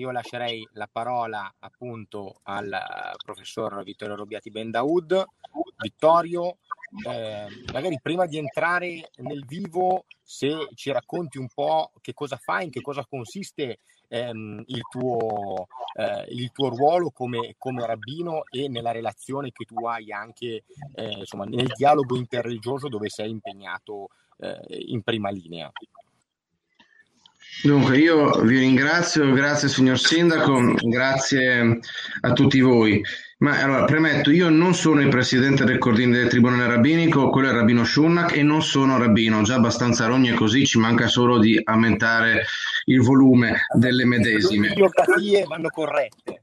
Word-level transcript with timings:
io 0.00 0.10
lascerei 0.10 0.66
la 0.72 0.88
parola 0.90 1.52
appunto 1.58 2.40
al 2.44 2.70
professor 3.24 3.82
Vittorio 3.82 4.16
Robbiati 4.16 4.50
Bendaud. 4.50 5.24
Vittorio, 5.76 6.58
eh, 7.06 7.46
magari 7.72 7.98
prima 8.00 8.26
di 8.26 8.38
entrare 8.38 9.10
nel 9.16 9.44
vivo, 9.44 10.04
se 10.22 10.68
ci 10.74 10.90
racconti 10.92 11.38
un 11.38 11.48
po' 11.52 11.92
che 12.00 12.12
cosa 12.12 12.36
fai, 12.36 12.64
in 12.64 12.70
che 12.70 12.80
cosa 12.80 13.06
consiste 13.08 13.78
ehm, 14.08 14.62
il, 14.66 14.82
tuo, 14.90 15.66
eh, 15.96 16.24
il, 16.28 16.50
tuo, 16.52 16.68
ruolo 16.68 17.10
come, 17.10 17.54
come, 17.58 17.86
rabbino 17.86 18.44
e 18.50 18.68
nella 18.68 18.92
relazione 18.92 19.50
che 19.52 19.64
tu 19.64 19.86
hai 19.86 20.12
anche 20.12 20.64
eh, 20.94 21.10
insomma, 21.10 21.44
nel 21.44 21.72
dialogo 21.74 22.16
interreligioso 22.16 22.88
dove 22.88 23.08
sei 23.08 23.30
impegnato 23.30 24.08
eh, 24.38 24.60
in 24.86 25.02
prima 25.02 25.30
linea. 25.30 25.70
Dunque, 27.62 27.98
io 27.98 28.40
vi 28.42 28.58
ringrazio, 28.58 29.32
grazie 29.32 29.68
signor 29.68 29.98
Sindaco, 29.98 30.74
grazie 30.82 31.78
a 32.20 32.32
tutti 32.32 32.60
voi. 32.60 33.02
Ma 33.38 33.60
allora, 33.60 33.84
premetto, 33.84 34.30
io 34.30 34.48
non 34.48 34.74
sono 34.74 35.00
il 35.00 35.08
presidente 35.08 35.64
del 35.64 35.78
coordine 35.78 36.16
del 36.16 36.28
Tribunale 36.28 36.66
Rabbinico, 36.66 37.30
quello 37.30 37.48
è 37.48 37.50
il 37.50 37.58
Rabbino 37.58 37.84
Shunnak 37.84 38.36
e 38.36 38.42
non 38.42 38.62
sono 38.62 38.96
rabbino, 38.96 39.42
già 39.42 39.56
abbastanza 39.56 40.06
rogne 40.06 40.34
così, 40.34 40.64
ci 40.64 40.78
manca 40.78 41.08
solo 41.08 41.38
di 41.38 41.60
aumentare 41.62 42.44
il 42.86 43.00
volume 43.00 43.66
delle 43.76 44.04
medesime. 44.04 44.68
Le 44.68 44.74
biografie 44.74 45.44
vanno 45.46 45.68
corrette. 45.68 46.42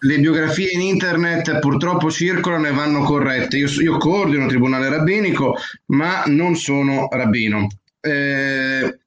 Le 0.00 0.18
biografie 0.18 0.70
in 0.72 0.82
internet 0.82 1.58
purtroppo 1.58 2.10
circolano 2.10 2.66
e 2.66 2.72
vanno 2.72 3.02
corrette. 3.02 3.56
Io, 3.56 3.68
io 3.80 3.96
coordino 3.96 4.44
il 4.44 4.50
Tribunale 4.50 4.88
Rabbinico, 4.88 5.56
ma 5.86 6.24
non 6.26 6.54
sono 6.54 7.08
rabbino. 7.10 7.66
Eh, 8.00 8.98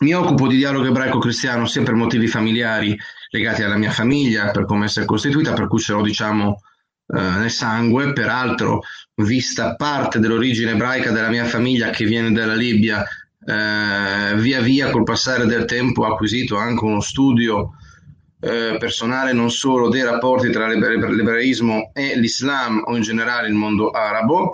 mi 0.00 0.12
occupo 0.12 0.46
di 0.46 0.56
dialogo 0.56 0.86
ebraico-cristiano 0.86 1.66
sia 1.66 1.82
per 1.82 1.94
motivi 1.94 2.26
familiari 2.26 2.96
legati 3.30 3.62
alla 3.62 3.76
mia 3.76 3.90
famiglia, 3.90 4.50
per 4.50 4.64
come 4.64 4.86
essere 4.86 5.06
costituita, 5.06 5.52
per 5.52 5.68
cui 5.68 5.78
ce 5.78 5.92
l'ho 5.92 6.02
diciamo 6.02 6.60
eh, 7.08 7.20
nel 7.20 7.50
sangue. 7.50 8.12
Peraltro, 8.12 8.82
vista 9.14 9.74
parte 9.74 10.18
dell'origine 10.18 10.72
ebraica 10.72 11.10
della 11.10 11.30
mia 11.30 11.44
famiglia 11.44 11.90
che 11.90 12.04
viene 12.04 12.32
dalla 12.32 12.54
Libia, 12.54 13.04
eh, 13.44 14.34
via 14.36 14.60
via 14.60 14.90
col 14.90 15.04
passare 15.04 15.46
del 15.46 15.64
tempo 15.64 16.02
ho 16.02 16.12
acquisito 16.12 16.56
anche 16.56 16.84
uno 16.84 17.00
studio 17.00 17.70
eh, 18.40 18.76
personale 18.78 19.32
non 19.32 19.50
solo 19.50 19.88
dei 19.88 20.02
rapporti 20.02 20.50
tra 20.50 20.66
l'ebraismo 20.66 21.90
e 21.94 22.18
l'Islam 22.18 22.82
o 22.84 22.96
in 22.96 23.02
generale 23.02 23.48
il 23.48 23.54
mondo 23.54 23.90
arabo 23.90 24.50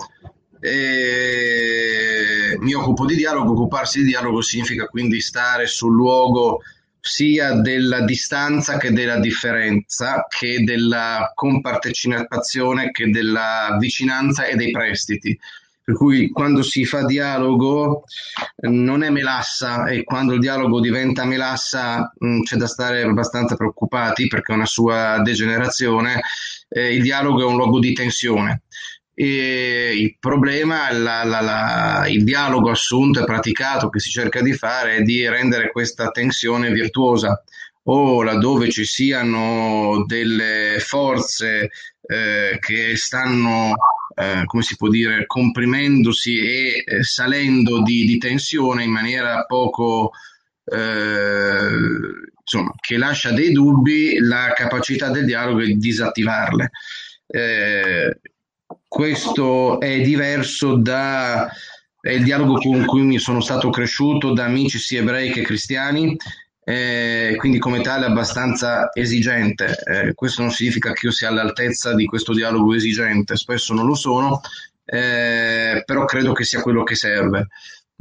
e 0.65 2.55
mi 2.59 2.73
occupo 2.73 3.05
di 3.05 3.15
dialogo, 3.15 3.51
occuparsi 3.51 3.99
di 3.99 4.05
dialogo 4.05 4.41
significa 4.41 4.87
quindi 4.87 5.19
stare 5.19 5.67
sul 5.67 5.93
luogo 5.93 6.61
sia 7.01 7.55
della 7.55 7.99
distanza 8.05 8.77
che 8.77 8.93
della 8.93 9.19
differenza, 9.19 10.25
che 10.29 10.63
della 10.63 11.33
compartecipazione, 11.35 12.91
che 12.91 13.09
della 13.09 13.75
vicinanza 13.77 14.45
e 14.45 14.55
dei 14.55 14.71
prestiti. 14.71 15.37
Per 15.83 15.95
cui 15.95 16.29
quando 16.29 16.63
si 16.63 16.85
fa 16.85 17.03
dialogo 17.03 18.05
non 18.69 19.03
è 19.03 19.09
melassa 19.09 19.87
e 19.87 20.05
quando 20.05 20.31
il 20.31 20.39
dialogo 20.39 20.79
diventa 20.79 21.25
melassa 21.25 22.09
mh, 22.17 22.25
mm, 22.25 22.41
c'è 22.43 22.55
da 22.55 22.67
stare 22.67 23.01
abbastanza 23.01 23.57
preoccupati 23.57 24.27
perché 24.27 24.53
è 24.53 24.55
una 24.55 24.65
sua 24.65 25.19
degenerazione. 25.21 26.21
Eh, 26.69 26.95
il 26.95 27.01
dialogo 27.01 27.41
è 27.41 27.45
un 27.45 27.57
luogo 27.57 27.79
di 27.79 27.91
tensione 27.91 28.61
e 29.15 29.93
il 29.95 30.15
problema, 30.19 30.91
la, 30.91 31.23
la, 31.23 31.41
la, 31.41 32.07
il 32.07 32.23
dialogo 32.23 32.71
assunto 32.71 33.21
e 33.21 33.25
praticato 33.25 33.89
che 33.89 33.99
si 33.99 34.09
cerca 34.09 34.41
di 34.41 34.53
fare 34.53 34.97
è 34.97 35.01
di 35.01 35.27
rendere 35.27 35.71
questa 35.71 36.09
tensione 36.09 36.71
virtuosa 36.71 37.41
o 37.83 38.23
laddove 38.23 38.69
ci 38.69 38.85
siano 38.85 40.03
delle 40.07 40.77
forze 40.79 41.69
eh, 42.01 42.57
che 42.59 42.95
stanno, 42.95 43.75
eh, 44.15 44.43
come 44.45 44.63
si 44.63 44.75
può 44.77 44.89
dire, 44.89 45.25
comprimendosi 45.25 46.37
e 46.37 46.83
eh, 46.85 47.03
salendo 47.03 47.81
di, 47.81 48.05
di, 48.05 48.17
tensione 48.17 48.83
in 48.83 48.91
maniera 48.91 49.43
poco, 49.45 50.11
eh, 50.65 51.69
insomma, 52.39 52.71
che 52.79 52.97
lascia 52.97 53.31
dei 53.31 53.51
dubbi, 53.51 54.17
la 54.19 54.53
capacità 54.55 55.09
del 55.09 55.25
dialogo 55.25 55.61
è 55.61 55.65
di 55.65 55.77
disattivarle. 55.77 56.71
Questo 58.87 59.79
è 59.79 60.01
diverso 60.01 60.75
dal 60.75 61.49
dialogo 62.23 62.55
con 62.55 62.85
cui 62.85 63.01
mi 63.01 63.19
sono 63.19 63.41
stato 63.41 63.69
cresciuto 63.69 64.33
da 64.33 64.45
amici 64.45 64.77
sia 64.77 64.99
ebrei 65.01 65.31
che 65.31 65.41
cristiani, 65.41 66.15
eh, 66.65 67.35
quindi 67.37 67.59
come 67.59 67.81
tale 67.81 68.05
abbastanza 68.05 68.89
esigente. 68.93 69.75
Eh, 69.85 70.13
questo 70.13 70.41
non 70.41 70.51
significa 70.51 70.93
che 70.93 71.07
io 71.07 71.11
sia 71.11 71.29
all'altezza 71.29 71.93
di 71.93 72.05
questo 72.05 72.33
dialogo 72.33 72.73
esigente, 72.73 73.35
spesso 73.35 73.73
non 73.73 73.85
lo 73.85 73.95
sono, 73.95 74.41
eh, 74.85 75.83
però 75.85 76.05
credo 76.05 76.33
che 76.33 76.43
sia 76.43 76.61
quello 76.61 76.83
che 76.83 76.95
serve. 76.95 77.47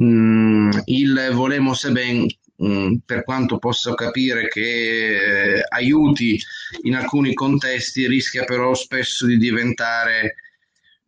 Mm, 0.02 0.70
il 0.86 1.30
volemos 1.32 1.88
ben 1.90 2.26
mm, 2.64 2.94
per 3.04 3.24
quanto 3.24 3.58
posso 3.58 3.94
capire 3.94 4.48
che 4.48 5.58
eh, 5.58 5.64
aiuti 5.68 6.40
in 6.82 6.94
alcuni 6.94 7.34
contesti, 7.34 8.06
rischia 8.06 8.44
però 8.44 8.74
spesso 8.74 9.26
di 9.26 9.36
diventare 9.36 10.36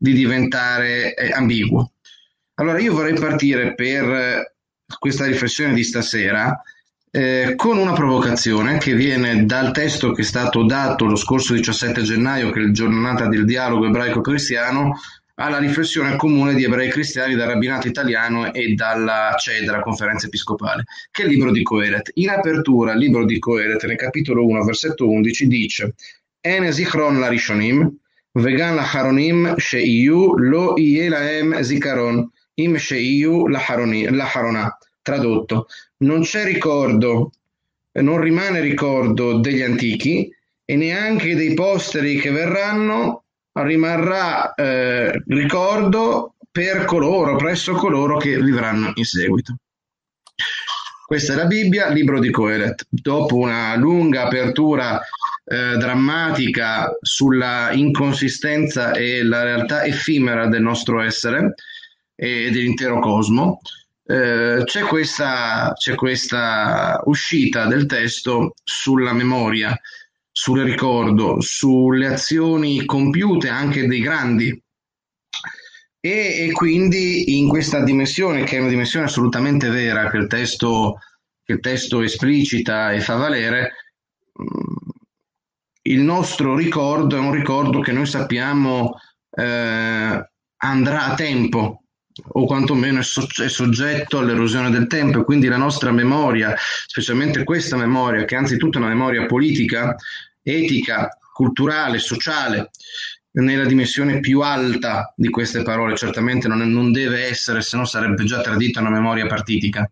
di 0.04 0.12
diventare 0.12 1.14
eh, 1.14 1.32
ambiguo. 1.32 1.92
Allora 2.56 2.78
io 2.78 2.92
vorrei 2.92 3.14
partire 3.14 3.74
per 3.74 4.04
eh, 4.04 4.54
questa 4.98 5.24
riflessione 5.24 5.72
di 5.72 5.82
stasera 5.82 6.60
eh, 7.10 7.54
con 7.56 7.78
una 7.78 7.94
provocazione 7.94 8.76
che 8.76 8.94
viene 8.94 9.46
dal 9.46 9.72
testo 9.72 10.12
che 10.12 10.20
è 10.20 10.24
stato 10.24 10.66
dato 10.66 11.06
lo 11.06 11.16
scorso 11.16 11.54
17 11.54 12.02
gennaio, 12.02 12.50
che 12.50 12.60
è 12.60 12.62
il 12.64 12.74
giornata 12.74 13.26
del 13.28 13.46
dialogo 13.46 13.86
ebraico-cristiano, 13.86 15.00
alla 15.36 15.58
riflessione 15.58 16.16
comune 16.16 16.54
di 16.54 16.64
ebrei 16.64 16.90
cristiani 16.90 17.34
dal 17.34 17.48
rabbinato 17.48 17.88
italiano 17.88 18.52
e 18.52 18.74
dalla 18.74 19.34
CEDRA, 19.38 19.80
conferenza 19.80 20.26
episcopale, 20.26 20.84
che 21.10 21.22
è 21.22 21.24
il 21.24 21.32
libro 21.32 21.50
di 21.50 21.62
Coelet. 21.62 22.10
In 22.14 22.28
apertura, 22.28 22.92
il 22.92 22.98
libro 22.98 23.24
di 23.24 23.38
Coelet, 23.38 23.82
nel 23.86 23.96
capitolo 23.96 24.44
1, 24.44 24.64
versetto 24.64 25.08
11, 25.08 25.46
dice 25.46 25.94
Ene 26.40 26.72
zichron 26.72 27.18
la 27.18 27.28
rishonim, 27.28 27.90
וגם 28.37 28.75
לאחרונים 28.75 29.45
שיהיו 29.59 30.37
לא 30.37 30.75
יהיה 30.77 31.09
להם 31.09 31.61
זיכרון 31.61 32.25
אם 32.59 32.75
שיהיו 32.77 33.47
לאחרונה. 34.11 34.67
Tradotto, 35.09 35.65
non 36.03 36.21
c'è 36.21 36.43
ricordo, 36.43 37.31
non 37.93 38.19
rimane 38.19 38.59
ricordo 38.59 39.39
degli 39.39 39.61
antichi 39.61 40.31
e 40.65 40.75
neanche 40.75 41.35
dei 41.35 41.55
posteri 41.55 42.19
che 42.19 42.29
verranno 42.29 43.23
rimarrà 43.53 44.53
eh, 44.53 45.23
ricordo 45.25 46.35
per 46.51 46.85
coloro, 46.85 47.37
presso 47.37 47.73
coloro 47.73 48.17
che 48.17 48.39
vivranno 48.39 48.91
in 48.93 49.03
seguito. 49.03 49.55
Questa 51.05 51.33
è 51.33 51.35
la 51.35 51.45
Bibbia, 51.45 51.89
libro 51.89 52.19
di 52.19 52.29
Coelet. 52.29 52.85
Dopo 52.87 53.37
una 53.37 53.75
lunga 53.75 54.27
apertura 54.27 55.01
eh, 55.44 55.76
drammatica 55.76 56.96
sulla 57.00 57.70
inconsistenza 57.72 58.92
e 58.92 59.22
la 59.22 59.42
realtà 59.42 59.84
effimera 59.84 60.48
del 60.48 60.62
nostro 60.62 61.00
essere 61.00 61.54
e 62.14 62.50
dell'intero 62.50 62.98
cosmo, 63.00 63.60
eh, 64.06 64.62
c'è, 64.64 64.82
questa, 64.82 65.72
c'è 65.74 65.94
questa 65.94 67.00
uscita 67.04 67.66
del 67.66 67.86
testo 67.86 68.54
sulla 68.62 69.12
memoria, 69.12 69.78
sul 70.30 70.62
ricordo, 70.62 71.40
sulle 71.40 72.06
azioni 72.06 72.84
compiute 72.84 73.48
anche 73.48 73.86
dei 73.86 74.00
grandi. 74.00 74.62
E, 76.00 76.46
e, 76.48 76.52
quindi 76.52 77.38
in 77.38 77.48
questa 77.48 77.82
dimensione, 77.82 78.44
che 78.44 78.56
è 78.56 78.60
una 78.60 78.68
dimensione 78.68 79.06
assolutamente 79.06 79.70
vera, 79.70 80.10
che 80.10 80.18
il 80.18 80.26
testo, 80.26 80.98
che 81.42 81.54
il 81.54 81.60
testo 81.60 82.02
esplicita 82.02 82.92
e 82.92 83.00
fa 83.00 83.14
valere, 83.14 83.72
il 85.86 86.00
nostro 86.00 86.54
ricordo 86.56 87.16
è 87.16 87.18
un 87.18 87.32
ricordo 87.32 87.80
che 87.80 87.92
noi 87.92 88.06
sappiamo 88.06 88.98
eh, 89.30 90.30
andrà 90.56 91.04
a 91.04 91.14
tempo 91.14 91.82
o 92.26 92.46
quantomeno 92.46 93.00
è, 93.00 93.02
so- 93.02 93.26
è 93.42 93.48
soggetto 93.48 94.18
all'erosione 94.18 94.70
del 94.70 94.86
tempo 94.86 95.20
e 95.20 95.24
quindi 95.24 95.48
la 95.48 95.56
nostra 95.56 95.90
memoria, 95.90 96.54
specialmente 96.86 97.44
questa 97.44 97.76
memoria, 97.76 98.24
che 98.24 98.34
è 98.34 98.38
anzitutto 98.38 98.78
una 98.78 98.86
memoria 98.86 99.26
politica, 99.26 99.96
etica, 100.42 101.08
culturale, 101.32 101.98
sociale, 101.98 102.70
nella 103.32 103.64
dimensione 103.64 104.20
più 104.20 104.40
alta 104.42 105.12
di 105.16 105.28
queste 105.28 105.62
parole, 105.62 105.96
certamente 105.96 106.46
non, 106.46 106.62
è, 106.62 106.66
non 106.66 106.92
deve 106.92 107.24
essere, 107.24 107.62
se 107.62 107.76
no 107.76 107.84
sarebbe 107.84 108.22
già 108.24 108.40
tradita 108.40 108.78
una 108.78 108.90
memoria 108.90 109.26
partitica 109.26 109.90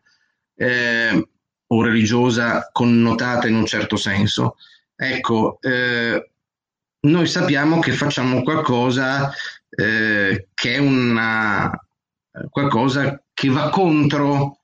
eh, 0.55 1.29
o 1.67 1.83
religiosa 1.83 2.69
connotata 2.71 3.49
in 3.49 3.57
un 3.57 3.67
certo 3.67 3.97
senso. 3.97 4.57
Ecco, 4.95 5.59
eh, 5.61 6.31
noi 7.01 7.27
sappiamo 7.27 7.81
che 7.81 7.93
facciamo 7.93 8.43
qualcosa 8.43 9.33
eh, 9.69 10.49
che 10.55 10.75
è 10.75 10.79
una, 10.79 11.71
qualcosa 12.51 13.23
che 13.33 13.49
va 13.49 13.71
contro 13.71 14.59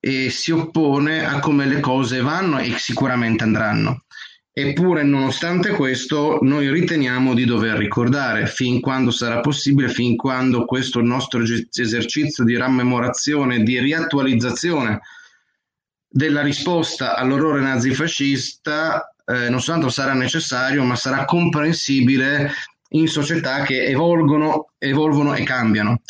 e 0.00 0.30
si 0.30 0.52
oppone 0.52 1.26
a 1.26 1.40
come 1.40 1.66
le 1.66 1.80
cose 1.80 2.20
vanno 2.20 2.58
e 2.58 2.78
sicuramente 2.78 3.44
andranno. 3.44 4.04
Eppure, 4.52 5.04
nonostante 5.04 5.70
questo, 5.70 6.38
noi 6.42 6.68
riteniamo 6.70 7.32
di 7.32 7.44
dover 7.44 7.76
ricordare 7.76 8.46
fin 8.46 8.80
quando 8.80 9.12
sarà 9.12 9.40
possibile, 9.40 9.88
fin 9.88 10.16
quando 10.16 10.64
questo 10.64 11.00
nostro 11.00 11.42
esercizio 11.42 12.42
di 12.42 12.56
rammemorazione, 12.56 13.62
di 13.62 13.78
riattualizzazione 13.78 15.00
della 16.08 16.42
risposta 16.42 17.14
all'orrore 17.14 17.60
nazifascista 17.60 19.14
eh, 19.28 19.50
non 19.50 19.60
soltanto 19.60 19.90
sarà 19.90 20.14
necessario, 20.14 20.82
ma 20.84 20.96
sarà 20.96 21.24
comprensibile 21.26 22.50
in 22.90 23.06
società 23.08 23.62
che 23.62 23.84
evolgono, 23.84 24.70
evolvono 24.78 25.34
e 25.34 25.42
cambiano. 25.42 26.00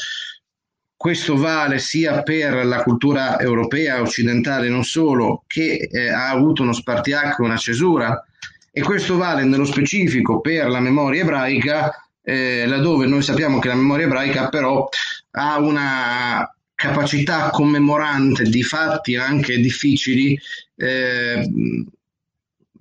Questo 0.97 1.37
vale 1.37 1.79
sia 1.79 2.23
per 2.23 2.65
la 2.65 2.83
cultura 2.83 3.39
europea, 3.41 4.01
occidentale, 4.01 4.69
non 4.69 4.85
solo, 4.85 5.45
che 5.47 5.89
eh, 5.91 6.09
ha 6.09 6.31
avuto 6.31 6.63
uno 6.63 6.73
spartiacque, 6.73 7.45
una 7.45 7.57
cesura, 7.57 8.25
e 8.71 8.83
questo 8.83 9.17
vale 9.17 9.45
nello 9.45 9.65
specifico 9.65 10.41
per 10.41 10.69
la 10.69 10.81
memoria 10.81 11.23
ebraica, 11.23 11.93
eh, 12.23 12.67
laddove 12.67 13.07
noi 13.07 13.23
sappiamo 13.23 13.59
che 13.59 13.69
la 13.69 13.75
memoria 13.75 14.07
ebraica 14.07 14.49
però 14.49 14.89
ha 15.33 15.59
una 15.59 16.53
capacità 16.75 17.51
commemorante 17.51 18.45
di 18.45 18.63
fatti 18.63 19.17
anche 19.17 19.59
difficili 19.59 20.39
eh, 20.77 21.49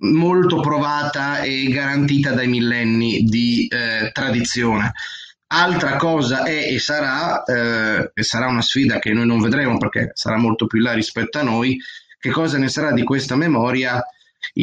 molto 0.00 0.60
provata 0.60 1.40
e 1.40 1.68
garantita 1.68 2.32
dai 2.32 2.48
millenni 2.48 3.22
di 3.22 3.66
eh, 3.68 4.10
tradizione. 4.12 4.92
Altra 5.50 5.96
cosa 5.96 6.44
è 6.44 6.72
e 6.72 6.78
sarà, 6.78 7.42
eh, 7.44 8.10
e 8.12 8.22
sarà 8.22 8.48
una 8.48 8.60
sfida 8.60 8.98
che 8.98 9.12
noi 9.12 9.26
non 9.26 9.40
vedremo 9.40 9.78
perché 9.78 10.10
sarà 10.12 10.36
molto 10.36 10.66
più 10.66 10.80
là 10.80 10.92
rispetto 10.92 11.38
a 11.38 11.42
noi, 11.42 11.80
che 12.18 12.30
cosa 12.30 12.58
ne 12.58 12.68
sarà 12.68 12.92
di 12.92 13.02
questa 13.02 13.34
memoria 13.34 14.02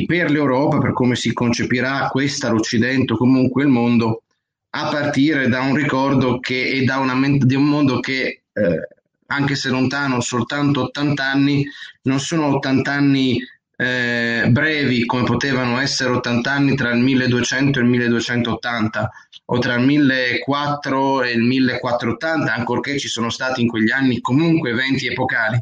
per 0.05 0.29
l'Europa, 0.29 0.77
per 0.77 0.93
come 0.93 1.15
si 1.15 1.33
concepirà 1.33 2.07
questa, 2.09 2.49
l'Occidente 2.49 3.13
o 3.13 3.17
comunque 3.17 3.63
il 3.63 3.69
mondo, 3.69 4.23
a 4.69 4.89
partire 4.89 5.47
da 5.47 5.61
un 5.61 5.75
ricordo 5.75 6.39
che 6.39 6.69
è 6.71 6.83
da 6.83 6.97
una, 6.97 7.15
di 7.39 7.55
un 7.55 7.65
mondo 7.65 7.99
che, 7.99 8.43
eh, 8.51 8.87
anche 9.27 9.55
se 9.55 9.69
lontano 9.69 10.19
soltanto 10.21 10.83
80 10.83 11.25
anni, 11.25 11.65
non 12.03 12.19
sono 12.19 12.55
80 12.55 12.91
anni 12.91 13.39
eh, 13.77 14.45
brevi 14.50 15.06
come 15.06 15.24
potevano 15.24 15.80
essere 15.80 16.12
80 16.12 16.51
anni 16.51 16.75
tra 16.75 16.92
il 16.92 17.01
1200 17.01 17.80
e 17.80 17.81
il 17.81 17.88
1280 17.89 19.12
o 19.45 19.60
tra 19.60 19.75
il 19.75 19.86
1400 19.86 21.24
e 21.24 21.31
il 21.31 21.42
1480, 21.42 22.54
ancorché 22.54 22.98
ci 22.98 23.07
sono 23.07 23.30
stati 23.30 23.62
in 23.62 23.68
quegli 23.68 23.92
anni 23.92 24.22
comunque 24.22 24.72
eventi 24.72 25.07
epocali. 25.07 25.60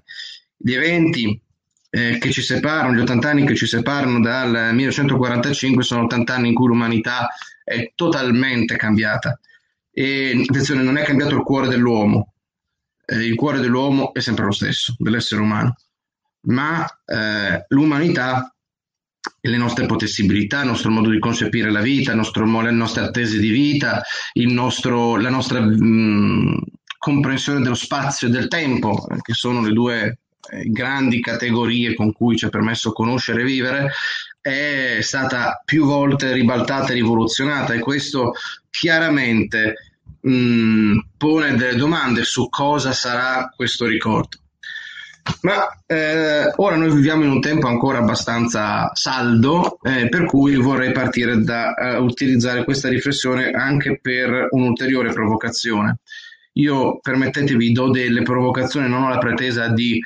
Gli 0.56 0.74
eventi 0.74 1.42
eh, 1.90 2.18
che 2.20 2.32
ci 2.32 2.42
separano, 2.42 2.96
gli 2.96 3.02
80 3.02 3.30
anni 3.30 3.46
che 3.46 3.56
ci 3.56 3.66
separano 3.66 4.20
dal 4.22 4.74
1945 4.74 5.84
sono 5.84 6.04
80 6.04 6.34
anni 6.34 6.50
in 6.50 6.54
cui 6.54 6.68
l'umanità 6.68 7.28
è 7.64 7.92
totalmente 7.96 8.76
cambiata. 8.76 9.40
E 9.92 10.46
attenzione, 10.48 10.82
non 10.82 10.98
è 10.98 11.04
cambiato 11.04 11.36
il 11.36 11.44
cuore 11.44 11.68
dell'uomo, 11.68 12.34
eh, 13.06 13.18
il 13.18 13.36
cuore 13.36 13.60
dell'uomo 13.60 14.14
è 14.14 14.22
sempre 14.22 14.46
lo 14.46 14.52
stesso, 14.52 14.96
dell'essere 14.98 15.42
umano 15.42 15.76
ma 16.44 16.86
eh, 17.06 17.66
l'umanità 17.70 18.54
e 19.40 19.50
le 19.50 19.58
nostre 19.58 19.86
possibilità, 19.86 20.62
il 20.62 20.68
nostro 20.68 20.90
modo 20.90 21.10
di 21.10 21.20
concepire 21.20 21.72
la 21.72 21.82
vita, 21.82 22.14
nostro, 22.14 22.46
le 22.62 22.72
nostre 22.72 23.04
attese 23.04 23.40
di 23.40 23.50
vita, 23.50 24.02
nostro, 24.34 25.18
la 25.18 25.30
nostra 25.30 25.62
mh, 25.62 26.62
comprensione 26.98 27.62
dello 27.62 27.76
spazio 27.76 28.28
e 28.28 28.32
del 28.32 28.48
tempo, 28.48 29.06
che 29.22 29.34
sono 29.34 29.62
le 29.62 29.72
due 29.72 30.20
eh, 30.50 30.70
grandi 30.70 31.20
categorie 31.22 31.94
con 31.94 32.12
cui 32.12 32.38
ci 32.38 32.46
è 32.46 32.50
permesso 32.50 32.92
conoscere 32.92 33.42
e 33.42 33.46
vivere, 33.46 33.92
è 34.40 35.00
stata 35.02 35.62
più 35.64 35.86
volte 35.86 36.34
ribaltata 36.34 36.92
e 36.92 36.96
rivoluzionata 36.96 37.74
e 37.74 37.80
questo 37.80 38.34
chiaramente 38.70 39.94
mh, 40.22 40.98
pone 41.18 41.56
delle 41.56 41.76
domande 41.76 42.24
su 42.24 42.50
cosa 42.50 42.92
sarà 42.92 43.52
questo 43.56 43.86
ricordo. 43.86 44.38
Ma 45.42 45.68
eh, 45.86 46.52
ora 46.56 46.76
noi 46.76 46.94
viviamo 46.94 47.24
in 47.24 47.30
un 47.30 47.42
tempo 47.42 47.68
ancora 47.68 48.00
abbastanza 48.00 48.90
saldo, 48.94 49.78
eh, 49.82 50.10
per 50.10 50.26
cui 50.26 50.56
vorrei 50.56 50.92
partire 50.92 51.42
da 51.42 51.74
uh, 51.98 52.04
utilizzare 52.04 52.64
questa 52.64 52.90
riflessione 52.90 53.52
anche 53.52 54.00
per 54.02 54.48
un'ulteriore 54.52 55.14
provocazione. 55.14 56.00
Io, 56.54 57.00
permettetevi, 57.00 57.72
do 57.72 57.90
delle 57.90 58.22
provocazioni, 58.22 58.88
non 58.88 59.04
ho 59.04 59.10
la 59.10 59.18
pretesa 59.18 59.70
di 59.70 60.00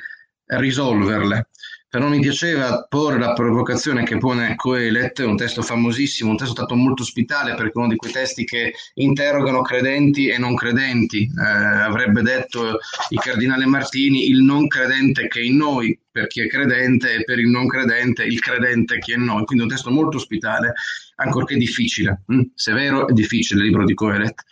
risolverle, 0.46 1.47
però 1.90 2.08
mi 2.08 2.20
piaceva 2.20 2.86
porre 2.86 3.18
la 3.18 3.32
provocazione 3.32 4.04
che 4.04 4.18
pone 4.18 4.56
Coelet, 4.56 5.20
un 5.20 5.36
testo 5.38 5.62
famosissimo, 5.62 6.30
un 6.30 6.36
testo 6.36 6.52
stato 6.52 6.74
molto 6.74 7.02
ospitale 7.02 7.54
perché 7.54 7.78
uno 7.78 7.88
di 7.88 7.96
quei 7.96 8.12
testi 8.12 8.44
che 8.44 8.74
interrogano 8.94 9.62
credenti 9.62 10.28
e 10.28 10.36
non 10.36 10.54
credenti. 10.54 11.22
Eh, 11.22 11.42
avrebbe 11.42 12.20
detto 12.20 12.78
il 13.08 13.18
cardinale 13.18 13.64
Martini, 13.64 14.28
il 14.28 14.42
non 14.42 14.66
credente 14.66 15.28
che 15.28 15.40
è 15.40 15.44
in 15.44 15.56
noi 15.56 15.98
per 16.10 16.26
chi 16.26 16.42
è 16.42 16.46
credente 16.46 17.14
e 17.14 17.24
per 17.24 17.38
il 17.38 17.48
non 17.48 17.66
credente 17.66 18.22
il 18.24 18.40
credente 18.40 18.98
che 18.98 19.14
è 19.14 19.16
in 19.16 19.24
noi. 19.24 19.44
Quindi 19.44 19.64
un 19.64 19.70
testo 19.70 19.90
molto 19.90 20.18
ospitale, 20.18 20.74
ancorché 21.16 21.56
difficile, 21.56 22.22
mm, 22.30 22.40
severo 22.54 23.08
e 23.08 23.14
difficile 23.14 23.60
il 23.60 23.66
libro 23.66 23.86
di 23.86 23.94
Coelet. 23.94 24.44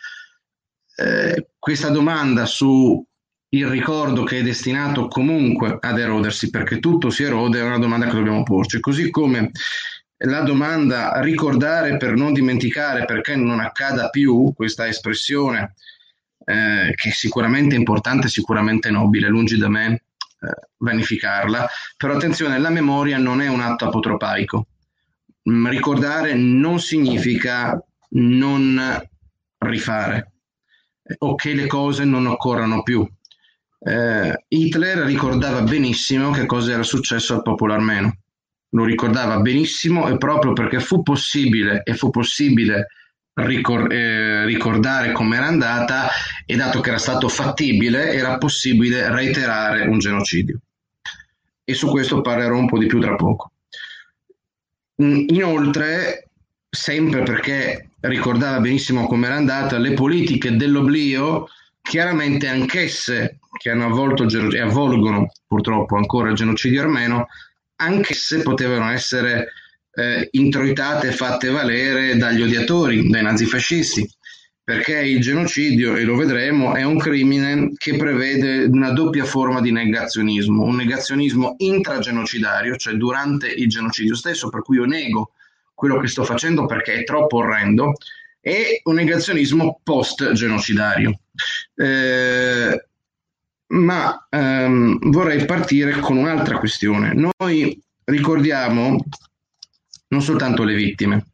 Eh, 0.95 1.49
questa 1.59 1.89
domanda 1.89 2.47
su 2.47 3.06
il 3.49 3.67
ricordo 3.67 4.23
che 4.23 4.39
è 4.39 4.43
destinato 4.43 5.07
comunque 5.07 5.77
ad 5.79 5.99
erodersi, 5.99 6.49
perché 6.49 6.79
tutto 6.79 7.09
si 7.09 7.23
erode, 7.23 7.59
è 7.59 7.63
una 7.63 7.79
domanda 7.79 8.05
che 8.05 8.13
dobbiamo 8.13 8.43
porci. 8.43 8.79
Così 8.79 9.09
come 9.09 9.51
la 10.21 10.41
domanda 10.41 11.21
ricordare 11.21 11.97
per 11.97 12.15
non 12.15 12.33
dimenticare 12.33 13.05
perché 13.05 13.35
non 13.35 13.59
accada 13.59 14.09
più, 14.09 14.51
questa 14.53 14.87
espressione 14.87 15.75
eh, 16.43 16.93
che 16.95 17.11
sicuramente 17.11 17.75
è 17.75 17.77
importante, 17.77 18.27
sicuramente 18.27 18.89
nobile, 18.89 19.27
lungi 19.27 19.57
da 19.57 19.69
me 19.69 19.91
eh, 19.93 20.67
vanificarla, 20.77 21.67
però 21.95 22.15
attenzione, 22.15 22.59
la 22.59 22.69
memoria 22.69 23.17
non 23.17 23.41
è 23.41 23.47
un 23.47 23.61
atto 23.61 23.85
apotropaico. 23.85 24.67
Mm, 25.49 25.67
ricordare 25.67 26.33
non 26.33 26.79
significa 26.79 27.81
non 28.09 28.81
rifare 29.59 30.31
eh, 31.03 31.15
o 31.19 31.35
che 31.35 31.53
le 31.53 31.67
cose 31.67 32.03
non 32.03 32.25
occorrano 32.25 32.83
più 32.83 33.07
eh, 33.79 34.45
Hitler 34.47 34.99
ricordava 34.99 35.61
benissimo 35.61 36.31
che 36.31 36.45
cosa 36.45 36.73
era 36.73 36.83
successo 36.83 37.33
al 37.33 37.43
popolo 37.43 37.73
armeno. 37.73 38.17
Lo 38.71 38.83
ricordava 38.83 39.39
benissimo 39.39 40.07
e 40.07 40.17
proprio 40.17 40.53
perché 40.53 40.79
fu 40.79 41.03
possibile 41.03 41.83
e 41.83 41.93
fu 41.93 42.09
possibile 42.09 42.87
ricor- 43.33 43.91
eh, 43.91 44.45
ricordare 44.45 45.11
com'era 45.11 45.45
andata 45.45 46.09
e 46.45 46.55
dato 46.55 46.81
che 46.81 46.89
era 46.89 46.97
stato 46.97 47.27
fattibile 47.29 48.11
era 48.11 48.37
possibile 48.37 49.09
reiterare 49.11 49.87
un 49.87 49.99
genocidio. 49.99 50.59
E 51.63 51.73
su 51.73 51.87
questo 51.87 52.21
parlerò 52.21 52.57
un 52.57 52.67
po' 52.67 52.77
di 52.77 52.87
più 52.87 52.99
tra 52.99 53.15
poco. 53.15 53.51
Mm, 55.01 55.25
inoltre, 55.29 56.29
sempre 56.69 57.23
perché 57.23 57.91
ricordava 58.01 58.59
benissimo 58.59 59.05
com'era 59.05 59.35
andata, 59.35 59.77
le 59.77 59.93
politiche 59.93 60.55
dell'oblio 60.55 61.47
chiaramente 61.81 62.47
anch'esse 62.47 63.39
che 63.57 63.69
hanno 63.69 63.85
avvolto 63.85 64.25
e 64.25 64.59
avvolgono 64.59 65.31
purtroppo 65.45 65.95
ancora 65.95 66.29
il 66.29 66.35
genocidio 66.35 66.81
armeno, 66.81 67.27
anch'esse 67.77 68.41
potevano 68.41 68.89
essere 68.89 69.47
eh, 69.93 70.27
introitate 70.31 71.07
e 71.07 71.11
fatte 71.11 71.49
valere 71.49 72.17
dagli 72.17 72.41
odiatori, 72.41 73.09
dai 73.09 73.23
nazifascisti, 73.23 74.07
perché 74.63 74.99
il 74.99 75.21
genocidio, 75.21 75.95
e 75.95 76.03
lo 76.03 76.15
vedremo, 76.15 76.75
è 76.75 76.83
un 76.83 76.97
crimine 76.97 77.71
che 77.77 77.95
prevede 77.95 78.65
una 78.65 78.91
doppia 78.91 79.23
forma 79.23 79.61
di 79.61 79.71
negazionismo, 79.71 80.63
un 80.63 80.75
negazionismo 80.75 81.55
intragenocidario, 81.57 82.75
cioè 82.75 82.95
durante 82.95 83.47
il 83.47 83.69
genocidio 83.69 84.13
stesso, 84.13 84.49
per 84.49 84.61
cui 84.61 84.77
io 84.77 84.85
nego 84.85 85.31
quello 85.73 85.99
che 85.99 86.07
sto 86.07 86.23
facendo 86.23 86.65
perché 86.65 86.95
è 86.95 87.03
troppo 87.03 87.37
orrendo, 87.37 87.93
e 88.41 88.81
un 88.83 88.95
negazionismo 88.95 89.79
post-genocidario. 89.83 91.19
Eh, 91.75 92.86
ma 93.67 94.27
ehm, 94.29 95.11
vorrei 95.11 95.45
partire 95.45 95.99
con 95.99 96.17
un'altra 96.17 96.57
questione. 96.57 97.13
Noi 97.13 97.79
ricordiamo 98.05 99.03
non 100.09 100.21
soltanto 100.21 100.63
le 100.63 100.75
vittime 100.75 101.27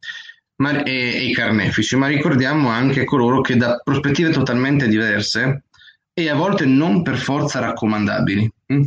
ma, 0.56 0.82
e, 0.82 0.92
e, 0.92 1.24
i 1.24 1.32
carnefici, 1.32 1.96
ma 1.96 2.06
ricordiamo 2.06 2.68
anche 2.68 3.04
coloro 3.04 3.40
che 3.40 3.56
da 3.56 3.80
prospettive 3.82 4.30
totalmente 4.30 4.88
diverse 4.88 5.64
e 6.12 6.28
a 6.28 6.34
volte 6.34 6.64
non 6.64 7.02
per 7.02 7.16
forza 7.16 7.60
raccomandabili. 7.60 8.50
Hm? 8.66 8.82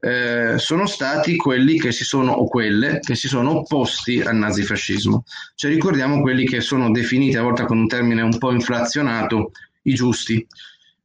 Eh, 0.00 0.58
sono 0.58 0.86
stati 0.86 1.36
quelli 1.36 1.78
che 1.78 1.90
si 1.90 2.04
sono, 2.04 2.32
o 2.32 2.46
quelle 2.46 3.00
che 3.00 3.14
si 3.14 3.26
sono 3.26 3.58
opposti 3.58 4.20
al 4.20 4.36
nazifascismo. 4.36 5.24
Cioè 5.54 5.70
ricordiamo 5.70 6.20
quelli 6.20 6.44
che 6.44 6.60
sono 6.60 6.90
definiti 6.90 7.36
a 7.36 7.42
volte 7.42 7.64
con 7.64 7.78
un 7.78 7.86
termine 7.86 8.20
un 8.20 8.36
po' 8.36 8.52
inflazionato 8.52 9.52
i 9.82 9.94
giusti. 9.94 10.46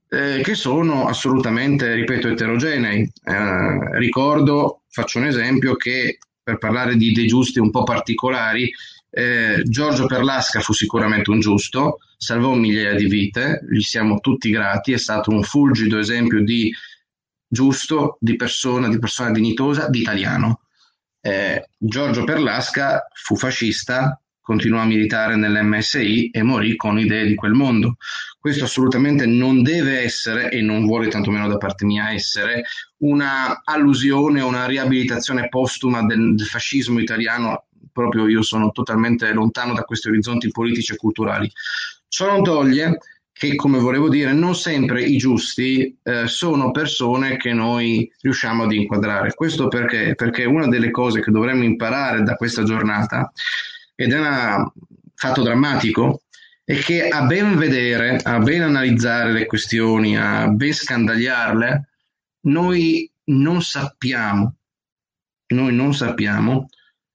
Eh, 0.10 0.42
che 0.44 0.56
sono 0.56 1.08
assolutamente, 1.08 1.94
ripeto, 1.94 2.30
eterogenei. 2.30 3.10
Eh, 3.24 3.98
ricordo, 3.98 4.82
faccio 4.90 5.20
un 5.20 5.26
esempio, 5.26 5.76
che 5.76 6.18
per 6.42 6.58
parlare 6.58 6.96
di 6.96 7.12
dei 7.12 7.28
giusti 7.28 7.60
un 7.60 7.70
po' 7.70 7.84
particolari, 7.84 8.72
eh, 9.12 9.62
Giorgio 9.66 10.08
Perlasca 10.08 10.62
fu 10.62 10.74
sicuramente 10.74 11.30
un 11.30 11.40
giusto, 11.40 12.00
salvò 12.18 12.54
migliaia 12.54 12.96
di 12.96 13.06
vite, 13.06 13.62
gli 13.70 13.82
siamo 13.82 14.20
tutti 14.20 14.50
grati, 14.50 14.94
è 14.94 14.98
stato 14.98 15.30
un 15.32 15.44
fulgido 15.44 16.00
esempio 16.00 16.44
di 16.44 16.74
giusto, 17.48 18.18
di 18.20 18.36
persona, 18.36 18.90
di 18.90 19.00
persona 19.00 19.32
dignitosa, 19.32 19.90
di 19.90 20.00
italiano. 20.00 20.62
Eh, 21.22 21.70
Giorgio 21.78 22.24
Perlasca 22.24 23.08
fu 23.14 23.36
fascista, 23.36 24.20
continuò 24.50 24.82
a 24.82 24.86
militare 24.86 25.36
nell'MSI 25.36 26.32
e 26.32 26.42
morì 26.42 26.76
con 26.76 26.98
idee 26.98 27.28
di 27.28 27.36
quel 27.36 27.52
mondo. 27.52 27.98
Questo 28.40 28.64
assolutamente 28.64 29.28
non 29.28 29.62
deve 29.62 30.00
essere, 30.00 30.50
e 30.50 30.60
non 30.62 30.88
vuole 30.88 31.08
tantomeno 31.08 31.48
da 31.48 31.58
parte 31.58 31.86
mia 31.86 32.12
essere, 32.12 32.64
una 33.02 33.62
allusione 33.64 34.42
una 34.42 34.66
riabilitazione 34.66 35.50
postuma 35.50 36.04
del, 36.04 36.34
del 36.34 36.48
fascismo 36.48 37.00
italiano 37.00 37.68
proprio 37.92 38.28
io 38.28 38.42
sono 38.42 38.72
totalmente 38.72 39.32
lontano 39.34 39.76
da 39.76 39.84
questi 39.84 40.08
orizzonti 40.08 40.50
politici 40.50 40.94
e 40.94 40.98
culturali. 40.98 41.52
Ciò 42.08 42.26
non 42.26 42.42
toglie 42.42 42.98
che, 43.32 43.54
come 43.56 43.78
volevo 43.78 44.10
dire, 44.10 44.34
non 44.34 44.56
sempre 44.56 45.04
i 45.04 45.18
giusti 45.18 45.96
eh, 46.02 46.26
sono 46.26 46.72
persone 46.72 47.38
che 47.38 47.54
noi 47.54 48.12
riusciamo 48.20 48.64
ad 48.64 48.72
inquadrare. 48.72 49.36
Questo 49.36 49.68
perché? 49.68 50.16
Perché 50.16 50.46
una 50.46 50.68
delle 50.68 50.90
cose 50.90 51.22
che 51.22 51.30
dovremmo 51.30 51.64
imparare 51.64 52.24
da 52.24 52.36
questa 52.36 52.64
giornata, 52.64 53.32
ed 54.00 54.14
è 54.14 54.18
un 54.18 54.72
fatto 55.14 55.44
drammatico, 55.44 56.22
è 56.64 56.78
che 56.78 57.10
a 57.10 57.24
ben 57.24 57.58
vedere, 57.58 58.16
a 58.16 58.40
ben 58.40 58.62
analizzare 58.62 59.34
le 59.34 59.46
questioni, 59.46 60.18
a 60.18 60.48
ben 60.48 60.72
scandagliarle, 60.72 61.90
noi 62.44 63.12
non 63.26 63.62
sappiamo, 63.62 64.56
noi 65.48 65.76
non 65.76 65.94
sappiamo 65.94 66.70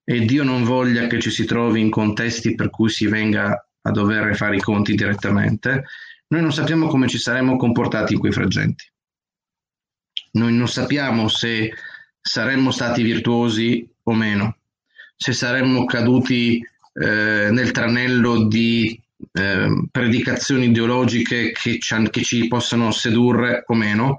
e 0.04 0.26
Dio 0.26 0.42
non 0.42 0.62
voglia 0.62 1.06
che 1.06 1.20
ci 1.20 1.30
si 1.30 1.46
trovi 1.46 1.80
in 1.80 1.88
contesti 1.88 2.54
per 2.54 2.68
cui 2.68 2.90
si 2.90 3.06
venga 3.06 3.66
a 3.80 3.90
dover 3.90 4.36
fare 4.36 4.56
i 4.56 4.60
conti 4.60 4.94
direttamente, 4.94 5.84
noi 6.26 6.42
non 6.42 6.52
sappiamo 6.52 6.86
come 6.88 7.08
ci 7.08 7.16
saremmo 7.16 7.56
comportati 7.56 8.12
in 8.12 8.18
quei 8.18 8.32
frangenti. 8.32 8.84
Noi 10.32 10.52
non 10.52 10.68
sappiamo 10.68 11.28
se 11.28 11.72
saremmo 12.20 12.70
stati 12.70 13.02
virtuosi 13.02 13.90
o 14.02 14.12
meno, 14.12 14.58
se 15.16 15.32
saremmo 15.32 15.86
caduti 15.86 16.62
eh, 16.94 17.50
nel 17.50 17.70
tranello 17.72 18.46
di 18.46 18.98
eh, 19.32 19.86
predicazioni 19.90 20.66
ideologiche 20.66 21.52
che 21.52 21.78
ci, 21.78 22.08
che 22.10 22.22
ci 22.22 22.48
possano 22.48 22.90
sedurre 22.90 23.64
o 23.66 23.74
meno, 23.74 24.16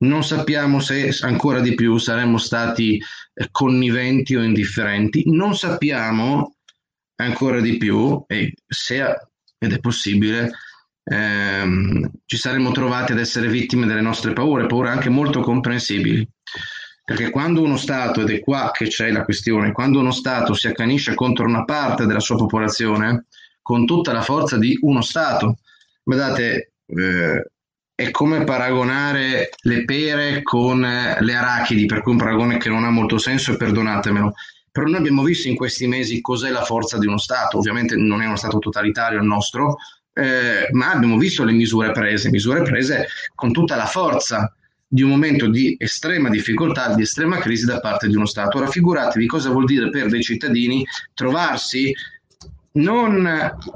non 0.00 0.22
sappiamo 0.22 0.78
se 0.80 1.10
ancora 1.22 1.60
di 1.60 1.74
più 1.74 1.98
saremmo 1.98 2.38
stati 2.38 3.02
eh, 3.34 3.48
conniventi 3.50 4.36
o 4.36 4.42
indifferenti, 4.42 5.24
non 5.26 5.56
sappiamo 5.56 6.54
ancora 7.16 7.60
di 7.60 7.76
più 7.78 8.22
e 8.26 8.54
se 8.66 9.02
ed 9.60 9.72
è 9.72 9.80
possibile 9.80 10.52
ehm, 11.02 12.08
ci 12.26 12.36
saremmo 12.36 12.70
trovati 12.70 13.12
ad 13.12 13.18
essere 13.18 13.48
vittime 13.48 13.86
delle 13.86 14.00
nostre 14.00 14.32
paure, 14.32 14.66
paure 14.66 14.90
anche 14.90 15.08
molto 15.08 15.40
comprensibili. 15.40 16.26
Perché 17.08 17.30
quando 17.30 17.62
uno 17.62 17.78
Stato, 17.78 18.20
ed 18.20 18.28
è 18.28 18.38
qua 18.38 18.70
che 18.70 18.88
c'è 18.88 19.10
la 19.10 19.24
questione, 19.24 19.72
quando 19.72 19.98
uno 19.98 20.10
Stato 20.10 20.52
si 20.52 20.66
accanisce 20.66 21.14
contro 21.14 21.46
una 21.46 21.64
parte 21.64 22.04
della 22.04 22.20
sua 22.20 22.36
popolazione, 22.36 23.24
con 23.62 23.86
tutta 23.86 24.12
la 24.12 24.20
forza 24.20 24.58
di 24.58 24.76
uno 24.82 25.00
Stato, 25.00 25.56
guardate, 26.02 26.72
eh, 26.84 27.50
è 27.94 28.10
come 28.10 28.44
paragonare 28.44 29.48
le 29.62 29.86
pere 29.86 30.42
con 30.42 30.80
le 30.80 31.34
arachidi, 31.34 31.86
per 31.86 32.02
cui 32.02 32.12
un 32.12 32.18
paragone 32.18 32.58
che 32.58 32.68
non 32.68 32.84
ha 32.84 32.90
molto 32.90 33.16
senso 33.16 33.52
e 33.52 33.56
perdonatemelo. 33.56 34.34
Però 34.70 34.86
noi 34.86 34.96
abbiamo 34.96 35.22
visto 35.22 35.48
in 35.48 35.56
questi 35.56 35.86
mesi 35.86 36.20
cos'è 36.20 36.50
la 36.50 36.62
forza 36.62 36.98
di 36.98 37.06
uno 37.06 37.16
Stato, 37.16 37.56
ovviamente 37.56 37.96
non 37.96 38.20
è 38.20 38.26
uno 38.26 38.36
Stato 38.36 38.58
totalitario 38.58 39.18
il 39.18 39.24
nostro, 39.24 39.78
eh, 40.12 40.68
ma 40.72 40.90
abbiamo 40.90 41.16
visto 41.16 41.42
le 41.42 41.52
misure 41.52 41.90
prese, 41.90 42.28
misure 42.28 42.60
prese 42.60 43.06
con 43.34 43.50
tutta 43.50 43.76
la 43.76 43.86
forza 43.86 44.52
di 44.88 45.02
un 45.02 45.10
momento 45.10 45.48
di 45.48 45.76
estrema 45.78 46.30
difficoltà, 46.30 46.94
di 46.94 47.02
estrema 47.02 47.36
crisi 47.38 47.66
da 47.66 47.78
parte 47.78 48.08
di 48.08 48.16
uno 48.16 48.26
Stato. 48.26 48.56
Ora 48.56 48.68
figuratevi 48.68 49.26
cosa 49.26 49.50
vuol 49.50 49.66
dire 49.66 49.90
per 49.90 50.08
dei 50.08 50.22
cittadini 50.22 50.84
trovarsi 51.12 51.92
non, 52.70 53.26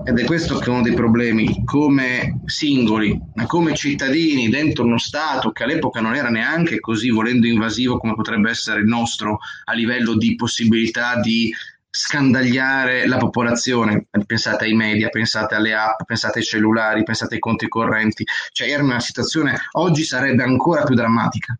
ed 0.04 0.19
è 0.19 0.25
questo 0.25 0.59
che 0.59 0.66
è 0.66 0.69
uno 0.73 0.83
dei 0.83 0.95
problemi, 0.95 1.64
come 1.64 2.40
singoli, 2.47 3.19
ma 3.35 3.47
come 3.47 3.75
cittadini 3.75 4.49
dentro 4.49 4.85
uno 4.85 4.99
Stato 4.99 5.50
che 5.50 5.64
all'epoca 5.64 6.00
non 6.00 6.14
era 6.14 6.28
neanche 6.28 6.81
così 6.81 7.11
volendo 7.11 7.47
invasivo 7.47 7.99
come 7.99 8.14
potrebbe 8.14 8.50
essere 8.50 8.81
il 8.81 8.87
nostro 8.87 9.38
a 9.64 9.73
livello 9.73 10.14
di 10.16 10.37
possibilità 10.37 11.19
di 11.21 11.52
scandagliare 11.95 13.07
la 13.07 13.19
popolazione. 13.19 14.07
Pensate 14.27 14.65
ai 14.65 14.73
media, 14.73 15.11
pensate 15.11 15.55
alle 15.55 15.75
app, 15.75 16.01
pensate 16.07 16.39
ai 16.39 16.45
cellulari, 16.45 17.03
pensate 17.03 17.35
ai 17.35 17.41
conti 17.41 17.69
correnti. 17.69 18.25
Cioè 18.51 18.71
era 18.71 18.83
una 18.83 18.99
situazione, 18.99 19.59
oggi 19.73 20.03
sarebbe 20.03 20.43
ancora 20.43 20.83
più 20.85 20.95
drammatica 20.95 21.57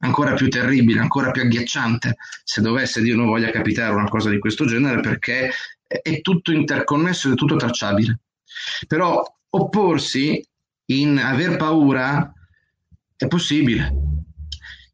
ancora 0.00 0.34
più 0.34 0.48
terribile, 0.48 1.00
ancora 1.00 1.30
più 1.30 1.42
agghiacciante 1.42 2.16
se 2.44 2.60
dovesse 2.60 3.00
Dio 3.00 3.16
non 3.16 3.26
voglia 3.26 3.50
capitare 3.50 3.94
una 3.94 4.08
cosa 4.08 4.28
di 4.28 4.38
questo 4.38 4.66
genere 4.66 5.00
perché 5.00 5.50
è 5.86 6.20
tutto 6.20 6.52
interconnesso 6.52 7.28
ed 7.28 7.34
è 7.34 7.36
tutto 7.36 7.56
tracciabile. 7.56 8.20
Però 8.86 9.22
opporsi 9.50 10.44
in 10.86 11.18
aver 11.18 11.56
paura 11.56 12.32
è 13.16 13.26
possibile. 13.26 13.92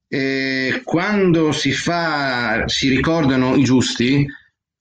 E 0.07 0.83
quando 0.85 1.53
si 1.53 1.73
fa, 1.73 2.65
si 2.67 2.89
ricordano 2.89 3.57
i 3.57 3.65
giusti, 3.65 4.27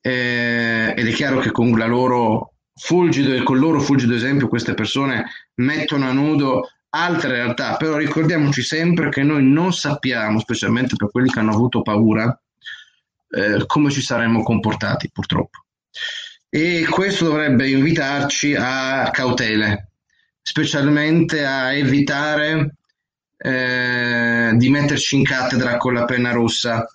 eh, 0.02 0.94
ed 0.96 1.08
è 1.08 1.12
chiaro 1.12 1.40
che 1.40 1.52
con 1.52 1.78
la 1.78 1.86
loro 1.86 2.54
fulgido 2.74 3.34
e 3.34 3.44
col 3.44 3.60
loro 3.60 3.80
fulgido 3.80 4.16
esempio 4.16 4.48
queste 4.48 4.74
persone 4.74 5.26
mettono 5.56 6.08
a 6.08 6.12
nudo 6.12 6.68
altre 6.94 7.32
realtà, 7.34 7.78
però 7.78 7.96
ricordiamoci 7.96 8.64
sempre 8.64 9.10
che 9.10 9.24
noi 9.24 9.44
non 9.44 9.72
sappiamo, 9.74 10.40
specialmente 10.40 10.96
per 10.96 11.10
quelli 11.10 11.30
che 11.30 11.40
hanno 11.40 11.54
avuto 11.54 11.82
paura, 11.82 12.38
eh, 13.30 13.64
come 13.66 13.92
ci 13.92 14.02
saremmo 14.02 14.44
comportati 14.44 15.10
purtroppo. 15.12 15.66
E 16.50 16.86
questo 16.90 17.26
dovrebbe 17.26 17.70
invitarci 17.70 18.56
a 18.58 19.10
cautele, 19.12 19.92
specialmente 20.42 21.46
a 21.46 21.74
evitare 21.74 22.76
eh, 23.38 24.52
di 24.56 24.70
metterci 24.70 25.16
in 25.16 25.24
cattedra 25.24 25.78
con 25.78 25.94
la 25.94 26.04
penna 26.04 26.32
rossa 26.32 26.86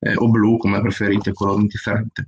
eh, 0.00 0.14
o 0.16 0.28
blu, 0.28 0.56
come 0.56 0.80
preferite, 0.80 1.32
colore 1.32 1.60
indifferente, 1.60 2.26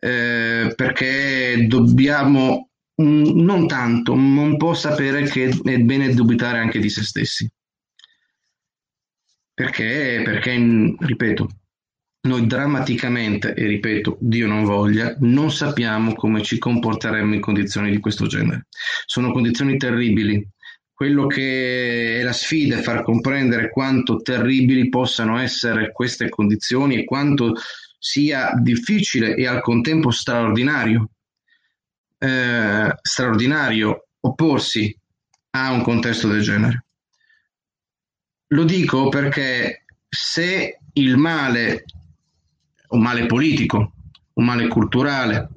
eh, 0.00 0.72
perché 0.74 1.66
dobbiamo 1.68 2.70
non 3.02 3.66
tanto, 3.66 4.12
un 4.12 4.56
po' 4.56 4.74
sapere 4.74 5.22
che 5.24 5.48
è 5.48 5.78
bene 5.78 6.12
dubitare 6.14 6.58
anche 6.58 6.78
di 6.78 6.90
se 6.90 7.02
stessi. 7.02 7.50
Perché, 9.54 10.22
perché 10.24 10.96
ripeto, 10.98 11.48
noi 12.22 12.46
drammaticamente, 12.46 13.54
e 13.54 13.66
ripeto, 13.66 14.18
Dio 14.20 14.46
non 14.46 14.64
voglia, 14.64 15.16
non 15.20 15.50
sappiamo 15.50 16.14
come 16.14 16.42
ci 16.42 16.58
comporteremo 16.58 17.34
in 17.34 17.40
condizioni 17.40 17.90
di 17.90 17.98
questo 17.98 18.26
genere. 18.26 18.66
Sono 19.06 19.32
condizioni 19.32 19.76
terribili. 19.76 20.46
Quello 20.92 21.26
che 21.26 22.20
è 22.20 22.22
la 22.22 22.32
sfida 22.32 22.78
è 22.78 22.82
far 22.82 23.02
comprendere 23.02 23.70
quanto 23.70 24.16
terribili 24.16 24.90
possano 24.90 25.38
essere 25.38 25.92
queste 25.92 26.28
condizioni 26.28 26.96
e 26.96 27.04
quanto 27.04 27.54
sia 28.02 28.52
difficile 28.56 29.36
e 29.36 29.46
al 29.46 29.60
contempo 29.60 30.10
straordinario, 30.10 31.10
eh, 32.18 32.94
straordinario 33.02 34.06
opporsi 34.20 34.98
a 35.50 35.70
un 35.70 35.82
contesto 35.82 36.28
del 36.28 36.40
genere. 36.40 36.86
Lo 38.48 38.64
dico 38.64 39.10
perché 39.10 39.84
se 40.08 40.78
il 40.94 41.16
male 41.18 41.84
un 42.88 43.02
male 43.02 43.26
politico, 43.26 43.92
un 44.34 44.44
male 44.44 44.66
culturale, 44.68 45.48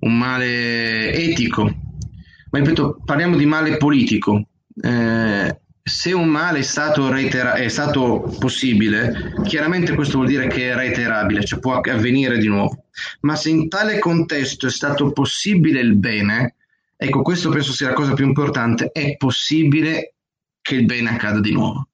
un 0.00 0.16
male 0.16 1.12
etico. 1.12 1.64
Ma 1.64 2.58
ripeto, 2.58 3.00
parliamo 3.04 3.36
di 3.36 3.46
male 3.46 3.76
politico. 3.76 4.48
Eh, 4.80 5.60
se 5.84 6.12
un 6.12 6.28
male 6.28 6.60
è 6.60 6.62
stato, 6.62 7.10
reitera- 7.10 7.54
è 7.54 7.68
stato 7.68 8.34
possibile, 8.38 9.34
chiaramente 9.44 9.94
questo 9.94 10.18
vuol 10.18 10.28
dire 10.28 10.46
che 10.46 10.70
è 10.70 10.74
reiterabile, 10.74 11.44
cioè 11.44 11.58
può 11.58 11.80
avvenire 11.80 12.38
di 12.38 12.46
nuovo. 12.46 12.84
Ma 13.20 13.34
se 13.34 13.50
in 13.50 13.68
tale 13.68 13.98
contesto 13.98 14.66
è 14.66 14.70
stato 14.70 15.12
possibile 15.12 15.80
il 15.80 15.96
bene, 15.96 16.54
ecco, 16.96 17.22
questo 17.22 17.50
penso 17.50 17.72
sia 17.72 17.88
la 17.88 17.94
cosa 17.94 18.14
più 18.14 18.24
importante, 18.24 18.90
è 18.92 19.16
possibile 19.16 20.14
che 20.60 20.76
il 20.76 20.84
bene 20.84 21.10
accada 21.10 21.40
di 21.40 21.52
nuovo. 21.52 21.88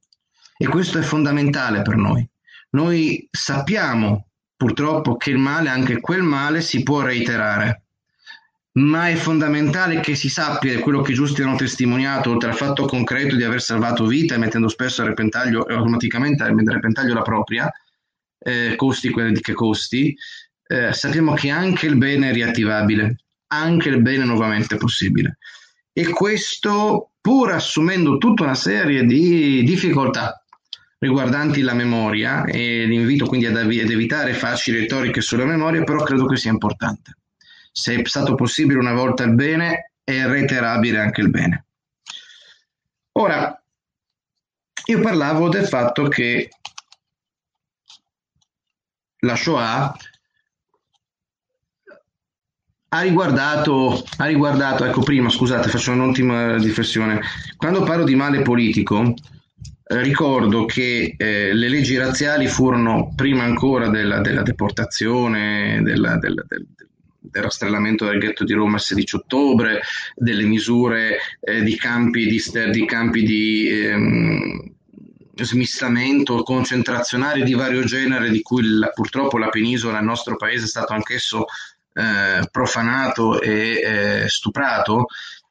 E 0.57 0.67
questo 0.67 0.99
è 0.99 1.03
fondamentale 1.03 1.83
per 1.83 1.97
noi. 1.97 2.29
Noi 2.71 3.27
sappiamo 3.31 4.27
purtroppo 4.55 5.17
che 5.17 5.31
il 5.31 5.39
male, 5.39 5.71
anche 5.71 6.01
quel 6.01 6.23
male, 6.23 6.61
si 6.61 6.83
può 6.83 7.01
reiterare, 7.01 7.85
ma 8.79 9.09
è 9.09 9.17
fondamentale 9.17 10.01
che 10.01 10.15
si 10.15 10.29
sappia 10.29 10.79
quello 10.79 11.03
che 11.03 11.13
giusti 11.13 11.43
hanno 11.43 11.57
testimoniato, 11.57 12.31
oltre 12.31 12.51
al 12.51 12.57
fatto 12.57 12.87
concreto 12.87 13.35
di 13.35 13.43
aver 13.43 13.61
salvato 13.61 14.07
vita 14.07 14.35
e 14.35 14.39
mettendo 14.39 14.69
spesso 14.69 15.03
a 15.03 15.07
repentaglio, 15.07 15.63
automaticamente 15.63 16.45
a 16.45 16.53
repentaglio 16.53 17.15
la 17.15 17.23
propria, 17.23 17.71
eh, 18.39 18.75
costi 18.77 19.11
quelli 19.11 19.41
che 19.41 19.53
costi, 19.53 20.17
eh, 20.67 20.93
sappiamo 20.93 21.35
che 21.35 21.51
anche 21.51 21.87
il 21.87 21.97
bene 21.97 22.31
è 22.31 22.33
riattivabile, 22.33 23.17
anche 23.49 23.89
il 23.89 24.01
bene 24.01 24.23
è 24.23 24.27
nuovamente 24.27 24.77
possibile. 24.77 25.39
E 25.93 26.09
questo 26.11 27.11
pur 27.21 27.51
assumendo 27.51 28.17
tutta 28.19 28.45
una 28.45 28.55
serie 28.55 29.05
di 29.05 29.65
difficoltà 29.65 30.41
riguardanti 30.99 31.63
la 31.63 31.75
memoria, 31.75 32.45
e 32.45 32.85
l'invito 32.85 33.27
quindi 33.27 33.47
ad, 33.47 33.57
ad 33.57 33.71
evitare 33.73 34.35
facili 34.35 34.81
retoriche 34.81 35.21
sulla 35.21 35.45
memoria, 35.45 35.83
però 35.83 36.03
credo 36.03 36.27
che 36.27 36.37
sia 36.37 36.51
importante. 36.51 37.18
Se 37.79 37.95
è 37.95 38.05
stato 38.09 38.35
possibile 38.35 38.81
una 38.81 38.93
volta 38.93 39.23
il 39.23 39.35
bene, 39.35 39.93
è 40.03 40.27
reiterabile 40.27 40.99
anche 40.99 41.21
il 41.21 41.31
bene. 41.31 41.65
Ora, 43.13 43.63
io 44.87 45.01
parlavo 45.01 45.49
del 45.49 45.65
fatto 45.69 46.09
che 46.09 46.49
la 49.21 49.37
Shoah 49.37 49.97
ha 52.89 53.01
riguardato, 53.01 54.05
ha 54.17 54.27
riguardato, 54.27 54.85
ecco 54.85 55.03
prima, 55.03 55.29
scusate, 55.29 55.69
faccio 55.69 55.93
un'ultima 55.93 56.57
riflessione. 56.57 57.21
Quando 57.57 57.85
parlo 57.85 58.03
di 58.03 58.17
male 58.17 58.43
politico, 58.43 59.15
eh, 59.85 60.03
ricordo 60.03 60.65
che 60.65 61.15
eh, 61.17 61.55
le 61.55 61.69
leggi 61.69 61.97
razziali 61.97 62.49
furono 62.49 63.13
prima 63.15 63.45
ancora 63.45 63.89
della, 63.89 64.21
della 64.21 64.43
deportazione, 64.43 65.81
della, 65.85 66.19
della, 66.19 66.43
del, 66.45 66.67
del 67.31 67.43
rastrellamento 67.43 68.05
del 68.05 68.19
ghetto 68.19 68.45
di 68.45 68.53
Roma 68.53 68.77
il 68.77 68.83
16 68.83 69.17
ottobre, 69.17 69.81
delle 70.15 70.45
misure 70.45 71.19
eh, 71.41 71.63
di 71.63 71.77
campi 71.77 72.27
di, 72.27 72.43
di, 72.71 72.87
campi 72.87 73.23
di 73.23 73.69
ehm, 73.69 74.73
smistamento 75.35 76.43
concentrazionale 76.43 77.45
di 77.45 77.55
vario 77.55 77.85
genere, 77.85 78.31
di 78.31 78.43
cui 78.43 78.67
la, 78.67 78.89
purtroppo 78.89 79.39
la 79.39 79.49
penisola, 79.49 79.99
il 79.99 80.05
nostro 80.05 80.37
paese, 80.37 80.65
è 80.65 80.69
stato 80.69 80.93
anch'esso 80.93 81.47
eh, 81.95 82.47
profanato 82.51 83.41
e 83.41 83.81
eh, 84.23 84.29
stuprato, 84.29 85.07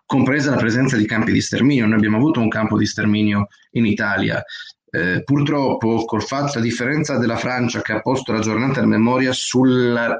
compresa 0.05 0.51
la 0.51 0.57
presenza 0.57 0.95
di 0.95 1.05
campi 1.05 1.31
di 1.31 1.41
sterminio. 1.41 1.85
Noi 1.85 1.97
abbiamo 1.97 2.17
avuto 2.17 2.39
un 2.39 2.49
campo 2.49 2.77
di 2.77 2.85
sterminio 2.85 3.47
in 3.71 3.85
Italia. 3.85 4.43
Eh, 4.89 5.23
purtroppo, 5.23 6.05
col 6.05 6.23
fatto, 6.23 6.59
a 6.59 6.61
differenza 6.61 7.17
della 7.17 7.35
Francia 7.35 7.81
che 7.81 7.91
ha 7.91 8.01
posto 8.01 8.31
la 8.31 8.39
giornata 8.39 8.75
della 8.75 8.87
memoria 8.87 9.33
sulla 9.33 10.17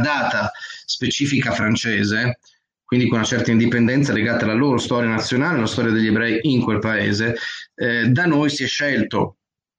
data 0.00 0.52
specifica 0.84 1.52
francese, 1.52 2.38
quindi 2.84 3.08
con 3.08 3.18
una 3.18 3.26
certa 3.26 3.50
indipendenza 3.50 4.12
legata 4.12 4.44
alla 4.44 4.54
loro 4.54 4.78
storia 4.78 5.08
nazionale, 5.08 5.58
alla 5.58 5.66
storia 5.66 5.92
degli 5.92 6.08
ebrei 6.08 6.40
in 6.42 6.60
quel 6.62 6.78
paese, 6.80 7.36
eh, 7.74 8.08
da 8.08 8.26
noi 8.26 8.50
si 8.50 8.64
è 8.64 8.66
scelto 8.66 9.36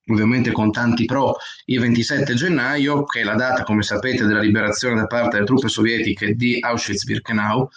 ovviamente 0.08 0.52
con 0.52 0.72
tanti 0.72 1.06
pro, 1.06 1.36
il 1.66 1.80
27 1.80 2.34
gennaio, 2.34 3.04
che 3.04 3.22
è 3.22 3.24
la 3.24 3.36
data, 3.36 3.64
come 3.64 3.84
sapete, 3.84 4.26
della 4.26 4.42
liberazione 4.42 4.96
da 4.96 5.08
parte 5.08 5.36
delle 5.36 5.46
truppe 5.46 5.70
sovietiche 5.70 6.34
di 6.34 6.58
Auschwitz-Birkenau, 6.60 7.70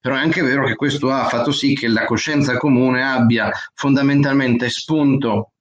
però 0.00 0.16
è 0.16 0.18
anche 0.18 0.42
vero 0.42 0.66
che 0.66 0.76
questo 0.76 1.10
ha 1.10 1.28
fatto 1.28 1.52
sì 1.52 1.74
che 1.74 1.88
la 1.88 2.06
coscienza 2.06 2.56
comune 2.56 3.02
abbia 3.02 3.50
fondamentalmente 3.74 4.68
spunto 4.70 5.52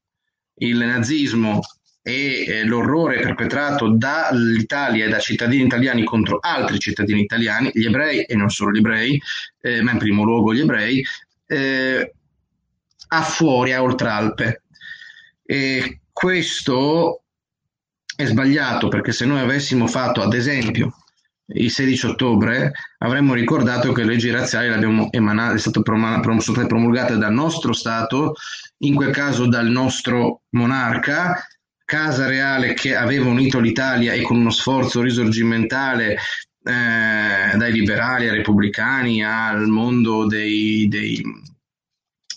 il 0.62 0.78
nazismo 0.78 1.60
e 2.02 2.46
eh, 2.46 2.64
l'orrore 2.64 3.20
perpetrato 3.20 3.90
dall'Italia 3.90 5.06
e 5.06 5.10
da 5.10 5.20
cittadini 5.20 5.66
italiani 5.66 6.04
contro 6.04 6.40
altri 6.42 6.80
cittadini 6.80 7.22
italiani, 7.22 7.72
gli 7.74 7.86
ebrei 7.86 8.24
e 8.24 8.36
non 8.36 8.50
solo 8.50 8.72
gli 8.72 8.78
ebrei, 8.78 9.22
eh, 9.62 9.82
ma 9.82 9.92
in 9.92 9.98
primo 9.98 10.24
luogo 10.24 10.54
gli 10.54 10.62
ebrei, 10.62 11.06
eh, 11.46 12.14
a 13.10 13.22
fuori, 13.22 13.74
a 13.74 13.82
Oltralpe. 13.82 14.64
E 15.44 16.02
questo 16.12 17.24
è 18.16 18.26
sbagliato 18.26 18.88
perché 18.88 19.12
se 19.12 19.26
noi 19.26 19.40
avessimo 19.40 19.88
fatto, 19.88 20.22
ad 20.22 20.34
esempio, 20.34 20.94
il 21.52 21.72
16 21.72 22.06
ottobre 22.06 22.72
avremmo 23.00 23.34
ricordato 23.34 23.92
che 23.92 24.04
le 24.04 24.12
leggi 24.12 24.30
razziali 24.30 24.68
emanate, 25.12 25.56
è 25.56 25.58
state 25.58 25.82
promulgate 25.82 27.18
dal 27.18 27.34
nostro 27.34 27.74
Stato, 27.74 28.36
in 28.80 28.94
quel 28.94 29.12
caso 29.12 29.48
dal 29.48 29.68
nostro 29.68 30.42
monarca, 30.50 31.44
Casa 31.90 32.28
Reale 32.28 32.76
che 32.76 32.96
aveva 32.96 33.28
unito 33.28 33.60
l'Italia 33.60 34.14
e 34.14 34.22
con 34.22 34.38
uno 34.38 34.52
sforzo 34.52 35.02
risorgimentale 35.02 36.12
eh, 36.12 37.58
dai 37.58 37.72
liberali 37.72 38.30
ai 38.30 38.36
repubblicani 38.36 39.24
al 39.26 39.66
mondo 39.66 40.28
dei, 40.28 40.88
dei 40.88 41.20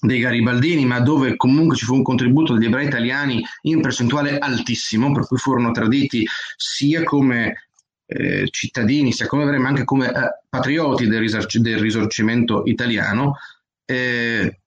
dei 0.00 0.20
garibaldini, 0.20 0.86
ma 0.86 1.00
dove 1.00 1.36
comunque 1.36 1.76
ci 1.76 1.84
fu 1.84 1.94
un 1.96 2.02
contributo 2.02 2.54
degli 2.54 2.64
ebrei 2.64 2.86
italiani 2.86 3.44
in 3.62 3.82
percentuale 3.82 4.38
altissimo, 4.38 5.12
per 5.12 5.26
cui 5.26 5.36
furono 5.36 5.70
traditi 5.70 6.26
sia 6.56 7.02
come 7.04 7.68
eh, 8.06 8.48
cittadini, 8.50 9.12
sia 9.12 9.26
come 9.26 9.42
ebrei, 9.42 9.60
ma 9.60 9.68
anche 9.68 9.84
come 9.84 10.08
eh, 10.08 10.40
patrioti 10.48 11.06
del, 11.06 11.20
risarci- 11.20 11.60
del, 11.60 11.78
risorgimento 11.78 12.62
italiano. 12.64 13.36
Eh, 13.84 14.61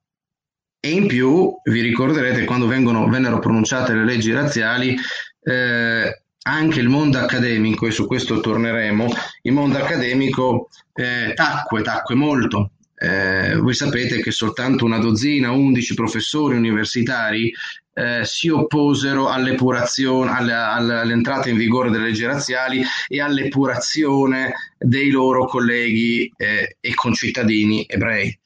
e 0.86 0.92
in 0.92 1.08
più 1.08 1.52
vi 1.64 1.82
ricorderete 1.82 2.46
quando 2.46 2.68
vengono, 2.68 3.10
vennero 3.10 3.40
pronunciate 3.40 3.96
le 3.96 4.06
leggi 4.06 4.32
razziali, 4.32 4.96
eh, 5.42 6.22
anche 6.44 6.80
il 6.80 6.90
mondo 6.90 7.18
accademico, 7.18 7.88
e 7.88 7.92
su 7.92 8.06
questo 8.06 8.40
torneremo, 8.40 9.08
il 9.42 9.52
mondo 9.52 9.80
accademico 9.80 10.70
eh, 10.94 11.34
tacque, 11.34 11.82
tacque 11.82 12.14
molto, 12.14 12.74
eh, 12.98 13.56
voi 13.56 13.74
sapete 13.74 14.22
che 14.22 14.30
soltanto 14.30 14.86
una 14.86 15.00
dozzina, 15.00 15.50
undici 15.50 15.96
professori 15.96 16.56
universitari 16.56 17.52
eh, 17.92 18.24
si 18.24 18.50
opposero 18.50 19.30
all'epurazione, 19.30 20.30
alla, 20.30 20.74
all'entrata 20.74 21.50
in 21.50 21.58
vigore 21.58 21.90
delle 21.90 22.10
leggi 22.10 22.26
razziali 22.26 22.84
e 23.08 23.22
all'epurazione 23.22 24.54
dei 24.78 25.10
loro 25.10 25.48
colleghi 25.48 26.32
eh, 26.38 26.78
e 26.80 26.94
concittadini 26.94 27.86
ebrei. 27.88 28.38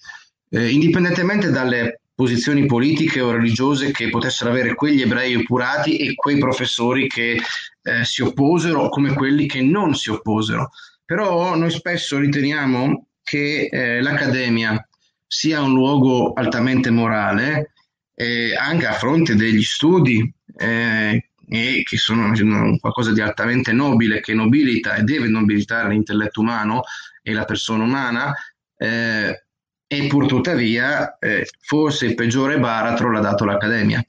Eh, 0.52 0.70
indipendentemente 0.70 1.52
dalle 1.52 1.99
posizioni 2.20 2.66
politiche 2.66 3.22
o 3.22 3.32
religiose 3.32 3.92
che 3.92 4.10
potessero 4.10 4.50
avere 4.50 4.76
quegli 4.76 5.02
ebrei 5.02 5.36
epurati 5.36 5.96
e 5.96 6.16
quei 6.16 6.38
professori 6.38 7.08
che 7.08 7.40
eh, 7.82 8.04
si 8.04 8.22
opposero, 8.22 8.90
come 8.90 9.14
quelli 9.14 9.46
che 9.46 9.62
non 9.62 9.96
si 9.96 10.10
opposero. 10.10 10.72
Però 11.06 11.56
noi 11.56 11.72
spesso 11.72 12.18
riteniamo 12.18 13.06
che 13.24 13.70
eh, 13.72 14.02
l'Accademia 14.02 14.86
sia 15.26 15.62
un 15.62 15.72
luogo 15.72 16.34
altamente 16.34 16.90
morale, 16.90 17.72
eh, 18.14 18.54
anche 18.54 18.86
a 18.86 18.94
fronte 18.96 19.36
degli 19.36 19.64
studi 19.64 20.30
eh, 20.58 21.30
che 21.48 21.98
sono 21.98 22.34
qualcosa 22.82 23.14
di 23.14 23.22
altamente 23.22 23.72
nobile, 23.72 24.20
che 24.20 24.34
nobilita 24.34 24.96
e 24.96 25.04
deve 25.04 25.30
nobilitare 25.30 25.88
l'intelletto 25.88 26.42
umano 26.42 26.82
e 27.24 27.32
la 27.32 27.46
persona 27.46 27.86
umana, 27.86 28.34
eh, 28.76 29.46
e 29.92 30.06
pur 30.06 30.28
tuttavia 30.28 31.18
eh, 31.18 31.48
forse 31.62 32.06
il 32.06 32.14
peggiore 32.14 32.60
baratro 32.60 33.12
l'ha 33.12 33.22
dato 33.22 33.44
l'Accademia. 33.44 34.06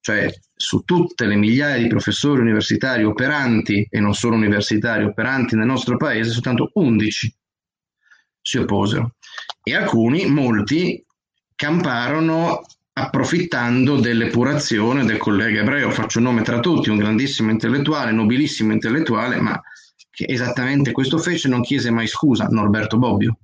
Cioè, 0.00 0.32
su 0.54 0.80
tutte 0.84 1.26
le 1.26 1.36
migliaia 1.36 1.76
di 1.76 1.86
professori 1.86 2.40
universitari 2.40 3.04
operanti, 3.04 3.86
e 3.90 4.00
non 4.00 4.14
solo 4.14 4.36
universitari, 4.36 5.04
operanti 5.04 5.54
nel 5.54 5.66
nostro 5.66 5.98
paese, 5.98 6.30
soltanto 6.30 6.70
11 6.72 7.36
si 8.40 8.56
opposero 8.58 9.16
e 9.62 9.74
alcuni, 9.74 10.26
molti, 10.26 11.04
camparono 11.54 12.62
approfittando 12.94 14.00
dell'epurazione 14.00 15.04
del 15.04 15.18
collega 15.18 15.60
ebreo, 15.60 15.90
faccio 15.90 16.18
un 16.18 16.24
nome 16.24 16.42
tra 16.42 16.58
tutti, 16.60 16.90
un 16.90 16.96
grandissimo 16.96 17.50
intellettuale, 17.50 18.12
nobilissimo 18.12 18.72
intellettuale, 18.72 19.40
ma 19.40 19.60
che 20.10 20.24
esattamente 20.26 20.92
questo 20.92 21.18
fece, 21.18 21.48
non 21.48 21.62
chiese 21.62 21.90
mai 21.90 22.06
scusa, 22.06 22.46
Norberto 22.46 22.98
Bobbio. 22.98 23.38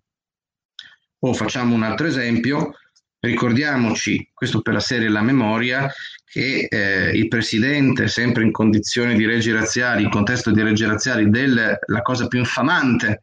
O 1.20 1.32
facciamo 1.32 1.74
un 1.74 1.82
altro 1.82 2.06
esempio, 2.06 2.74
ricordiamoci, 3.20 4.30
questo 4.32 4.60
per 4.60 4.74
la 4.74 4.80
serie 4.80 5.08
La 5.08 5.22
Memoria, 5.22 5.90
che 6.24 6.68
eh, 6.68 7.10
il 7.16 7.28
presidente, 7.28 8.06
sempre 8.06 8.44
in 8.44 8.52
condizioni 8.52 9.16
di 9.16 9.24
leggi 9.24 9.50
razziali, 9.50 10.02
in 10.02 10.10
contesto 10.10 10.50
di 10.50 10.62
leggi 10.62 10.84
razziali, 10.84 11.30
della 11.30 11.78
cosa 12.02 12.28
più 12.28 12.38
infamante 12.38 13.22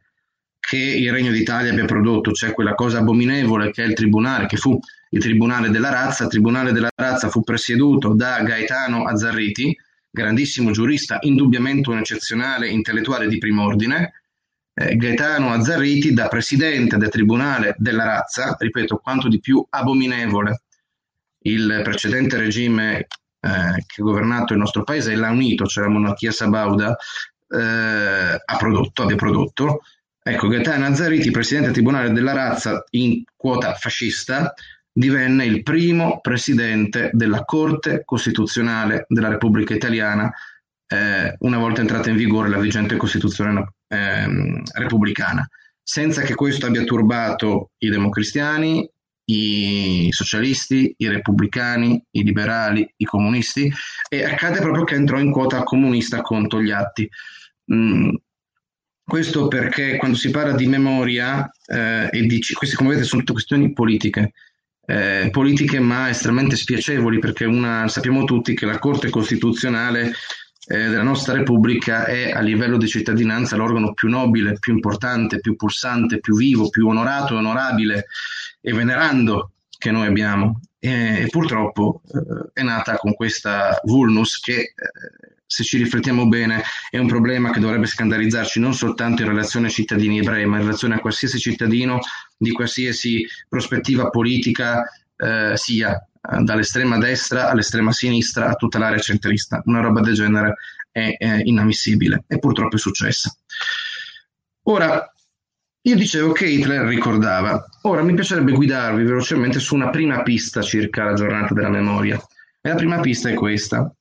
che 0.60 0.78
il 0.78 1.12
Regno 1.12 1.32
d'Italia 1.32 1.72
abbia 1.72 1.86
prodotto, 1.86 2.32
cioè 2.32 2.52
quella 2.52 2.74
cosa 2.74 2.98
abominevole 2.98 3.70
che 3.70 3.84
è 3.84 3.86
il 3.86 3.94
tribunale, 3.94 4.48
che 4.48 4.58
fu 4.58 4.80
il 5.16 5.22
Tribunale 5.22 5.70
della 5.70 5.90
Razza. 5.90 6.24
Il 6.24 6.30
Tribunale 6.30 6.72
della 6.72 6.90
Razza 6.94 7.30
fu 7.30 7.44
presieduto 7.44 8.14
da 8.14 8.42
Gaetano 8.42 9.06
Azzarriti, 9.06 9.78
grandissimo 10.10 10.72
giurista, 10.72 11.20
indubbiamente 11.22 11.90
un 11.90 12.00
eccezionale 12.00 12.68
intellettuale 12.68 13.28
di 13.28 13.38
prim'ordine. 13.38 14.25
Eh, 14.78 14.96
Gaetano 14.98 15.54
Azzarriti, 15.54 16.14
da 16.14 16.28
presidente 16.28 16.98
del 16.98 17.10
Tribunale 17.10 17.76
della 17.78 18.04
Razza, 18.04 18.56
ripeto, 18.60 18.98
quanto 18.98 19.28
di 19.28 19.40
più 19.40 19.66
abominevole. 19.70 20.62
Il 21.46 21.82
precedente 21.84 22.38
regime 22.38 22.98
eh, 22.98 23.08
che 23.40 24.02
ha 24.02 24.04
governato 24.04 24.54
il 24.54 24.60
nostro 24.60 24.84
paese 24.84 25.14
e 25.14 25.16
l'ha 25.16 25.30
unito, 25.30 25.66
cioè 25.66 25.86
la 25.86 25.92
monarchia 25.92 26.32
sabauda, 26.32 26.96
eh, 27.48 28.42
ha 28.44 28.58
prodotto, 28.58 29.04
abbia 29.04 29.16
prodotto, 29.16 29.82
Ecco, 30.28 30.48
Gaetano 30.48 30.88
Azzariti, 30.88 31.30
presidente 31.30 31.68
del 31.68 31.76
Tribunale 31.76 32.12
della 32.12 32.34
Razza 32.34 32.84
in 32.92 33.22
quota 33.36 33.76
fascista, 33.76 34.56
divenne 34.92 35.46
il 35.46 35.62
primo 35.62 36.20
presidente 36.20 37.12
della 37.14 37.46
Corte 37.46 38.02
Costituzionale 38.04 39.06
della 39.08 39.28
Repubblica 39.28 39.76
Italiana 39.76 40.34
eh, 40.96 41.36
una 41.40 41.58
volta 41.58 41.82
entrata 41.82 42.10
in 42.10 42.16
vigore 42.16 42.50
la 42.50 42.60
vigente 42.60 42.96
Costituzione 42.96 43.74
eh, 43.88 44.62
repubblicana, 44.74 45.48
senza 45.84 46.22
che 46.22 46.36
questo 46.36 46.66
abbia 46.66 46.84
turbato 46.84 47.72
i 47.80 47.90
democristiani, 47.90 48.90
i 49.26 50.08
socialisti, 50.12 50.94
i 50.98 51.08
repubblicani, 51.08 52.02
i 52.12 52.24
liberali, 52.24 52.88
i 52.98 53.06
comunisti 53.06 53.72
e 54.08 54.24
accade 54.24 54.60
proprio 54.60 54.84
che 54.84 54.96
entrò 54.96 55.20
in 55.20 55.32
quota 55.32 55.64
comunista 55.64 56.22
con 56.22 56.48
Togliatti. 56.48 57.10
Mm, 57.74 58.10
questo 59.04 59.48
perché 59.48 59.98
quando 59.98 60.18
si 60.18 60.30
parla 60.30 60.54
di 60.54 60.68
memoria 60.68 61.50
eh, 61.66 62.10
e 62.12 62.22
di 62.26 62.42
queste 62.54 62.76
come 62.76 62.90
vedete 62.90 63.08
sono 63.08 63.22
tutte 63.22 63.34
questioni 63.34 63.74
politiche, 63.74 64.34
eh, 64.86 65.30
politiche 65.32 65.80
ma 65.80 66.10
estremamente 66.10 66.56
spiacevoli 66.56 67.20
perché 67.20 67.46
una, 67.46 67.88
sappiamo 67.88 68.24
tutti 68.24 68.54
che 68.54 68.66
la 68.66 68.80
Corte 68.80 69.10
Costituzionale 69.10 70.14
eh, 70.68 70.90
della 70.90 71.04
nostra 71.04 71.34
Repubblica 71.34 72.06
è 72.06 72.32
a 72.32 72.40
livello 72.40 72.78
di 72.78 72.88
cittadinanza 72.88 73.56
l'organo 73.56 73.94
più 73.94 74.10
nobile, 74.10 74.58
più 74.60 74.74
importante, 74.74 75.40
più 75.40 75.56
pulsante, 75.56 76.20
più 76.20 76.36
vivo, 76.36 76.70
più 76.70 76.88
onorato, 76.88 77.36
onorabile 77.36 78.08
e 78.62 78.74
venerando 78.74 79.52
che 79.78 79.92
noi 79.92 80.08
abbiamo. 80.08 80.60
E, 80.80 81.22
e 81.22 81.28
purtroppo 81.30 82.02
eh, 82.08 82.50
è 82.54 82.64
nata 82.64 82.98
con 82.98 83.14
questa 83.14 83.80
vulnus 83.84 84.40
che, 84.40 84.56
eh, 84.60 84.74
se 85.46 85.64
ci 85.64 85.78
riflettiamo 85.78 86.28
bene, 86.28 86.64
è 86.90 86.98
un 86.98 87.08
problema 87.08 87.52
che 87.52 87.60
dovrebbe 87.60 87.86
scandalizzarci 87.86 88.60
non 88.60 88.74
soltanto 88.74 89.22
in 89.22 89.28
relazione 89.28 89.68
ai 89.68 89.72
cittadini 89.72 90.20
ebrei, 90.20 90.46
ma 90.46 90.58
in 90.58 90.64
relazione 90.64 90.96
a 90.96 91.00
qualsiasi 91.00 91.38
cittadino 91.38 92.00
di 92.36 92.52
qualsiasi 92.52 93.26
prospettiva 93.48 94.10
politica 94.10 94.84
eh, 95.16 95.54
sia 95.56 95.96
dall'estrema 96.42 96.98
destra 96.98 97.50
all'estrema 97.50 97.92
sinistra 97.92 98.50
a 98.50 98.56
tutta 98.56 98.80
l'area 98.80 99.00
centrista. 99.00 99.62
Una 99.66 99.82
roba 99.82 100.02
del 100.02 100.14
genere 100.14 100.56
è, 100.92 101.16
è 101.18 101.42
inammissibile 101.44 102.24
e 102.28 102.40
purtroppo 102.40 102.76
è 102.76 102.80
successa. 102.80 103.36
Ora, 104.64 105.12
io 105.82 105.96
dicevo 105.96 106.32
che 106.32 106.48
Hitler 106.48 106.86
ricordava, 106.88 107.64
ora 107.84 108.02
mi 108.02 108.16
piacerebbe 108.16 108.54
guidarvi 108.54 109.04
velocemente 109.04 109.60
su 109.60 109.76
una 109.76 109.92
prima 109.92 110.24
pista 110.24 110.62
circa 110.62 111.04
la 111.04 111.14
giornata 111.14 111.54
della 111.54 111.70
memoria. 111.70 112.20
E 112.62 112.70
la 112.70 112.76
prima 112.76 113.00
pista 113.00 113.30
è 113.30 113.36
questa. 113.36 113.94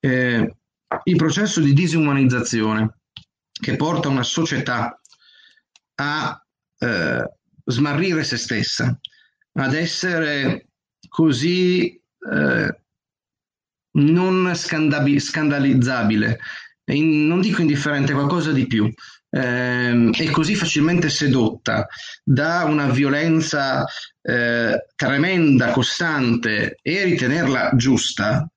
Eh, 0.00 0.56
il 1.04 1.16
processo 1.16 1.60
di 1.60 1.74
disumanizzazione 1.74 3.00
che 3.50 3.76
porta 3.76 4.08
una 4.08 4.22
società 4.22 4.98
a 5.96 6.46
eh, 6.78 7.32
smarrire 7.64 8.24
se 8.24 8.38
stessa, 8.38 8.98
ad 9.52 9.74
essere 9.74 10.67
così 11.08 12.00
eh, 12.30 12.80
non 13.92 14.52
scandalizzabile, 14.54 16.38
in, 16.86 17.26
non 17.26 17.40
dico 17.40 17.60
indifferente, 17.60 18.12
qualcosa 18.12 18.52
di 18.52 18.66
più, 18.66 18.92
eh, 19.30 20.10
è 20.10 20.30
così 20.30 20.54
facilmente 20.54 21.10
sedotta 21.10 21.86
da 22.22 22.64
una 22.64 22.88
violenza 22.90 23.84
eh, 24.22 24.86
tremenda, 24.94 25.70
costante 25.72 26.78
e 26.82 27.04
ritenerla 27.04 27.72
giusta, 27.74 28.48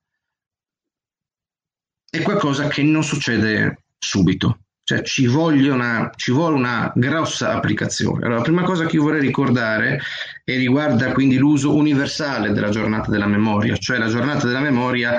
è 2.08 2.20
qualcosa 2.22 2.68
che 2.68 2.82
non 2.82 3.02
succede 3.02 3.84
subito. 3.98 4.61
Cioè 4.92 5.02
ci, 5.02 5.26
una, 5.26 6.10
ci, 6.16 6.32
vuole 6.32 6.56
una 6.56 6.92
grossa 6.94 7.54
applicazione. 7.54 8.24
Allora, 8.24 8.36
la 8.36 8.42
prima 8.42 8.62
cosa 8.62 8.84
che 8.84 8.96
io 8.96 9.02
vorrei 9.02 9.22
ricordare 9.22 10.00
e 10.44 10.56
riguarda 10.56 11.12
quindi 11.12 11.38
l'uso 11.38 11.74
universale 11.74 12.52
della 12.52 12.68
giornata 12.68 13.10
della 13.10 13.26
memoria, 13.26 13.76
cioè 13.76 13.96
la 13.96 14.08
giornata 14.08 14.46
della 14.46 14.60
memoria 14.60 15.18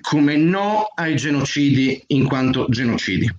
come 0.00 0.36
no 0.36 0.86
ai 0.94 1.16
genocidi 1.16 2.02
in 2.08 2.26
quanto 2.26 2.66
genocidi. 2.70 3.30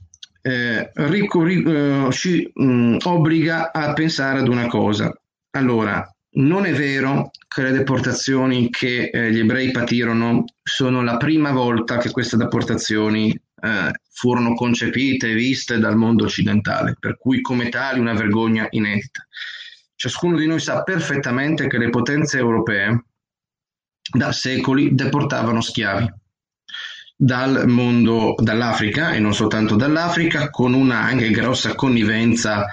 Eh, 0.42 0.92
ricor- 0.94 1.50
eh, 1.50 2.12
ci 2.12 2.52
mh, 2.54 2.66
mm, 2.66 2.98
obbliga 3.06 3.72
a 3.72 3.94
pensare 3.94 4.40
ad 4.40 4.48
una 4.48 4.68
cosa. 4.68 5.12
Allora, 5.52 6.08
non 6.36 6.66
è 6.66 6.74
vero 6.74 7.32
che 7.48 7.62
le 7.62 7.72
deportazioni 7.72 8.70
che 8.70 9.10
eh, 9.10 9.32
gli 9.32 9.40
ebrei 9.40 9.72
patirono 9.72 10.46
sono 10.62 11.02
la 11.02 11.18
prima 11.18 11.52
volta 11.52 11.98
che 11.98 12.12
queste 12.12 12.38
deportazioni 12.38 13.32
eh, 13.32 13.92
furono 14.12 14.54
concepite 14.54 15.30
e 15.30 15.34
viste 15.34 15.80
dal 15.80 15.96
mondo 15.96 16.26
occidentale, 16.26 16.96
per 17.00 17.18
cui 17.18 17.42
come 17.42 17.70
tali 17.70 18.00
una 18.00 18.14
vergogna 18.14 18.68
inedita. 18.70 19.26
Ciascuno 19.96 20.38
di 20.38 20.46
noi 20.46 20.60
sa 20.60 20.84
perfettamente 20.84 21.68
che 21.68 21.78
le 21.78 21.90
potenze 21.90 22.38
europee 22.38 23.06
da 24.12 24.32
secoli 24.32 24.94
deportavano 24.94 25.62
schiavi 25.62 26.14
dal 27.18 27.66
mondo, 27.68 28.36
dall'Africa 28.38 29.14
e 29.14 29.20
non 29.20 29.34
soltanto 29.34 29.76
dall'Africa, 29.76 30.50
con 30.50 30.74
una 30.74 31.00
anche 31.00 31.32
grossa 31.32 31.74
connivenza 31.74 32.66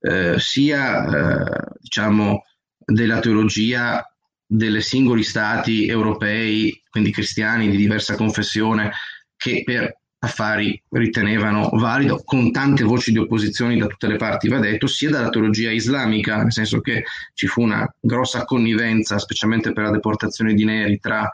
eh, 0.00 0.36
sia 0.38 1.04
eh, 1.04 1.74
diciamo 1.78 2.44
della 2.90 3.20
teologia 3.20 4.04
dei 4.44 4.82
singoli 4.82 5.22
stati 5.22 5.86
europei, 5.86 6.82
quindi 6.90 7.12
cristiani 7.12 7.70
di 7.70 7.76
diversa 7.76 8.16
confessione, 8.16 8.90
che 9.36 9.62
per 9.64 9.96
affari 10.22 10.82
ritenevano 10.90 11.70
valido, 11.72 12.20
con 12.24 12.50
tante 12.50 12.82
voci 12.82 13.12
di 13.12 13.18
opposizione 13.18 13.76
da 13.78 13.86
tutte 13.86 14.08
le 14.08 14.16
parti, 14.16 14.48
va 14.48 14.58
detto, 14.58 14.86
sia 14.86 15.08
dalla 15.08 15.30
teologia 15.30 15.70
islamica, 15.70 16.42
nel 16.42 16.52
senso 16.52 16.80
che 16.80 17.04
ci 17.32 17.46
fu 17.46 17.62
una 17.62 17.88
grossa 17.98 18.44
connivenza, 18.44 19.18
specialmente 19.18 19.72
per 19.72 19.84
la 19.84 19.90
deportazione 19.92 20.52
di 20.52 20.64
neri, 20.64 20.98
tra 20.98 21.30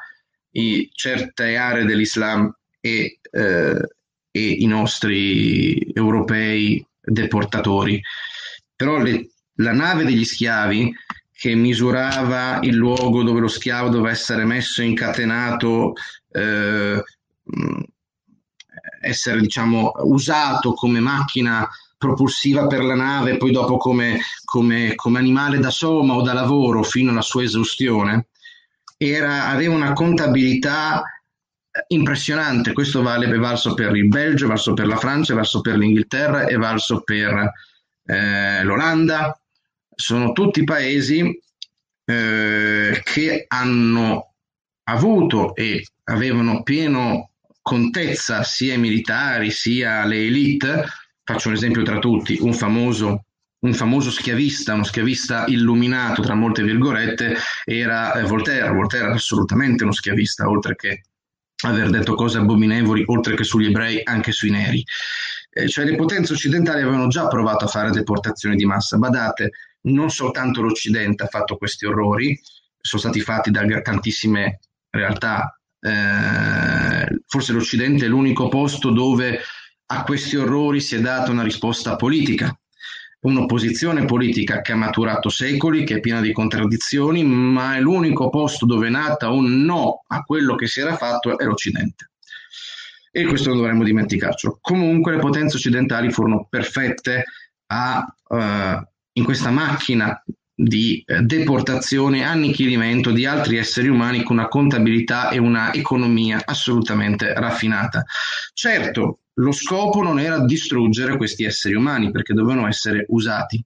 i, 0.52 0.88
certe 0.92 1.56
aree 1.56 1.84
dell'Islam 1.84 2.54
e, 2.80 3.18
eh, 3.30 3.88
e 4.30 4.40
i 4.40 4.66
nostri 4.66 5.90
europei 5.92 6.86
deportatori. 7.00 8.00
Però 8.76 8.98
le, 8.98 9.30
la 9.54 9.72
nave 9.72 10.04
degli 10.04 10.24
schiavi 10.24 10.94
che 11.38 11.54
misurava 11.54 12.60
il 12.62 12.74
luogo 12.74 13.22
dove 13.22 13.40
lo 13.40 13.48
schiavo 13.48 13.90
doveva 13.90 14.10
essere 14.10 14.44
messo 14.44 14.82
incatenato, 14.82 15.92
eh, 16.32 17.02
essere 19.02 19.40
diciamo 19.40 19.92
usato 20.04 20.72
come 20.72 20.98
macchina 20.98 21.68
propulsiva 21.98 22.66
per 22.66 22.82
la 22.82 22.94
nave, 22.94 23.36
poi 23.36 23.50
dopo 23.50 23.76
come, 23.76 24.20
come, 24.44 24.94
come 24.94 25.18
animale 25.18 25.58
da 25.58 25.70
soma 25.70 26.14
o 26.14 26.22
da 26.22 26.32
lavoro 26.32 26.82
fino 26.82 27.10
alla 27.10 27.22
sua 27.22 27.42
esaustione, 27.42 28.28
era, 28.96 29.48
aveva 29.48 29.74
una 29.74 29.92
contabilità 29.92 31.02
impressionante. 31.88 32.72
Questo 32.72 33.02
vale 33.02 33.26
è 33.26 33.38
valso 33.38 33.74
per 33.74 33.94
il 33.94 34.08
Belgio, 34.08 34.46
valso 34.46 34.72
per 34.72 34.86
la 34.86 34.96
Francia, 34.96 35.34
valso 35.34 35.60
per 35.60 35.76
l'Inghilterra, 35.76 36.46
è 36.46 36.56
valso 36.56 37.02
per 37.02 37.52
eh, 38.06 38.64
l'Olanda, 38.64 39.38
sono 39.96 40.32
tutti 40.32 40.62
paesi 40.62 41.40
eh, 42.04 43.00
che 43.02 43.44
hanno 43.48 44.34
avuto 44.84 45.54
e 45.56 45.84
avevano 46.04 46.62
pieno 46.62 47.30
contezza 47.62 48.44
sia 48.44 48.74
i 48.74 48.78
militari 48.78 49.50
sia 49.50 50.04
le 50.04 50.26
elite. 50.26 50.84
Faccio 51.24 51.48
un 51.48 51.54
esempio 51.54 51.82
tra 51.82 51.98
tutti, 51.98 52.38
un 52.40 52.52
famoso, 52.52 53.24
un 53.60 53.74
famoso 53.74 54.12
schiavista, 54.12 54.74
uno 54.74 54.84
schiavista 54.84 55.46
illuminato 55.48 56.22
tra 56.22 56.34
molte 56.34 56.62
virgolette, 56.62 57.36
era 57.64 58.12
eh, 58.12 58.22
Voltaire. 58.22 58.70
Voltaire 58.70 59.06
era 59.06 59.14
assolutamente 59.14 59.82
uno 59.82 59.92
schiavista, 59.92 60.48
oltre 60.48 60.76
che 60.76 61.02
aver 61.64 61.90
detto 61.90 62.14
cose 62.14 62.38
abominevoli, 62.38 63.02
oltre 63.06 63.34
che 63.34 63.42
sugli 63.42 63.66
ebrei, 63.66 64.00
anche 64.04 64.30
sui 64.30 64.50
neri. 64.50 64.84
Eh, 65.50 65.68
cioè 65.68 65.86
le 65.86 65.96
potenze 65.96 66.34
occidentali 66.34 66.82
avevano 66.82 67.08
già 67.08 67.26
provato 67.28 67.64
a 67.64 67.68
fare 67.68 67.90
deportazioni 67.90 68.54
di 68.54 68.66
massa. 68.66 68.98
Badate, 68.98 69.50
non 69.86 70.10
soltanto 70.10 70.62
l'Occidente 70.62 71.24
ha 71.24 71.28
fatto 71.28 71.56
questi 71.56 71.86
orrori, 71.86 72.38
sono 72.80 73.02
stati 73.02 73.20
fatti 73.20 73.50
da 73.50 73.64
tantissime 73.82 74.60
realtà, 74.90 75.58
eh, 75.80 77.22
forse 77.26 77.52
l'Occidente 77.52 78.06
è 78.06 78.08
l'unico 78.08 78.48
posto 78.48 78.90
dove 78.90 79.40
a 79.86 80.02
questi 80.02 80.36
orrori 80.36 80.80
si 80.80 80.96
è 80.96 81.00
data 81.00 81.30
una 81.30 81.42
risposta 81.42 81.96
politica, 81.96 82.56
un'opposizione 83.20 84.04
politica 84.04 84.60
che 84.60 84.72
ha 84.72 84.76
maturato 84.76 85.28
secoli, 85.28 85.84
che 85.84 85.96
è 85.96 86.00
piena 86.00 86.20
di 86.20 86.32
contraddizioni, 86.32 87.24
ma 87.24 87.76
è 87.76 87.80
l'unico 87.80 88.28
posto 88.28 88.66
dove 88.66 88.88
è 88.88 88.90
nata 88.90 89.30
un 89.30 89.62
no 89.62 90.04
a 90.08 90.22
quello 90.22 90.54
che 90.54 90.66
si 90.66 90.80
era 90.80 90.96
fatto 90.96 91.38
è 91.38 91.44
l'Occidente. 91.44 92.10
E 93.10 93.24
questo 93.24 93.48
non 93.48 93.58
dovremmo 93.58 93.82
dimenticarcelo. 93.82 94.58
Comunque 94.60 95.12
le 95.12 95.20
potenze 95.20 95.56
occidentali 95.56 96.10
furono 96.10 96.46
perfette 96.50 97.24
a 97.68 98.04
uh, 98.28 98.86
in 99.16 99.24
questa 99.24 99.50
macchina 99.50 100.22
di 100.58 101.02
eh, 101.04 101.20
deportazione 101.20 102.24
annichilimento 102.24 103.10
di 103.10 103.26
altri 103.26 103.58
esseri 103.58 103.88
umani 103.88 104.22
con 104.22 104.38
una 104.38 104.48
contabilità 104.48 105.28
e 105.28 105.38
una 105.38 105.72
economia 105.72 106.40
assolutamente 106.44 107.34
raffinata. 107.34 108.04
Certo, 108.54 109.20
lo 109.34 109.52
scopo 109.52 110.02
non 110.02 110.18
era 110.18 110.44
distruggere 110.44 111.16
questi 111.18 111.44
esseri 111.44 111.74
umani 111.74 112.10
perché 112.10 112.32
dovevano 112.32 112.66
essere 112.66 113.04
usati. 113.08 113.62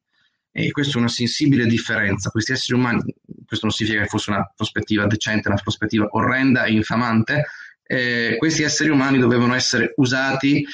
E 0.52 0.72
questa 0.72 0.96
è 0.96 0.98
una 0.98 1.08
sensibile 1.08 1.66
differenza. 1.66 2.30
Questi 2.30 2.50
esseri 2.52 2.76
umani, 2.76 3.14
questo 3.46 3.66
non 3.66 3.74
significa 3.74 4.02
che 4.02 4.08
fosse 4.08 4.30
una 4.30 4.52
prospettiva 4.54 5.06
decente, 5.06 5.48
una 5.48 5.60
prospettiva 5.62 6.08
orrenda 6.10 6.64
e 6.64 6.72
infamante, 6.72 7.44
eh, 7.84 8.34
questi 8.36 8.62
esseri 8.62 8.90
umani 8.90 9.18
dovevano 9.18 9.54
essere 9.54 9.92
usati 9.96 10.66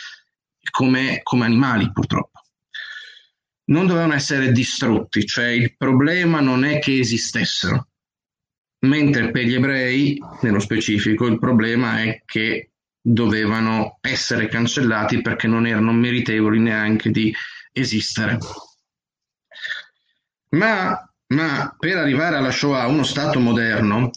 come, 0.71 1.21
come 1.23 1.45
animali, 1.45 1.91
purtroppo. 1.93 2.41
Non 3.69 3.87
dovevano 3.87 4.15
essere 4.15 4.53
distrutti, 4.53 5.25
cioè 5.27 5.49
il 5.49 5.77
problema 5.77 6.41
non 6.41 6.65
è 6.65 6.79
che 6.79 6.99
esistessero, 6.99 7.89
mentre 8.87 9.31
per 9.31 9.45
gli 9.45 9.55
ebrei, 9.55 10.19
nello 10.43 10.61
specifico, 10.61 11.27
il 11.27 11.39
problema 11.39 12.03
è 12.03 12.23
che 12.25 12.71
dovevano 13.01 13.99
essere 14.01 14.49
cancellati 14.49 15.21
perché 15.21 15.47
non 15.47 15.67
erano 15.67 15.93
meritevoli 15.93 16.59
neanche 16.59 17.11
di 17.11 17.35
esistere. 17.73 18.39
Ma, 20.51 21.13
ma 21.29 21.77
per 21.79 21.97
arrivare 21.97 22.37
alla 22.37 22.51
Shoah, 22.51 22.87
uno 22.87 23.03
Stato 23.03 23.39
moderno 23.41 24.11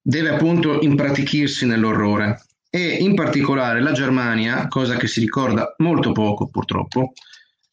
deve 0.00 0.28
appunto 0.30 0.80
impratichirsi 0.80 1.66
nell'orrore 1.66 2.42
e 2.70 2.96
in 3.00 3.14
particolare 3.14 3.80
la 3.80 3.92
Germania, 3.92 4.68
cosa 4.68 4.96
che 4.96 5.06
si 5.06 5.20
ricorda 5.20 5.74
molto 5.78 6.12
poco 6.12 6.48
purtroppo, 6.48 7.12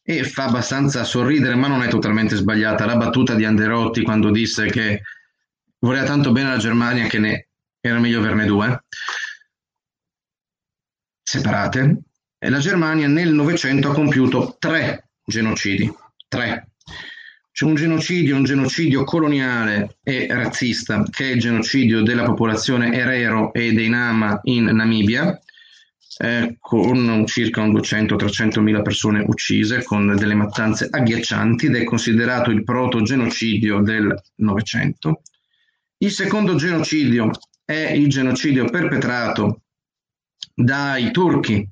e 0.06 0.22
fa 0.24 0.44
abbastanza 0.44 1.02
sorridere, 1.02 1.54
ma 1.54 1.66
non 1.66 1.82
è 1.82 1.88
totalmente 1.88 2.36
sbagliata, 2.36 2.84
la 2.84 2.96
battuta 2.96 3.34
di 3.34 3.44
Anderotti 3.44 4.02
quando 4.02 4.30
disse 4.30 4.66
che 4.66 5.02
voleva 5.78 6.04
tanto 6.04 6.30
bene 6.30 6.50
la 6.50 6.58
Germania 6.58 7.06
che 7.06 7.18
ne 7.18 7.48
era 7.80 7.98
meglio 7.98 8.18
averne 8.18 8.44
due 8.44 8.84
separate, 11.22 12.02
e 12.38 12.50
la 12.50 12.58
Germania 12.58 13.08
nel 13.08 13.32
Novecento 13.32 13.90
ha 13.90 13.94
compiuto 13.94 14.56
tre 14.58 15.08
genocidi. 15.24 15.90
Tre. 16.28 16.68
C'è 17.50 17.64
un 17.64 17.74
genocidio, 17.74 18.36
un 18.36 18.44
genocidio 18.44 19.04
coloniale 19.04 19.98
e 20.02 20.26
razzista, 20.28 21.02
che 21.08 21.30
è 21.30 21.32
il 21.32 21.40
genocidio 21.40 22.02
della 22.02 22.24
popolazione 22.24 22.92
Herero 22.92 23.52
e 23.52 23.72
dei 23.72 23.88
Nama 23.88 24.40
in 24.44 24.64
Namibia, 24.64 25.38
eh, 26.18 26.56
con 26.60 27.26
circa 27.26 27.64
200-300 27.66 28.60
mila 28.60 28.82
persone 28.82 29.24
uccise, 29.26 29.82
con 29.82 30.14
delle 30.16 30.34
mattanze 30.34 30.88
agghiaccianti 30.90 31.66
ed 31.66 31.76
è 31.76 31.84
considerato 31.84 32.50
il 32.50 32.64
proto-genocidio 32.64 33.80
del 33.80 34.14
Novecento. 34.36 35.22
Il 35.98 36.10
secondo 36.10 36.54
genocidio 36.54 37.30
è 37.64 37.92
il 37.92 38.08
genocidio 38.08 38.66
perpetrato 38.66 39.62
dai 40.54 41.10
turchi 41.10 41.66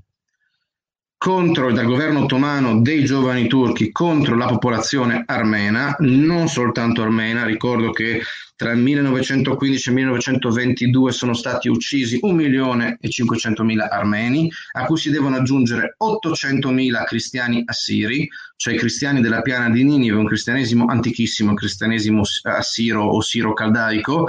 contro, 1.23 1.71
dal 1.71 1.87
governo 1.87 2.25
ottomano 2.25 2.81
dei 2.81 3.05
giovani 3.05 3.47
turchi 3.47 3.93
contro 3.93 4.35
la 4.35 4.47
popolazione 4.47 5.23
armena, 5.25 5.95
non 6.01 6.49
soltanto 6.49 7.01
armena, 7.01 7.45
ricordo 7.45 7.93
che 7.93 8.23
tra 8.57 8.73
il 8.73 8.81
1915 8.81 9.89
e 9.89 9.93
il 9.93 9.99
1922 9.99 11.13
sono 11.13 11.33
stati 11.33 11.69
uccisi 11.69 12.19
1 12.21 12.33
milione 12.35 12.99
e 13.01 13.09
500 13.09 13.63
mila 13.63 13.89
armeni, 13.89 14.51
a 14.73 14.85
cui 14.85 14.99
si 14.99 15.11
devono 15.11 15.37
aggiungere 15.37 15.95
800 15.97 16.71
mila 16.71 17.05
cristiani 17.05 17.63
assiri, 17.67 18.29
cioè 18.57 18.75
i 18.75 18.79
cristiani 18.79 19.21
della 19.21 19.43
piana 19.43 19.71
di 19.71 19.85
Ninive, 19.85 20.17
un 20.17 20.27
cristianesimo 20.27 20.87
antichissimo, 20.87 21.51
un 21.51 21.57
cristianesimo 21.57 22.23
assiro 22.43 23.05
o 23.05 23.21
siro-caldaico, 23.21 24.27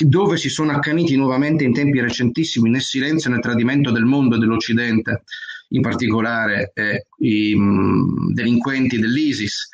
dove 0.00 0.36
si 0.36 0.48
sono 0.48 0.72
accaniti 0.72 1.14
nuovamente 1.14 1.62
in 1.62 1.72
tempi 1.72 2.00
recentissimi 2.00 2.70
nel 2.70 2.82
silenzio 2.82 3.30
e 3.30 3.34
nel 3.34 3.42
tradimento 3.42 3.92
del 3.92 4.04
mondo 4.04 4.34
e 4.34 4.38
dell'Occidente 4.40 5.22
in 5.68 5.80
particolare 5.80 6.72
eh, 6.74 7.06
i 7.18 7.54
mh, 7.54 8.32
delinquenti 8.32 8.98
dell'ISIS, 8.98 9.68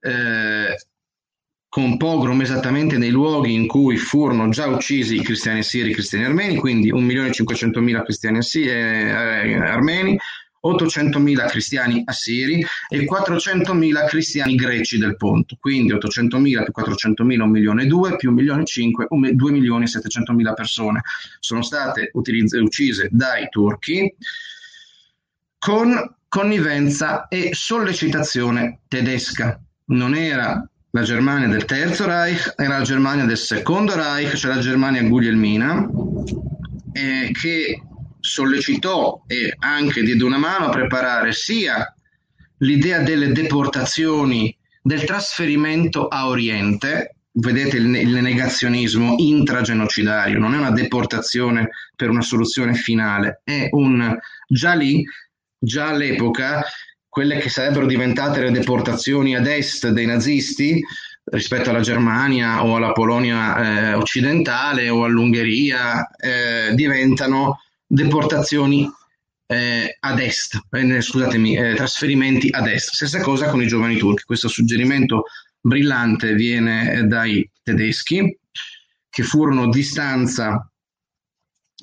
eh, 0.00 0.76
con 1.68 1.96
pogrom 1.96 2.40
esattamente 2.42 2.98
nei 2.98 3.10
luoghi 3.10 3.54
in 3.54 3.66
cui 3.66 3.96
furono 3.96 4.48
già 4.50 4.66
uccisi 4.66 5.16
i 5.16 5.22
cristiani 5.22 5.62
siri 5.62 5.88
e 5.88 5.90
i 5.90 5.94
cristiani 5.94 6.24
armeni, 6.26 6.56
quindi 6.56 6.92
1.500.000 6.92 8.02
cristiani 8.02 8.38
assiri, 8.38 8.68
eh, 8.68 9.54
armeni, 9.54 10.18
800.000 10.64 11.48
cristiani 11.48 12.02
assiri 12.04 12.64
e 12.88 13.04
400.000 13.04 14.06
cristiani 14.06 14.54
greci 14.54 14.98
del 14.98 15.16
Ponto, 15.16 15.56
quindi 15.58 15.92
800.000 15.92 16.64
più 16.64 16.72
400.000, 16.76 17.40
1 17.40 17.46
milione 17.46 17.82
e 17.82 17.86
2 17.86 18.16
più 18.16 18.28
1 18.30 18.36
milione 18.36 18.64
5, 18.64 19.06
2 19.32 19.50
milioni 19.50 19.86
700.000 19.86 20.54
persone 20.54 21.00
sono 21.40 21.62
state 21.62 22.10
uccise 22.12 23.08
dai 23.10 23.48
turchi 23.48 24.14
con 25.62 26.16
connivenza 26.28 27.28
e 27.28 27.50
sollecitazione 27.52 28.80
tedesca. 28.88 29.60
Non 29.86 30.16
era 30.16 30.68
la 30.90 31.02
Germania 31.02 31.46
del 31.46 31.66
Terzo 31.66 32.04
Reich, 32.04 32.54
era 32.56 32.78
la 32.78 32.84
Germania 32.84 33.26
del 33.26 33.38
Secondo 33.38 33.94
Reich, 33.94 34.34
cioè 34.34 34.56
la 34.56 34.60
Germania 34.60 35.04
guglielmina, 35.04 35.88
eh, 36.92 37.30
che 37.30 37.80
sollecitò 38.18 39.22
e 39.28 39.54
anche 39.56 40.02
diede 40.02 40.24
una 40.24 40.36
mano 40.36 40.66
a 40.66 40.70
preparare 40.70 41.30
sia 41.32 41.94
l'idea 42.58 42.98
delle 42.98 43.30
deportazioni, 43.30 44.56
del 44.82 45.04
trasferimento 45.04 46.08
a 46.08 46.26
Oriente, 46.26 47.14
vedete 47.34 47.76
il, 47.76 47.94
il 47.94 48.20
negazionismo 48.20 49.14
intragenocidario, 49.16 50.40
non 50.40 50.54
è 50.54 50.58
una 50.58 50.72
deportazione 50.72 51.68
per 51.94 52.10
una 52.10 52.20
soluzione 52.20 52.74
finale, 52.74 53.42
è 53.44 53.68
un 53.70 54.18
già 54.48 54.74
lì 54.74 55.04
già 55.62 55.88
all'epoca 55.88 56.64
quelle 57.08 57.38
che 57.38 57.48
sarebbero 57.48 57.86
diventate 57.86 58.40
le 58.40 58.50
deportazioni 58.50 59.36
ad 59.36 59.46
est 59.46 59.88
dei 59.90 60.06
nazisti 60.06 60.82
rispetto 61.24 61.70
alla 61.70 61.80
Germania 61.80 62.64
o 62.64 62.74
alla 62.74 62.92
Polonia 62.92 63.90
eh, 63.90 63.94
occidentale 63.94 64.88
o 64.88 65.04
all'Ungheria 65.04 66.08
eh, 66.16 66.74
diventano 66.74 67.60
deportazioni 67.86 68.90
eh, 69.46 69.96
ad 70.00 70.18
est, 70.18 70.58
eh, 70.70 71.00
scusatemi, 71.00 71.56
eh, 71.56 71.74
trasferimenti 71.74 72.48
ad 72.50 72.66
est. 72.66 72.90
Stessa 72.94 73.20
cosa 73.20 73.50
con 73.50 73.62
i 73.62 73.68
giovani 73.68 73.98
turchi. 73.98 74.24
Questo 74.24 74.48
suggerimento 74.48 75.24
brillante 75.60 76.34
viene 76.34 77.06
dai 77.06 77.48
tedeschi 77.62 78.36
che 79.08 79.22
furono 79.22 79.68
di 79.68 79.82
stanza 79.82 80.66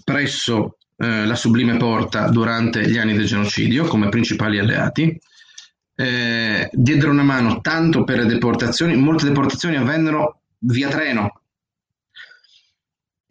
presso 0.03 0.78
eh, 0.99 1.25
la 1.25 1.35
Sublime 1.35 1.77
Porta 1.77 2.27
durante 2.27 2.87
gli 2.89 2.97
anni 2.97 3.15
del 3.15 3.25
genocidio 3.25 3.85
come 3.85 4.09
principali 4.09 4.59
alleati. 4.59 5.19
Eh, 5.95 6.69
diedero 6.71 7.11
una 7.11 7.23
mano 7.23 7.61
tanto 7.61 8.03
per 8.03 8.19
le 8.19 8.25
deportazioni, 8.25 8.95
molte 8.95 9.25
deportazioni 9.25 9.75
avvennero 9.75 10.41
via 10.59 10.89
treno 10.89 11.41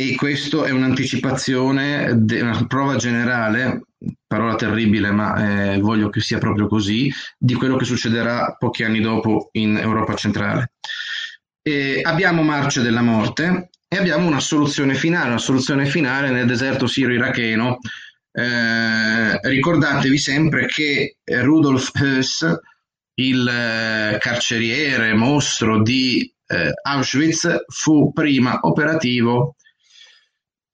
e 0.01 0.15
questo 0.15 0.65
è 0.65 0.71
un'anticipazione, 0.71 2.11
una 2.11 2.67
prova 2.69 2.95
generale, 2.97 3.83
parola 4.27 4.55
terribile 4.55 5.11
ma 5.11 5.73
eh, 5.73 5.79
voglio 5.81 6.09
che 6.09 6.21
sia 6.21 6.39
proprio 6.39 6.69
così, 6.69 7.13
di 7.37 7.55
quello 7.55 7.77
che 7.77 7.85
succederà 7.85 8.55
pochi 8.57 8.85
anni 8.85 9.01
dopo 9.01 9.49
in 9.53 9.77
Europa 9.77 10.15
centrale. 10.15 10.75
E 11.61 12.01
abbiamo 12.03 12.43
Marce 12.43 12.81
della 12.81 13.03
Morte, 13.03 13.71
e 13.89 13.97
abbiamo 13.97 14.27
una 14.27 14.41
soluzione 14.41 14.95
finale, 14.95 15.31
una 15.31 15.39
soluzione 15.39 15.87
finale 15.87 16.31
nel 16.31 16.47
deserto 16.47 16.87
siro-iracheno. 16.87 17.79
Eh, 18.31 19.41
ricordatevi 19.49 20.19
sempre 20.19 20.67
che 20.67 21.17
Rudolf 21.25 21.91
Höss, 21.95 22.47
il 23.15 23.49
eh, 23.49 24.19
carceriere 24.21 25.15
mostro 25.15 25.83
di 25.83 26.33
eh, 26.47 26.71
Auschwitz, 26.83 27.65
fu 27.67 28.13
prima 28.13 28.59
operativo 28.61 29.57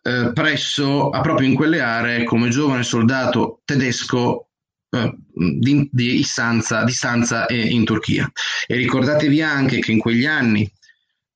eh, 0.02 0.32
presso, 0.34 1.08
proprio 1.10 1.46
in 1.46 1.54
quelle 1.54 1.80
aree, 1.80 2.24
come 2.24 2.48
giovane 2.48 2.82
soldato 2.82 3.60
tedesco 3.64 4.48
eh, 4.90 5.14
di, 5.32 5.88
di, 5.90 6.18
istanza, 6.18 6.82
di 6.82 6.92
stanza 6.92 7.46
in 7.48 7.84
Turchia. 7.84 8.30
E 8.66 8.74
ricordatevi 8.74 9.40
anche 9.40 9.78
che 9.78 9.92
in 9.92 10.00
quegli 10.00 10.26
anni 10.26 10.70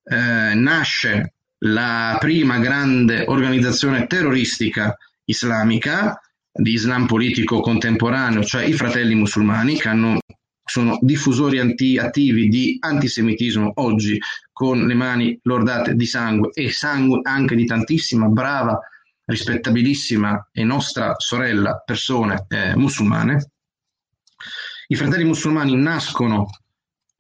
eh, 0.03 0.55
nasce 0.55 1.35
la 1.61 2.17
prima 2.21 2.59
grande 2.59 3.25
organizzazione 3.27 4.07
terroristica 4.07 4.97
islamica 5.25 6.21
di 6.53 6.73
Islam 6.73 7.07
politico 7.07 7.61
contemporaneo, 7.61 8.43
cioè 8.43 8.65
i 8.65 8.73
fratelli 8.73 9.15
musulmani, 9.15 9.79
che 9.79 9.89
hanno, 9.89 10.19
sono 10.65 10.99
diffusori 11.01 11.59
anti, 11.59 11.99
attivi 11.99 12.49
di 12.49 12.77
antisemitismo 12.81 13.73
oggi 13.77 14.19
con 14.53 14.87
le 14.87 14.95
mani 14.95 15.39
lordate 15.43 15.95
di 15.95 16.07
sangue 16.07 16.51
e 16.53 16.71
sangue 16.71 17.21
anche 17.23 17.55
di 17.55 17.65
tantissima 17.65 18.27
brava, 18.27 18.79
rispettabilissima 19.25 20.49
e 20.53 20.65
nostra 20.65 21.15
sorella 21.19 21.83
persone 21.85 22.47
eh, 22.49 22.75
musulmane. 22.75 23.51
I 24.89 24.97
fratelli 24.97 25.25
musulmani 25.25 25.77
nascono 25.77 26.47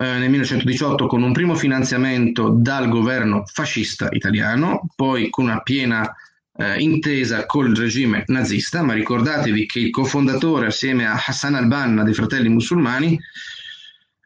eh, 0.01 0.05
nel 0.05 0.31
1918 0.31 1.07
con 1.09 1.23
un 1.23 1.33
primo 1.33 1.57
finanziamento 1.57 2.51
dal 2.51 2.89
governo 2.89 3.43
fascista 3.47 4.09
italiano, 4.13 4.89
poi 4.95 5.29
con 5.29 5.47
una 5.47 5.61
piena 5.61 6.15
eh, 6.57 6.79
intesa 6.81 7.47
col 7.47 7.75
regime 7.75 8.23
nazista, 8.29 8.83
ma 8.83 8.93
ricordatevi 8.93 9.67
che 9.67 9.81
il 9.81 9.91
cofondatore 9.91 10.67
assieme 10.67 11.05
a 11.05 11.15
Hassan 11.15 11.57
al-Banna 11.57 12.05
dei 12.05 12.15
fratelli 12.15 12.49
musulmani 12.49 13.19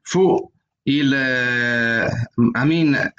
fu 0.02 0.50
il 0.84 1.12
eh, 1.12 2.08
Amin 2.52 3.12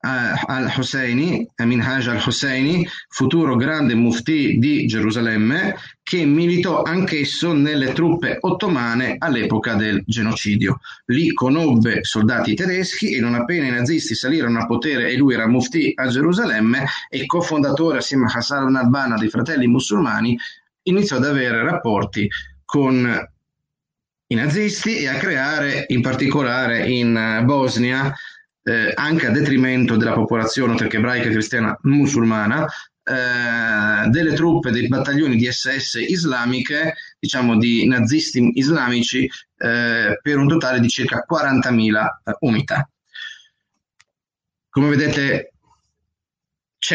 al-Husseini, 0.00 1.48
Amin 1.56 1.80
Haj 1.80 2.08
al-Husseini, 2.08 2.86
futuro 3.08 3.56
grande 3.56 3.94
mufti 3.94 4.58
di 4.58 4.86
Gerusalemme, 4.86 5.76
che 6.02 6.24
militò 6.24 6.82
anch'esso 6.82 7.52
nelle 7.52 7.92
truppe 7.92 8.38
ottomane 8.40 9.16
all'epoca 9.18 9.74
del 9.74 10.02
genocidio. 10.06 10.78
Lì 11.06 11.32
conobbe 11.32 12.04
soldati 12.04 12.54
tedeschi 12.54 13.14
e 13.14 13.20
non 13.20 13.34
appena 13.34 13.66
i 13.66 13.70
nazisti 13.70 14.14
salirono 14.14 14.60
a 14.60 14.66
potere 14.66 15.10
e 15.10 15.16
lui 15.16 15.34
era 15.34 15.48
mufti 15.48 15.92
a 15.94 16.06
Gerusalemme 16.06 16.86
e 17.08 17.26
cofondatore 17.26 17.98
assieme 17.98 18.26
a 18.26 18.32
Hassan 18.34 18.74
al-Banna 18.76 19.16
dei 19.16 19.28
fratelli 19.28 19.66
musulmani, 19.66 20.38
iniziò 20.84 21.16
ad 21.16 21.24
avere 21.24 21.62
rapporti 21.62 22.28
con 22.64 23.28
i 24.30 24.34
nazisti 24.34 24.98
e 24.98 25.08
a 25.08 25.14
creare 25.14 25.84
in 25.88 26.02
particolare 26.02 26.86
in 26.86 27.42
Bosnia 27.44 28.14
eh, 28.68 28.92
anche 28.94 29.26
a 29.26 29.30
detrimento 29.30 29.96
della 29.96 30.12
popolazione 30.12 30.76
turca 30.76 30.98
ebraica 30.98 31.30
cristiana 31.30 31.76
musulmana, 31.82 32.66
eh, 33.02 34.08
delle 34.10 34.34
truppe, 34.34 34.70
dei 34.70 34.86
battaglioni 34.88 35.36
di 35.36 35.50
SS 35.50 35.94
islamiche, 36.06 36.94
diciamo 37.18 37.56
di 37.56 37.86
nazisti 37.86 38.50
islamici, 38.54 39.24
eh, 39.24 40.18
per 40.20 40.36
un 40.36 40.48
totale 40.48 40.80
di 40.80 40.88
circa 40.88 41.24
40.000 41.26 42.06
eh, 42.24 42.36
unità. 42.40 42.88
Come 44.68 44.88
vedete, 44.90 45.52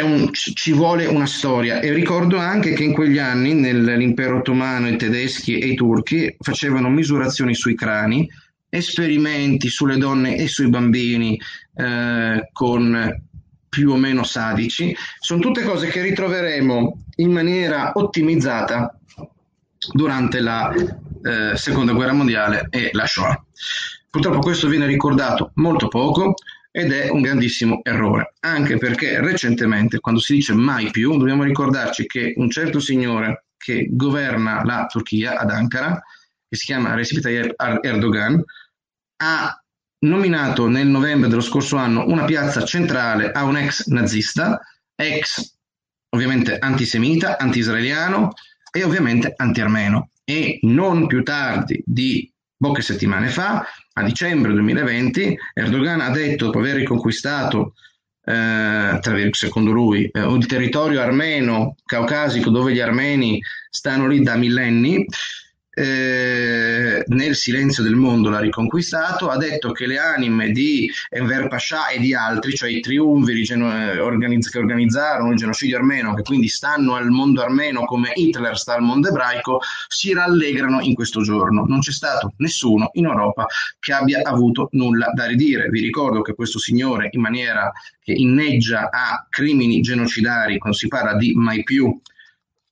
un, 0.04 0.30
ci 0.32 0.72
vuole 0.72 1.08
una 1.08 1.26
storia 1.26 1.80
e 1.80 1.92
ricordo 1.92 2.38
anche 2.38 2.74
che 2.74 2.84
in 2.84 2.94
quegli 2.94 3.18
anni 3.18 3.54
nell'impero 3.54 4.38
ottomano 4.38 4.88
i 4.88 4.96
tedeschi 4.96 5.60
e 5.60 5.68
i 5.68 5.76
turchi 5.76 6.36
facevano 6.40 6.90
misurazioni 6.90 7.54
sui 7.54 7.76
crani 7.76 8.30
esperimenti 8.76 9.70
sulle 9.70 9.98
donne 9.98 10.36
e 10.36 10.48
sui 10.48 10.68
bambini 10.68 11.40
eh, 11.76 12.50
con 12.52 13.22
più 13.70 13.92
o 13.92 13.98
meno 13.98 14.24
sadici, 14.24 14.96
sono 15.20 15.40
tutte 15.40 15.64
cose 15.64 15.88
che 15.88 16.02
ritroveremo 16.02 17.06
in 17.18 17.32
maniera 17.32 17.92
ottimizzata 17.94 18.98
durante 19.92 20.40
la 20.40 20.72
eh, 20.74 21.56
seconda 21.56 21.94
guerra 21.94 22.14
mondiale 22.14 22.68
e 22.70 22.90
la 22.94 23.06
Shoah. 23.06 23.46
Purtroppo 24.10 24.40
questo 24.40 24.68
viene 24.68 24.86
ricordato 24.86 25.52
molto 25.56 25.88
poco 25.88 26.36
ed 26.72 26.92
è 26.92 27.10
un 27.10 27.22
grandissimo 27.22 27.82
errore, 27.84 28.34
anche 28.40 28.78
perché 28.78 29.20
recentemente, 29.20 30.00
quando 30.00 30.20
si 30.20 30.34
dice 30.34 30.54
mai 30.54 30.90
più, 30.90 31.18
dobbiamo 31.18 31.44
ricordarci 31.44 32.08
che 32.08 32.34
un 32.38 32.50
certo 32.50 32.80
signore 32.80 33.46
che 33.58 33.88
governa 33.92 34.64
la 34.64 34.86
Turchia 34.88 35.40
ad 35.40 35.52
Ankara, 35.52 36.02
che 36.54 36.60
si 36.60 36.66
chiama 36.66 36.94
Recep 36.94 37.20
Tayyip 37.20 37.56
Erdogan, 37.82 38.44
ha 39.24 39.64
nominato 40.02 40.68
nel 40.68 40.86
novembre 40.86 41.28
dello 41.28 41.42
scorso 41.42 41.78
anno 41.78 42.06
una 42.08 42.26
piazza 42.26 42.64
centrale 42.64 43.32
a 43.32 43.44
un 43.44 43.58
ex 43.58 43.88
nazista, 43.88 44.62
ex 44.96 45.52
ovviamente 46.10 46.60
antisemita, 46.60 47.40
anti-israeliano 47.40 48.34
e 48.72 48.84
ovviamente 48.84 49.34
anti-armeno. 49.36 50.12
E 50.24 50.60
non 50.62 51.08
più 51.08 51.24
tardi 51.24 51.82
di 51.84 52.32
poche 52.56 52.84
settimane 52.84 53.30
fa, 53.30 53.66
a 53.94 54.04
dicembre 54.04 54.54
2020, 54.54 55.36
Erdogan 55.56 56.02
ha 56.02 56.12
detto, 56.12 56.46
dopo 56.46 56.60
aver 56.60 56.76
riconquistato, 56.76 57.74
eh, 58.24 59.00
secondo 59.32 59.72
lui, 59.72 60.06
eh, 60.06 60.22
il 60.22 60.46
territorio 60.46 61.02
armeno 61.02 61.76
caucasico 61.84 62.52
dove 62.52 62.74
gli 62.74 62.80
armeni 62.80 63.42
stanno 63.70 64.08
lì 64.08 64.22
da 64.22 64.36
millenni, 64.36 65.06
eh, 65.76 67.04
nel 67.08 67.36
silenzio 67.36 67.82
del 67.82 67.96
mondo 67.96 68.30
l'ha 68.30 68.40
riconquistato, 68.40 69.30
ha 69.30 69.38
detto 69.38 69.72
che 69.72 69.88
le 69.88 69.98
anime 69.98 70.52
di 70.52 70.90
Enver 71.10 71.48
Pasha 71.48 71.88
e 71.88 72.00
di 72.00 72.14
altri, 72.14 72.54
cioè 72.54 72.70
i 72.70 72.80
triumviri 72.80 73.42
geno- 73.42 74.02
organizz- 74.04 74.52
che 74.52 74.60
organizzarono 74.60 75.32
il 75.32 75.38
genocidio 75.38 75.78
armeno, 75.78 76.14
che 76.14 76.22
quindi 76.22 76.48
stanno 76.48 76.96
al 76.96 77.10
mondo 77.10 77.42
armeno 77.42 77.86
come 77.86 78.12
Hitler 78.14 78.58
sta 78.58 78.76
al 78.76 78.84
mondo 78.84 79.08
ebraico, 79.10 79.62
si 79.88 80.14
rallegrano 80.14 80.82
in 80.82 80.94
questo 80.94 81.22
giorno. 81.22 81.66
Non 81.68 81.80
c'è 81.80 81.92
stato 81.92 82.34
nessuno 82.38 82.90
in 82.94 83.06
Europa 83.06 83.48
che 83.80 83.94
abbia 83.94 84.22
avuto 84.24 84.70
nulla 84.74 85.12
da 85.14 85.26
ridire. 85.26 85.70
Vi 85.70 85.82
ricordo 85.82 86.22
che 86.22 86.36
questo 86.36 86.60
signore, 86.60 87.10
in 87.12 87.22
maniera 87.22 87.72
che 88.04 88.12
inneggia 88.12 88.90
a 88.92 89.26
crimini 89.30 89.82
genocidari, 89.82 90.58
quando 90.60 90.78
si 90.78 90.88
parla 90.88 91.16
di 91.16 91.34
mai 91.34 91.64
più, 91.64 92.00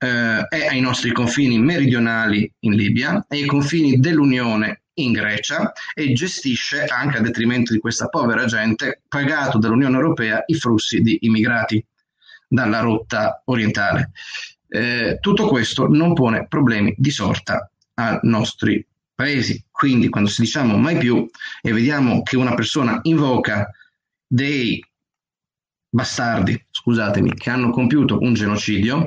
eh, 0.03 0.47
è 0.47 0.65
ai 0.67 0.79
nostri 0.79 1.11
confini 1.11 1.59
meridionali 1.59 2.51
in 2.61 2.73
Libia 2.73 3.23
e 3.29 3.37
ai 3.37 3.45
confini 3.45 3.99
dell'Unione 3.99 4.81
in 4.95 5.11
Grecia 5.11 5.71
e 5.93 6.11
gestisce 6.13 6.85
anche 6.85 7.17
a 7.17 7.21
detrimento 7.21 7.71
di 7.71 7.79
questa 7.79 8.07
povera 8.07 8.45
gente, 8.45 9.01
pagato 9.07 9.59
dall'Unione 9.59 9.95
Europea, 9.95 10.43
i 10.47 10.55
flussi 10.55 11.01
di 11.01 11.19
immigrati 11.21 11.83
dalla 12.47 12.79
rotta 12.79 13.43
orientale. 13.45 14.11
Eh, 14.67 15.19
tutto 15.21 15.47
questo 15.47 15.87
non 15.87 16.13
pone 16.13 16.47
problemi 16.47 16.95
di 16.97 17.11
sorta 17.11 17.69
ai 17.95 18.19
nostri 18.23 18.83
paesi. 19.13 19.63
Quindi 19.69 20.09
quando 20.09 20.29
si 20.29 20.41
diciamo 20.41 20.77
mai 20.77 20.97
più 20.97 21.29
e 21.61 21.71
vediamo 21.71 22.23
che 22.23 22.37
una 22.37 22.55
persona 22.55 22.99
invoca 23.03 23.69
dei 24.25 24.83
bastardi, 25.89 26.65
scusatemi, 26.71 27.35
che 27.35 27.49
hanno 27.49 27.69
compiuto 27.69 28.17
un 28.19 28.33
genocidio, 28.33 29.05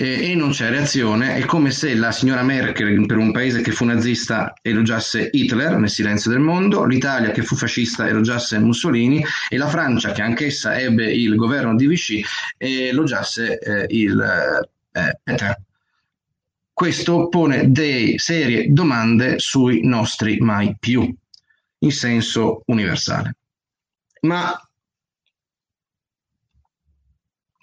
e, 0.00 0.30
e 0.30 0.34
non 0.36 0.50
c'è 0.50 0.70
reazione. 0.70 1.34
È 1.34 1.44
come 1.44 1.72
se 1.72 1.92
la 1.96 2.12
signora 2.12 2.44
Merkel, 2.44 3.04
per 3.04 3.16
un 3.16 3.32
paese 3.32 3.62
che 3.62 3.72
fu 3.72 3.84
nazista, 3.84 4.54
elogiasse 4.62 5.28
Hitler 5.32 5.76
nel 5.76 5.90
silenzio 5.90 6.30
del 6.30 6.38
mondo, 6.38 6.84
l'Italia 6.84 7.32
che 7.32 7.42
fu 7.42 7.56
fascista 7.56 8.06
elogiasse 8.06 8.60
Mussolini 8.60 9.24
e 9.48 9.56
la 9.56 9.66
Francia, 9.66 10.12
che 10.12 10.22
anch'essa 10.22 10.78
ebbe 10.78 11.12
il 11.12 11.34
governo 11.34 11.74
di 11.74 11.88
Vichy, 11.88 12.22
elogiasse 12.56 13.58
eh, 13.58 13.86
il 13.88 14.20
eh, 14.92 15.18
Peter. 15.20 15.60
Questo 16.72 17.28
pone 17.28 17.72
delle 17.72 18.18
serie 18.18 18.72
domande 18.72 19.40
sui 19.40 19.84
nostri 19.84 20.38
mai 20.38 20.76
più, 20.78 21.12
in 21.78 21.90
senso 21.90 22.62
universale. 22.66 23.34
Ma 24.20 24.56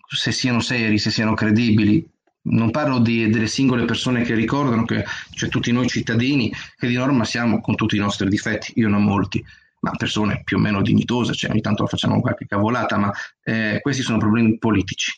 se 0.06 0.32
siano 0.34 0.60
seri, 0.60 0.98
se 0.98 1.12
siano 1.12 1.34
credibili, 1.34 2.06
non 2.46 2.72
parlo 2.72 3.00
di, 3.00 3.30
delle 3.30 3.48
singole 3.48 3.86
persone 3.86 4.24
che 4.24 4.36
ricordano 4.36 4.86
che 4.86 5.06
cioè 5.34 5.50
tutti 5.50 5.72
noi 5.72 5.88
cittadini 5.88 6.52
che 6.78 6.88
di 6.88 6.96
norma 6.96 7.24
siamo 7.26 7.62
con 7.62 7.76
tutti 7.76 7.96
i 7.96 8.00
nostri 8.00 8.28
difetti, 8.30 8.74
io 8.76 8.90
non 8.90 9.04
molti, 9.04 9.44
ma 9.82 9.92
persone 9.92 10.42
più 10.44 10.58
o 10.58 10.60
meno 10.60 10.82
dignitose, 10.82 11.34
cioè 11.34 11.52
ogni 11.52 11.62
tanto 11.62 11.86
facciamo 11.88 12.22
qualche 12.22 12.46
cavolata, 12.46 12.98
ma 12.98 13.12
eh, 13.44 13.80
questi 13.82 14.02
sono 14.02 14.18
problemi 14.18 14.58
politici. 14.58 15.14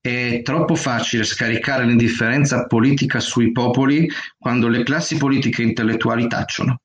È 0.00 0.42
troppo 0.42 0.76
facile 0.76 1.24
scaricare 1.24 1.84
l'indifferenza 1.84 2.66
politica 2.66 3.18
sui 3.18 3.50
popoli 3.50 4.08
quando 4.38 4.68
le 4.68 4.84
classi 4.84 5.16
politiche 5.16 5.62
intellettuali 5.62 6.28
tacciono. 6.28 6.80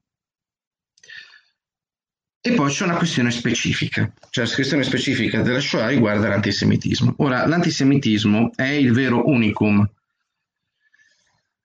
E 2.43 2.53
poi 2.53 2.71
c'è 2.71 2.85
una 2.85 2.97
questione 2.97 3.29
specifica, 3.29 4.11
cioè 4.31 4.45
la 4.45 4.53
questione 4.53 4.83
specifica 4.83 5.43
della 5.43 5.59
Shoah 5.59 5.87
riguarda 5.87 6.27
l'antisemitismo. 6.27 7.13
Ora, 7.17 7.45
l'antisemitismo 7.45 8.51
è 8.55 8.63
il 8.63 8.91
vero 8.93 9.27
unicum, 9.27 9.87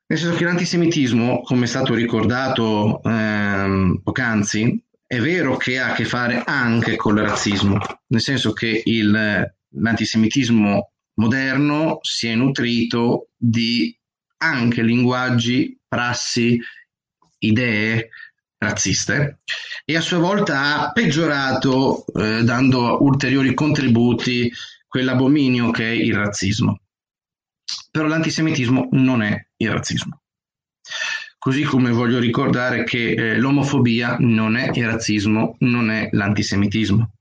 nel 0.09 0.19
senso 0.19 0.37
che 0.37 0.45
l'antisemitismo, 0.45 1.41
come 1.41 1.65
è 1.65 1.67
stato 1.67 1.93
ricordato 1.95 3.03
ehm, 3.03 4.03
poc'anzi, 4.05 4.81
è 5.05 5.19
vero 5.19 5.57
che 5.57 5.81
ha 5.81 5.91
a 5.91 5.95
che 5.95 6.05
fare 6.05 6.43
anche 6.45 6.95
con 6.95 7.17
il 7.17 7.25
razzismo, 7.25 7.79
nel 8.09 8.21
senso 8.21 8.53
che 8.53 8.83
il, 8.85 9.55
l'antisemitismo 9.69 10.93
moderno 11.15 11.99
si 12.03 12.29
è 12.29 12.35
nutrito 12.37 13.31
di 13.37 13.97
anche 14.39 14.83
linguaggi, 14.83 15.77
prassi, 15.89 16.61
idee 17.39 18.11
razziste 18.59 19.40
e 19.85 19.97
a 19.97 20.01
sua 20.01 20.19
volta 20.19 20.83
ha 20.83 20.92
peggiorato 20.92 22.05
eh, 22.07 22.42
dando 22.42 23.03
ulteriori 23.03 23.55
contributi 23.55 24.51
quell'abominio 24.87 25.71
che 25.71 25.85
è 25.85 25.92
il 25.92 26.15
razzismo. 26.15 26.81
Però 27.90 28.07
l'antisemitismo 28.07 28.88
non 28.92 29.23
è 29.23 29.46
il 29.57 29.71
razzismo. 29.71 30.21
Così 31.38 31.63
come 31.63 31.90
voglio 31.90 32.19
ricordare 32.19 32.85
che 32.85 33.13
eh, 33.13 33.37
l'omofobia 33.37 34.17
non 34.19 34.57
è 34.57 34.71
il 34.73 34.87
razzismo, 34.87 35.57
non 35.61 35.90
è 35.90 36.09
l'antisemitismo. 36.11 37.13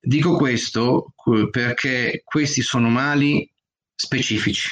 Dico 0.00 0.36
questo 0.36 1.14
perché 1.50 2.20
questi 2.24 2.60
sono 2.60 2.90
mali 2.90 3.50
specifici. 3.94 4.68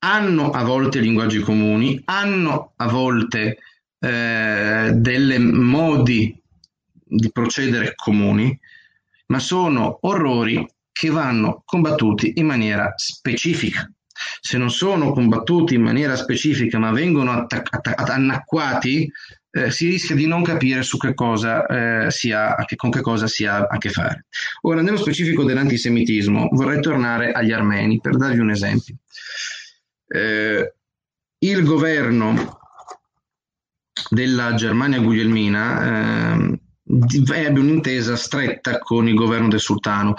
Hanno 0.00 0.50
a 0.50 0.64
volte 0.64 0.98
linguaggi 0.98 1.38
comuni, 1.38 2.00
hanno 2.06 2.72
a 2.74 2.88
volte 2.88 3.58
eh, 4.04 4.90
delle 4.94 5.38
modi 5.38 6.36
di 6.92 7.30
procedere 7.30 7.94
comuni, 7.94 8.58
ma 9.26 9.38
sono 9.38 9.98
orrori 10.02 10.66
che 10.90 11.08
vanno 11.08 11.62
combattuti 11.64 12.32
in 12.36 12.46
maniera 12.46 12.92
specifica. 12.96 13.88
Se 14.40 14.58
non 14.58 14.70
sono 14.70 15.12
combattuti 15.12 15.74
in 15.74 15.82
maniera 15.82 16.16
specifica 16.16 16.78
ma 16.78 16.90
vengono 16.90 17.30
attac- 17.30 17.72
attac- 17.72 18.10
annacquati, 18.10 19.10
eh, 19.52 19.70
si 19.70 19.88
rischia 19.88 20.16
di 20.16 20.26
non 20.26 20.42
capire 20.42 20.82
su 20.82 20.96
che 20.96 21.14
cosa, 21.14 21.66
eh, 21.66 22.10
si 22.10 22.32
ha, 22.32 22.56
con 22.74 22.90
che 22.90 23.02
cosa 23.02 23.28
si 23.28 23.46
ha 23.46 23.58
a 23.58 23.78
che 23.78 23.90
fare. 23.90 24.26
Ora, 24.62 24.82
nello 24.82 24.96
specifico 24.96 25.44
dell'antisemitismo, 25.44 26.48
vorrei 26.52 26.80
tornare 26.80 27.30
agli 27.30 27.52
armeni 27.52 28.00
per 28.00 28.16
darvi 28.16 28.38
un 28.38 28.50
esempio. 28.50 28.96
Eh, 30.08 30.74
il 31.38 31.64
governo 31.64 32.61
della 34.12 34.54
Germania 34.54 35.00
guglielmina 35.00 36.42
eh, 36.42 36.60
ebbe 37.34 37.60
un'intesa 37.60 38.16
stretta 38.16 38.78
con 38.78 39.08
il 39.08 39.14
governo 39.14 39.48
del 39.48 39.60
sultano 39.60 40.14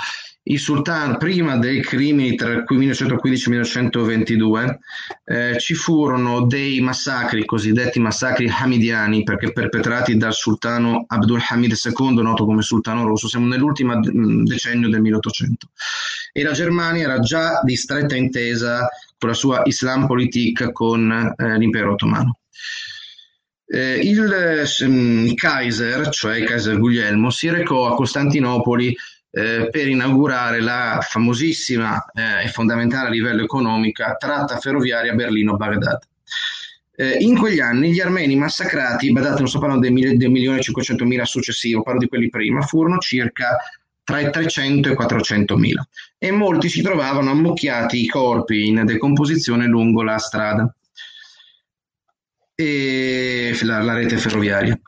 il 0.46 0.60
sultano, 0.60 1.16
prima 1.16 1.58
dei 1.58 1.82
crimini 1.82 2.36
tra 2.36 2.52
il 2.52 2.66
1915 2.68 3.50
e 3.50 3.54
il 3.54 3.60
1922, 3.62 4.80
eh, 5.24 5.58
ci 5.58 5.74
furono 5.74 6.46
dei 6.46 6.82
massacri, 6.82 7.46
cosiddetti 7.46 8.00
massacri 8.00 8.50
hamidiani, 8.50 9.24
perché 9.24 9.54
perpetrati 9.54 10.18
dal 10.18 10.34
sultano 10.34 11.06
Abdul 11.08 11.41
Hamid 11.48 11.74
II, 11.82 12.16
noto 12.16 12.44
come 12.44 12.62
sultano 12.62 13.06
rosso, 13.06 13.30
siamo 13.30 13.48
nell'ultimo 13.48 13.98
decennio 14.02 14.89
del 14.89 15.00
1800. 15.00 15.68
E 16.34 16.44
la 16.44 16.52
Germania 16.52 17.04
era 17.04 17.20
già 17.20 17.62
di 17.64 17.78
stretta 17.78 18.18
intesa 18.18 18.89
con 19.18 19.30
la 19.30 19.36
sua 19.36 19.62
Islam 19.64 20.08
politica 20.08 20.74
con 20.74 21.34
eh, 21.38 21.58
l'impero 21.58 21.94
ottomano. 21.94 22.39
Eh, 23.66 23.99
il, 23.99 24.64
mm, 24.86 25.26
il 25.26 25.34
Kaiser, 25.36 26.09
cioè 26.09 26.43
Kaiser 26.43 26.78
Guglielmo, 26.78 27.30
si 27.30 27.49
recò 27.49 27.91
a 27.91 27.95
Costantinopoli 27.95 28.95
eh, 29.32 29.70
per 29.72 29.88
inaugurare 29.88 30.61
la 30.61 30.99
famosissima 31.01 32.05
eh, 32.14 32.43
e 32.43 32.47
fondamentale 32.49 33.07
a 33.07 33.11
livello 33.11 33.43
economico 33.43 34.03
tratta 34.20 34.59
ferroviaria 34.59 35.14
Berlino-Baghdad. 35.14 35.99
Eh, 36.95 37.18
in 37.22 37.38
quegli 37.38 37.59
anni 37.59 37.91
gli 37.91 37.99
armeni 37.99 38.36
massacrati, 38.36 39.11
badate 39.11 39.39
non 39.39 39.47
sto 39.47 39.57
parlando 39.57 39.89
milione 39.89 40.59
e 40.59 40.61
cinquecentomila 40.61 41.26
successivo, 41.26 41.82
parlo 41.82 41.99
di 41.99 42.07
quelli 42.07 42.30
prima, 42.30 42.61
furono 42.61 42.99
circa 42.99 43.57
tra 44.03 44.20
i 44.20 44.30
300 44.30 44.89
e 44.89 44.91
i 44.91 44.95
400 44.95 45.57
mila 45.57 45.88
e 46.18 46.32
molti 46.32 46.70
si 46.70 46.82
trovavano 46.82 47.32
ammucchiati 47.32 48.01
i 48.01 48.07
corpi 48.07 48.68
in 48.68 48.84
decomposizione 48.86 49.66
lungo 49.66 50.03
la 50.03 50.18
strada 50.18 50.74
e 52.56 53.58
la, 53.64 53.82
la 53.82 53.93
rete 53.93 54.18
ferroviaria. 54.18 54.80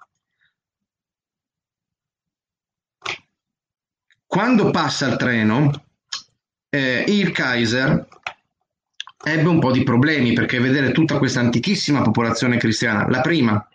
Quando 4.26 4.70
passa 4.70 5.08
il 5.08 5.16
treno, 5.16 5.72
eh, 6.70 7.06
il 7.08 7.32
Kaiser 7.32 8.08
ebbe 9.24 9.48
un 9.48 9.60
po' 9.60 9.72
di 9.72 9.84
problemi 9.84 10.34
perché 10.34 10.60
vedere 10.60 10.92
tutta 10.92 11.18
questa 11.18 11.40
antichissima 11.40 12.02
popolazione 12.02 12.58
cristiana, 12.58 13.08
la 13.10 13.22
prima 13.22 13.68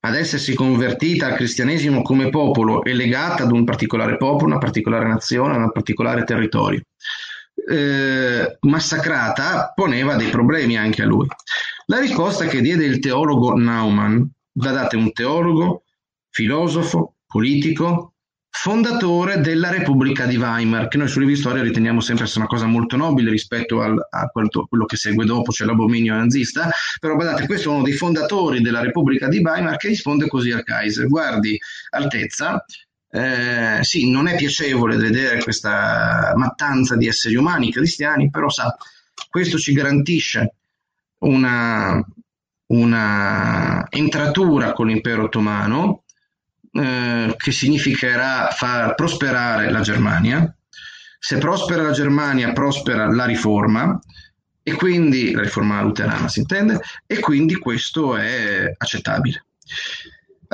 ad 0.00 0.14
essersi 0.16 0.54
convertita 0.54 1.26
al 1.26 1.36
cristianesimo 1.36 2.02
come 2.02 2.28
popolo 2.28 2.84
e 2.84 2.92
legata 2.92 3.44
ad 3.44 3.52
un 3.52 3.64
particolare 3.64 4.18
popolo, 4.18 4.46
una 4.46 4.58
particolare 4.58 5.06
nazione, 5.06 5.56
un 5.56 5.72
particolare 5.72 6.24
territorio, 6.24 6.82
eh, 7.70 8.58
massacrata, 8.60 9.72
poneva 9.74 10.16
dei 10.16 10.28
problemi 10.28 10.76
anche 10.76 11.02
a 11.02 11.06
lui. 11.06 11.26
La 11.86 11.98
risposta 11.98 12.46
che 12.46 12.60
diede 12.60 12.84
il 12.84 12.98
teologo 12.98 13.54
Naumann, 13.54 14.22
guardate, 14.50 14.96
un 14.96 15.12
teologo, 15.12 15.82
filosofo, 16.30 17.16
politico, 17.26 18.14
fondatore 18.48 19.40
della 19.40 19.68
Repubblica 19.68 20.24
di 20.24 20.36
Weimar, 20.36 20.88
che 20.88 20.96
noi 20.96 21.08
su 21.08 21.18
Livi 21.18 21.36
Storia 21.36 21.62
riteniamo 21.62 22.00
sempre 22.00 22.24
essere 22.24 22.40
una 22.40 22.48
cosa 22.48 22.66
molto 22.66 22.96
nobile 22.96 23.30
rispetto 23.30 23.82
al, 23.82 23.98
a 24.08 24.26
quello, 24.28 24.48
quello, 24.66 24.86
che 24.86 24.96
segue 24.96 25.26
dopo, 25.26 25.52
cioè 25.52 25.66
l'abominio 25.66 26.14
nazista, 26.14 26.70
però 27.00 27.16
guardate, 27.16 27.46
questo 27.46 27.68
è 27.68 27.72
uno 27.72 27.82
dei 27.82 27.92
fondatori 27.92 28.62
della 28.62 28.80
Repubblica 28.80 29.28
di 29.28 29.40
Weimar 29.40 29.76
che 29.76 29.88
risponde 29.88 30.28
così 30.28 30.52
al 30.52 30.62
Kaiser, 30.62 31.08
guardi, 31.08 31.58
Altezza, 31.90 32.64
eh, 33.10 33.78
sì, 33.82 34.10
non 34.10 34.28
è 34.28 34.36
piacevole 34.36 34.96
vedere 34.96 35.42
questa 35.42 36.32
mattanza 36.36 36.96
di 36.96 37.08
esseri 37.08 37.34
umani 37.34 37.70
cristiani, 37.70 38.30
però 38.30 38.48
sa, 38.48 38.74
questo 39.28 39.58
ci 39.58 39.72
garantisce 39.72 40.54
una, 41.24 42.04
una 42.66 43.86
entratura 43.90 44.72
con 44.72 44.86
l'impero 44.86 45.24
ottomano, 45.24 46.04
eh, 46.72 47.34
che 47.36 47.52
significherà 47.52 48.48
far 48.50 48.94
prosperare 48.94 49.70
la 49.70 49.80
Germania. 49.80 50.56
Se 51.18 51.38
prospera 51.38 51.82
la 51.82 51.92
Germania, 51.92 52.52
prospera 52.52 53.06
la 53.06 53.24
riforma, 53.24 53.98
e 54.62 54.72
quindi 54.74 55.32
la 55.32 55.42
riforma 55.42 55.82
luterana 55.82 56.28
si 56.28 56.40
intende, 56.40 56.80
e 57.06 57.20
quindi 57.20 57.56
questo 57.56 58.16
è 58.16 58.74
accettabile. 58.76 59.44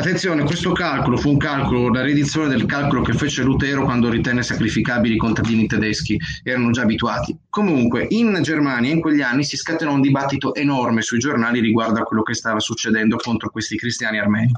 Attenzione, 0.00 0.44
questo 0.44 0.72
calcolo 0.72 1.18
fu 1.18 1.28
un 1.28 1.36
calcolo, 1.36 1.90
la 1.90 2.00
riedizione 2.00 2.48
del 2.48 2.64
calcolo 2.64 3.02
che 3.02 3.12
fece 3.12 3.42
Lutero 3.42 3.84
quando 3.84 4.08
ritenne 4.08 4.42
sacrificabili 4.42 5.16
i 5.16 5.18
contadini 5.18 5.66
tedeschi, 5.66 6.18
erano 6.42 6.70
già 6.70 6.80
abituati. 6.82 7.36
Comunque, 7.50 8.06
in 8.08 8.38
Germania 8.40 8.90
in 8.90 9.02
quegli 9.02 9.20
anni 9.20 9.44
si 9.44 9.58
scatenò 9.58 9.92
un 9.92 10.00
dibattito 10.00 10.54
enorme 10.54 11.02
sui 11.02 11.18
giornali 11.18 11.60
riguardo 11.60 12.00
a 12.00 12.04
quello 12.04 12.22
che 12.22 12.32
stava 12.32 12.60
succedendo 12.60 13.16
contro 13.16 13.50
questi 13.50 13.76
cristiani 13.76 14.18
armeni. 14.18 14.52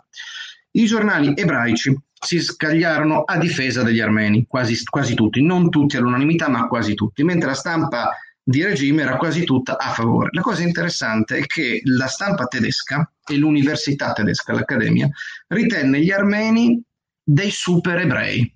I 0.71 0.85
giornali 0.85 1.33
ebraici 1.35 1.93
si 2.25 2.41
scagliarono 2.41 3.23
a 3.23 3.37
difesa 3.37 3.83
degli 3.83 3.99
armeni, 3.99 4.47
quasi, 4.47 4.81
quasi 4.85 5.15
tutti, 5.15 5.43
non 5.43 5.71
tutti 5.71 5.97
all'unanimità, 5.97 6.49
ma 6.49 6.69
quasi 6.69 6.95
tutti, 6.95 7.25
mentre 7.25 7.49
la 7.49 7.55
stampa 7.55 8.11
di 8.43 8.63
regime 8.63 9.03
era 9.03 9.17
quasi 9.17 9.45
tutta 9.45 9.79
a 9.79 9.93
favore. 9.93 10.31
La 10.33 10.41
cosa 10.41 10.63
interessante 10.63 11.39
è 11.39 11.47
che 11.47 11.81
la 11.85 12.07
stampa 12.07 12.47
tedesca 12.47 13.11
e 13.25 13.37
l'università 13.37 14.13
tedesca, 14.13 14.53
l'accademia, 14.53 15.09
ritenne 15.49 16.01
gli 16.01 16.11
armeni 16.11 16.83
dei 17.23 17.51
super 17.51 17.99
ebrei, 17.99 18.53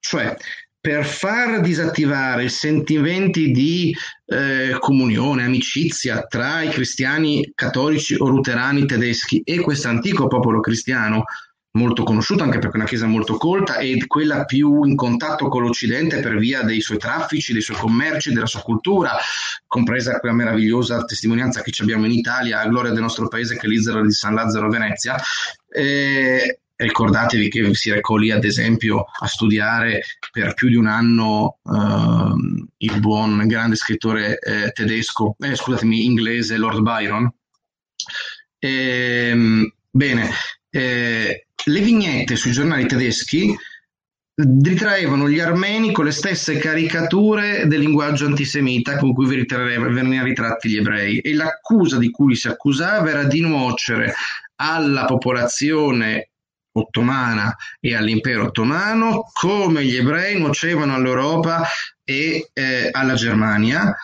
cioè 0.00 0.36
per 0.80 1.04
far 1.04 1.60
disattivare 1.60 2.44
i 2.44 2.48
sentimenti 2.48 3.50
di 3.50 3.94
eh, 4.24 4.76
comunione, 4.78 5.44
amicizia 5.44 6.22
tra 6.22 6.62
i 6.62 6.70
cristiani 6.70 7.52
cattolici 7.54 8.14
o 8.16 8.28
luterani 8.28 8.86
tedeschi 8.86 9.42
e 9.44 9.60
questo 9.60 9.88
antico 9.88 10.26
popolo 10.26 10.60
cristiano 10.60 11.24
molto 11.72 12.02
conosciuta 12.02 12.42
anche 12.42 12.58
perché 12.58 12.76
è 12.76 12.80
una 12.80 12.88
chiesa 12.88 13.06
molto 13.06 13.36
colta 13.36 13.76
e 13.76 14.04
quella 14.06 14.44
più 14.44 14.84
in 14.84 14.96
contatto 14.96 15.48
con 15.48 15.62
l'Occidente 15.62 16.20
per 16.20 16.36
via 16.36 16.62
dei 16.62 16.80
suoi 16.80 16.98
traffici, 16.98 17.52
dei 17.52 17.62
suoi 17.62 17.76
commerci, 17.76 18.32
della 18.32 18.46
sua 18.46 18.60
cultura, 18.60 19.16
compresa 19.66 20.18
quella 20.18 20.34
meravigliosa 20.34 21.04
testimonianza 21.04 21.62
che 21.62 21.70
abbiamo 21.80 22.06
in 22.06 22.12
Italia, 22.12 22.60
a 22.60 22.66
gloria 22.66 22.90
del 22.90 23.02
nostro 23.02 23.28
paese 23.28 23.56
che 23.56 23.66
è 23.66 23.68
l'Isola 23.68 24.02
di 24.02 24.12
San 24.12 24.34
Lazzaro 24.34 24.66
a 24.66 24.70
Venezia. 24.70 25.16
Eh, 25.68 26.60
ricordatevi 26.74 27.48
che 27.50 27.74
si 27.74 27.90
recò 27.90 28.16
lì 28.16 28.30
ad 28.30 28.44
esempio 28.44 29.04
a 29.20 29.26
studiare 29.26 30.02
per 30.32 30.54
più 30.54 30.68
di 30.68 30.76
un 30.76 30.86
anno 30.86 31.58
eh, 31.62 32.68
il 32.78 33.00
buon 33.00 33.46
grande 33.46 33.76
scrittore 33.76 34.38
eh, 34.38 34.70
tedesco, 34.72 35.36
eh, 35.38 35.54
scusatemi, 35.54 36.04
inglese 36.04 36.56
Lord 36.56 36.80
Byron. 36.80 37.32
Ehm, 38.58 39.72
bene, 39.90 40.30
eh, 40.70 41.46
le 41.64 41.80
vignette 41.80 42.36
sui 42.36 42.52
giornali 42.52 42.86
tedeschi 42.86 43.56
ritraevano 44.34 45.28
gli 45.28 45.38
armeni 45.38 45.92
con 45.92 46.06
le 46.06 46.12
stesse 46.12 46.56
caricature 46.58 47.66
del 47.66 47.80
linguaggio 47.80 48.26
antisemita 48.26 48.96
con 48.96 49.12
cui 49.12 49.26
venivano 49.26 50.24
ritratti 50.24 50.70
gli 50.70 50.76
ebrei. 50.76 51.18
E 51.18 51.34
l'accusa 51.34 51.98
di 51.98 52.10
cui 52.10 52.34
si 52.34 52.48
accusava 52.48 53.10
era 53.10 53.24
di 53.24 53.40
nuocere 53.40 54.14
alla 54.56 55.04
popolazione 55.04 56.30
ottomana 56.72 57.54
e 57.80 57.94
all'impero 57.94 58.44
ottomano 58.44 59.24
come 59.32 59.84
gli 59.84 59.96
ebrei 59.96 60.38
nuocevano 60.38 60.94
all'Europa 60.94 61.66
e 62.04 62.50
eh, 62.52 62.88
alla 62.92 63.14
Germania 63.14 63.94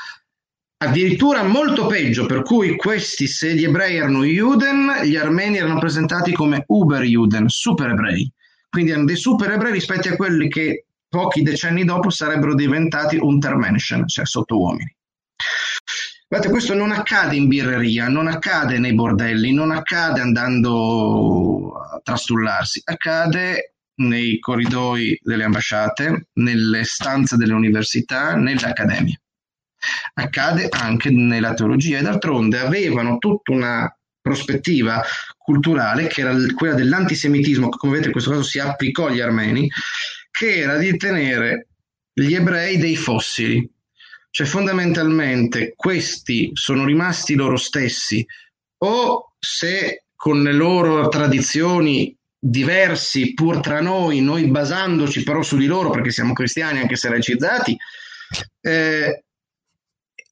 Addirittura 0.79 1.43
molto 1.43 1.87
peggio, 1.87 2.27
per 2.27 2.43
cui 2.43 2.77
questi, 2.77 3.27
se 3.27 3.55
gli 3.55 3.64
ebrei 3.64 3.97
erano 3.97 4.24
Juden, 4.24 5.01
gli 5.05 5.16
armeni 5.16 5.57
erano 5.57 5.79
presentati 5.79 6.33
come 6.33 6.64
Uber-Juden, 6.66 7.49
super 7.49 7.91
ebrei. 7.91 8.31
Quindi 8.68 8.91
erano 8.91 9.07
dei 9.07 9.16
super 9.16 9.53
ebrei 9.53 9.72
rispetto 9.72 10.11
a 10.11 10.16
quelli 10.16 10.49
che 10.49 10.85
pochi 11.09 11.41
decenni 11.41 11.83
dopo 11.85 12.11
sarebbero 12.11 12.55
diventati 12.55 13.16
Untermenschen, 13.16 14.07
cioè 14.07 14.27
sottouomini. 14.27 14.95
Guardate, 16.29 16.53
questo 16.53 16.74
non 16.74 16.93
accade 16.93 17.37
in 17.37 17.49
birreria, 17.49 18.09
non 18.09 18.27
accade 18.27 18.79
nei 18.79 18.93
bordelli, 18.93 19.55
non 19.55 19.70
accade 19.70 20.20
andando 20.20 21.72
a 21.72 22.01
trastullarsi, 22.03 22.83
accade 22.85 23.77
nei 24.03 24.39
corridoi 24.41 25.18
delle 25.22 25.45
ambasciate, 25.45 26.29
nelle 26.35 26.85
stanze 26.85 27.37
delle 27.37 27.55
università, 27.55 28.35
nelle 28.35 28.66
accademie 28.66 29.20
accade 30.14 30.68
anche 30.70 31.11
nella 31.11 31.55
teologia. 31.55 31.99
E 31.99 32.03
d'altronde 32.03 32.59
avevano 32.59 33.18
tutta 33.18 33.53
una 33.53 33.97
prospettiva 34.20 35.03
culturale 35.39 36.09
che 36.09 36.22
era 36.22 36.34
quella 36.55 36.74
dell'antisemitismo 36.74 37.68
che 37.68 37.76
come 37.76 37.93
vedete 37.93 38.09
in 38.09 38.12
questo 38.12 38.30
caso 38.30 38.43
si 38.43 38.59
applicò 38.59 39.07
agli 39.07 39.20
armeni 39.20 39.70
che 40.32 40.57
era 40.57 40.76
di 40.76 40.97
tenere 40.97 41.68
gli 42.12 42.34
ebrei 42.34 42.78
dei 42.78 42.97
fossili, 42.97 43.70
cioè 44.30 44.47
fondamentalmente 44.47 45.74
questi 45.76 46.51
sono 46.55 46.84
rimasti 46.84 47.34
loro 47.34 47.57
stessi. 47.57 48.26
O 48.78 49.32
se 49.39 50.05
con 50.14 50.43
le 50.43 50.53
loro 50.53 51.09
tradizioni 51.09 52.16
diversi 52.39 53.34
pur 53.34 53.61
tra 53.61 53.80
noi, 53.80 54.20
noi 54.20 54.47
basandoci 54.47 55.22
però 55.22 55.43
su 55.43 55.57
di 55.57 55.66
loro 55.66 55.91
perché 55.91 56.11
siamo 56.11 56.32
cristiani 56.32 56.78
anche 56.78 56.97
se 56.97 57.09
laicizzati, 57.09 57.76
eh, 58.61 59.24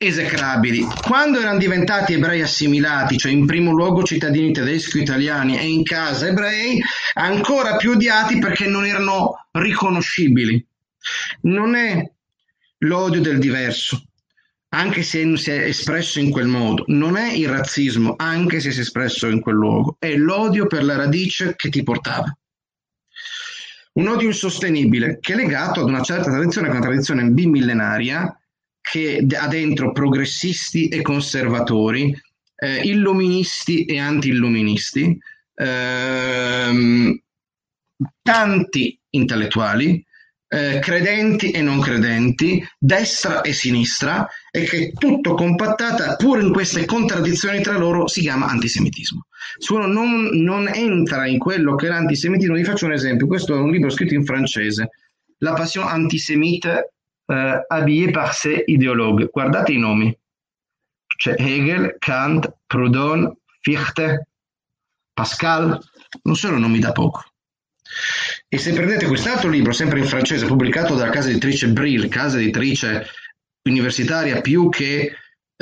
esecrabili. 0.07 0.87
Quando 1.03 1.41
erano 1.41 1.59
diventati 1.59 2.13
ebrei 2.13 2.43
assimilati, 2.43 3.19
cioè 3.19 3.33
in 3.33 3.47
primo 3.47 3.73
luogo 3.73 4.03
cittadini 4.03 4.53
tedeschi 4.53 5.01
italiani 5.01 5.59
e 5.59 5.69
in 5.69 5.83
casa 5.83 6.27
ebrei, 6.27 6.83
ancora 7.15 7.77
più 7.77 7.93
odiati 7.93 8.39
perché 8.39 8.67
non 8.67 8.85
erano 8.85 9.47
riconoscibili. 9.53 10.65
Non 11.43 11.75
è 11.75 12.11
l'odio 12.79 13.21
del 13.21 13.39
diverso, 13.39 14.03
anche 14.75 15.03
se 15.03 15.37
si 15.37 15.51
è 15.51 15.65
espresso 15.65 16.19
in 16.19 16.31
quel 16.31 16.47
modo, 16.47 16.85
non 16.89 17.17
è 17.17 17.33
il 17.33 17.49
razzismo, 17.49 18.15
anche 18.17 18.61
se 18.61 18.73
si 18.73 18.79
è 18.79 18.83
espresso 18.83 19.29
in 19.29 19.41
quel 19.41 19.55
luogo, 19.55 19.97
è 19.99 20.15
l'odio 20.17 20.67
per 20.67 20.83
la 20.85 20.97
radice 20.97 21.55
che 21.57 21.69
ti 21.69 21.83
portava. 21.83 22.37
Un 23.93 24.09
odio 24.09 24.27
insostenibile 24.27 25.19
che 25.21 25.35
è 25.35 25.37
legato 25.37 25.81
ad 25.81 25.89
una 25.89 26.03
certa 26.03 26.31
tradizione, 26.31 26.67
che 26.67 26.75
è 26.75 26.77
una 26.77 26.87
tradizione 26.87 27.25
bimillenaria, 27.27 28.37
che 28.91 29.27
ha 29.35 29.49
dentro 29.49 29.93
progressisti 29.93 30.89
e 30.89 31.01
conservatori, 31.01 32.15
eh, 32.55 32.81
illuministi 32.83 33.87
e 33.87 33.99
anti-illuministi, 33.99 35.19
ehm, 35.55 37.19
tanti 38.21 39.01
intellettuali, 39.11 40.05
eh, 40.47 40.81
credenti 40.81 41.51
e 41.51 41.63
non 41.63 41.81
credenti, 41.81 42.63
destra 42.79 43.41
e 43.41 43.55
sinistra, 43.55 44.29
e 44.51 44.65
che 44.65 44.93
tutto 44.93 45.33
compattata, 45.33 46.17
pur 46.17 46.43
in 46.43 46.53
queste 46.53 46.85
contraddizioni 46.85 47.63
tra 47.63 47.79
loro, 47.79 48.07
si 48.07 48.21
chiama 48.21 48.49
antisemitismo. 48.49 49.27
Se 49.57 49.73
uno 49.73 49.87
non, 49.87 50.27
non 50.43 50.69
entra 50.69 51.27
in 51.27 51.39
quello 51.39 51.75
che 51.75 51.87
è 51.87 51.89
l'antisemitismo, 51.89 52.55
vi 52.55 52.65
faccio 52.65 52.85
un 52.85 52.93
esempio, 52.93 53.27
questo 53.27 53.55
è 53.55 53.59
un 53.59 53.71
libro 53.71 53.89
scritto 53.89 54.13
in 54.13 54.27
francese, 54.27 54.91
La 55.39 55.55
passion 55.55 55.89
antisémite 55.89 56.94
eh, 57.27 57.61
habillé 57.69 58.11
par 58.11 58.35
ses 58.35 58.65
idéologues. 58.67 59.31
Guardate 59.31 59.73
i 59.73 59.79
nomi. 59.79 60.17
C'è 61.17 61.35
Hegel, 61.39 61.97
Kant, 61.99 62.53
Proudhon, 62.67 63.37
Fichte, 63.61 64.29
Pascal, 65.13 65.79
non 66.23 66.37
sono 66.37 66.59
nomi 66.59 66.81
da 66.81 66.93
poco. 66.93 67.23
E 68.49 68.59
se 68.59 68.73
prendete 68.73 69.07
quest'altro 69.07 69.49
libro, 69.49 69.73
sempre 69.73 70.01
in 70.01 70.07
francese, 70.07 70.47
pubblicato 70.47 70.95
dalla 70.95 71.11
casa 71.11 71.29
editrice 71.29 71.69
Brill, 71.69 72.09
casa 72.09 72.39
editrice 72.39 73.07
universitaria 73.63 74.41
più 74.41 74.69
che 74.69 75.15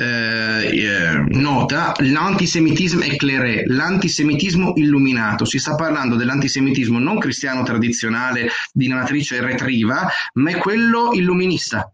eh, 0.03 0.77
eh, 0.77 1.25
nota 1.29 1.93
l'antisemitismo 1.97 3.01
éclairé, 3.03 3.63
l'antisemitismo 3.65 4.73
illuminato. 4.75 5.45
Si 5.45 5.59
sta 5.59 5.75
parlando 5.75 6.15
dell'antisemitismo 6.15 6.99
non 6.99 7.19
cristiano 7.19 7.63
tradizionale 7.63 8.49
di 8.71 8.87
matrice 8.89 9.39
retriva, 9.39 10.07
ma 10.33 10.51
è 10.51 10.57
quello 10.57 11.13
illuminista. 11.13 11.89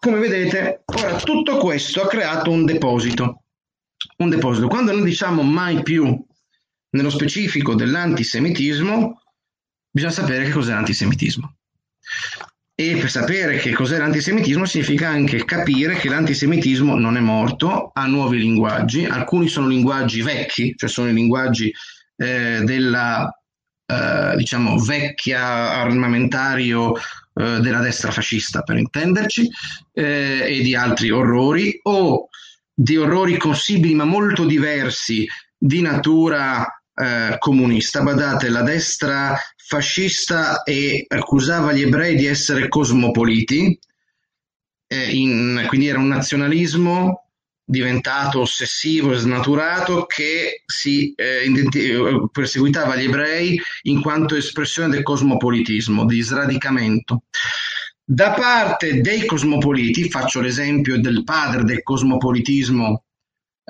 Come 0.00 0.18
vedete, 0.18 0.82
ora 0.86 1.16
tutto 1.16 1.58
questo 1.58 2.02
ha 2.02 2.08
creato 2.08 2.50
un 2.50 2.64
deposito. 2.64 3.42
Un 4.16 4.30
deposito. 4.30 4.66
Quando 4.68 4.92
noi 4.92 5.04
diciamo 5.04 5.42
mai 5.42 5.82
più 5.82 6.18
nello 6.90 7.10
specifico 7.10 7.74
dell'antisemitismo, 7.74 9.20
bisogna 9.90 10.12
sapere 10.12 10.44
che 10.44 10.52
cos'è 10.52 10.72
l'antisemitismo. 10.72 11.59
E 12.80 12.96
per 12.96 13.10
sapere 13.10 13.58
che 13.58 13.72
cos'è 13.72 13.98
l'antisemitismo 13.98 14.64
significa 14.64 15.10
anche 15.10 15.44
capire 15.44 15.96
che 15.96 16.08
l'antisemitismo 16.08 16.96
non 16.96 17.18
è 17.18 17.20
morto, 17.20 17.90
ha 17.92 18.06
nuovi 18.06 18.38
linguaggi, 18.38 19.04
alcuni 19.04 19.48
sono 19.48 19.68
linguaggi 19.68 20.22
vecchi, 20.22 20.72
cioè 20.74 20.88
sono 20.88 21.10
i 21.10 21.12
linguaggi 21.12 21.70
eh, 22.16 22.62
della 22.64 23.30
eh, 23.84 24.34
diciamo 24.34 24.78
vecchia 24.78 25.72
armamentario 25.72 26.94
eh, 26.96 27.60
della 27.60 27.80
destra 27.80 28.10
fascista 28.10 28.62
per 28.62 28.78
intenderci, 28.78 29.46
eh, 29.92 30.46
e 30.46 30.62
di 30.62 30.74
altri 30.74 31.10
orrori, 31.10 31.78
o 31.82 32.28
di 32.72 32.96
orrori 32.96 33.36
possibili 33.36 33.92
ma 33.92 34.04
molto 34.04 34.46
diversi 34.46 35.26
di 35.54 35.82
natura 35.82 36.79
eh, 37.00 37.36
comunista. 37.38 38.02
Badate, 38.02 38.48
la 38.48 38.62
destra 38.62 39.38
fascista 39.56 40.62
e 40.62 41.04
accusava 41.08 41.72
gli 41.72 41.82
ebrei 41.82 42.16
di 42.16 42.26
essere 42.26 42.68
cosmopoliti, 42.68 43.78
eh, 44.86 45.10
in, 45.10 45.64
quindi 45.68 45.86
era 45.86 45.98
un 45.98 46.08
nazionalismo 46.08 47.26
diventato 47.64 48.40
ossessivo 48.40 49.12
e 49.12 49.18
snaturato 49.18 50.04
che 50.06 50.64
si 50.66 51.14
eh, 51.14 51.46
perseguitava 52.32 52.96
gli 52.96 53.04
ebrei 53.04 53.60
in 53.82 54.02
quanto 54.02 54.34
espressione 54.34 54.88
del 54.88 55.04
cosmopolitismo, 55.04 56.04
di 56.04 56.20
sradicamento. 56.20 57.22
Da 58.04 58.32
parte 58.32 59.00
dei 59.00 59.24
cosmopoliti, 59.24 60.10
faccio 60.10 60.40
l'esempio 60.40 61.00
del 61.00 61.22
padre 61.22 61.62
del 61.62 61.84
cosmopolitismo 61.84 63.04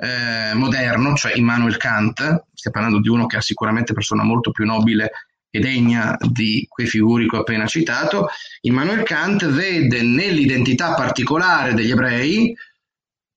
eh, 0.01 0.53
moderno, 0.55 1.13
cioè 1.13 1.33
Immanuel 1.35 1.77
Kant, 1.77 2.45
stiamo 2.53 2.77
parlando 2.77 2.99
di 2.99 3.07
uno 3.07 3.27
che 3.27 3.37
è 3.37 3.41
sicuramente 3.41 3.93
persona 3.93 4.23
molto 4.23 4.49
più 4.49 4.65
nobile 4.65 5.11
e 5.51 5.59
degna 5.59 6.17
di 6.19 6.65
quei 6.67 6.87
figuri 6.87 7.29
che 7.29 7.35
ho 7.35 7.41
appena 7.41 7.67
citato, 7.67 8.29
Immanuel 8.61 9.03
Kant 9.03 9.45
vede 9.45 10.01
nell'identità 10.01 10.95
particolare 10.95 11.75
degli 11.75 11.91
ebrei 11.91 12.55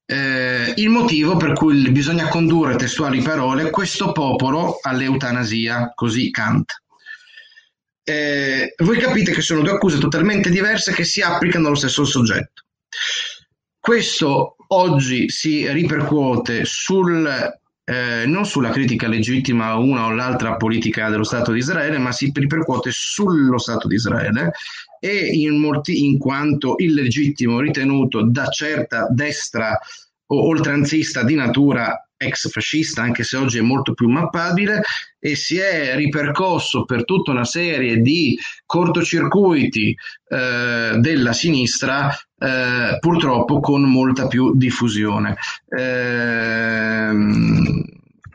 eh, 0.07 0.73
il 0.77 0.89
motivo 0.89 1.37
per 1.37 1.53
cui 1.53 1.91
bisogna 1.91 2.29
condurre 2.29 2.77
testuali 2.77 3.21
parole 3.21 3.71
questo 3.71 4.13
popolo 4.13 4.79
all'eutanasia, 4.81 5.93
così 5.95 6.31
Kant. 6.31 6.83
Eh, 8.07 8.75
voi 8.79 8.99
capite 8.99 9.33
che 9.33 9.41
sono 9.43 9.61
due 9.63 9.73
accuse 9.73 9.99
totalmente 9.99 10.51
diverse 10.51 10.93
che 10.93 11.05
si 11.05 11.21
applicano 11.21 11.67
allo 11.67 11.77
stesso 11.77 12.05
soggetto. 12.05 12.63
Questo 13.79 14.54
oggi 14.69 15.29
si 15.29 15.71
ripercuote 15.71 16.65
sul 16.65 17.53
eh, 17.87 18.25
non 18.27 18.47
sulla 18.47 18.71
critica 18.71 19.09
legittima 19.09 19.67
a 19.67 19.77
una 19.77 20.07
o 20.07 20.11
l'altra 20.11 20.57
politica 20.57 21.11
dello 21.11 21.25
Stato 21.25 21.53
di 21.53 21.59
Israele, 21.59 21.99
ma 21.99 22.13
si 22.13 22.33
ripercuote 22.35 22.91
sullo 22.91 23.59
Stato 23.59 23.89
di 23.89 23.97
Israele 23.97 24.53
e 24.99 25.27
in, 25.27 25.59
molti, 25.59 26.07
in 26.07 26.17
quanto 26.17 26.77
illegittimo 26.79 27.61
ritenuto 27.61 28.23
da 28.23 28.49
certa 28.49 29.07
destra 29.11 29.79
o 30.27 30.47
oltranzista 30.47 31.23
di 31.23 31.35
natura 31.35 32.09
ex 32.17 32.51
fascista, 32.51 33.03
anche 33.03 33.23
se 33.23 33.37
oggi 33.37 33.59
è 33.59 33.63
molto 33.63 33.95
più 33.95 34.09
mappabile, 34.09 34.83
e 35.19 35.35
si 35.37 35.59
è 35.59 35.95
ripercosso 35.97 36.85
per 36.85 37.05
tutta 37.05 37.31
una 37.31 37.45
serie 37.45 37.99
di 37.99 38.39
cortocircuiti 38.67 39.97
eh, 40.29 40.93
della 40.99 41.33
sinistra, 41.33 42.11
eh, 42.39 42.99
purtroppo 43.01 43.61
con 43.61 43.83
molta 43.83 44.27
più 44.27 44.55
diffusione. 44.55 45.37
Eh, 45.69 47.11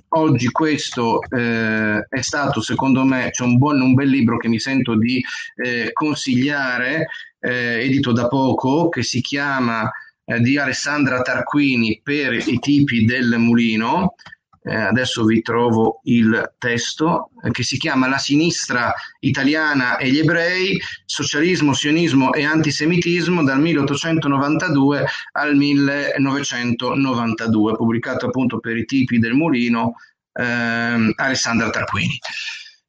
oggi 0.09 0.47
questo 0.49 1.21
eh, 1.29 2.05
è 2.07 2.21
stato, 2.21 2.61
secondo 2.61 3.03
me, 3.03 3.29
c'è 3.31 3.43
un, 3.43 3.57
buon, 3.57 3.81
un 3.81 3.93
bel 3.93 4.09
libro 4.09 4.37
che 4.37 4.47
mi 4.47 4.59
sento 4.59 4.95
di 4.95 5.23
eh, 5.63 5.91
consigliare, 5.93 7.07
eh, 7.39 7.83
edito 7.83 8.11
da 8.11 8.27
poco, 8.27 8.89
che 8.89 9.03
si 9.03 9.21
chiama 9.21 9.89
eh, 10.29 10.39
di 10.41 10.59
Alessandra 10.59 11.21
Tarquini 11.21 12.01
per 12.03 12.33
i 12.33 12.59
tipi 12.59 13.03
del 13.03 13.37
mulino. 13.39 14.13
Eh, 14.61 14.75
adesso 14.75 15.23
vi 15.23 15.41
trovo 15.41 16.01
il 16.03 16.53
testo 16.59 17.31
eh, 17.43 17.49
che 17.49 17.63
si 17.63 17.77
chiama 17.77 18.07
La 18.07 18.19
sinistra 18.19 18.93
italiana 19.21 19.97
e 19.97 20.11
gli 20.11 20.19
ebrei, 20.19 20.79
socialismo, 21.05 21.73
sionismo 21.73 22.31
e 22.33 22.45
antisemitismo 22.45 23.43
dal 23.43 23.59
1892 23.59 25.07
al 25.31 25.55
1992, 25.55 27.75
pubblicato 27.75 28.27
appunto 28.27 28.59
per 28.59 28.77
i 28.77 28.85
tipi 28.85 29.17
del 29.17 29.33
mulino 29.33 29.95
ehm, 30.33 31.11
Alessandra 31.15 31.71
Tarquini. 31.71 32.19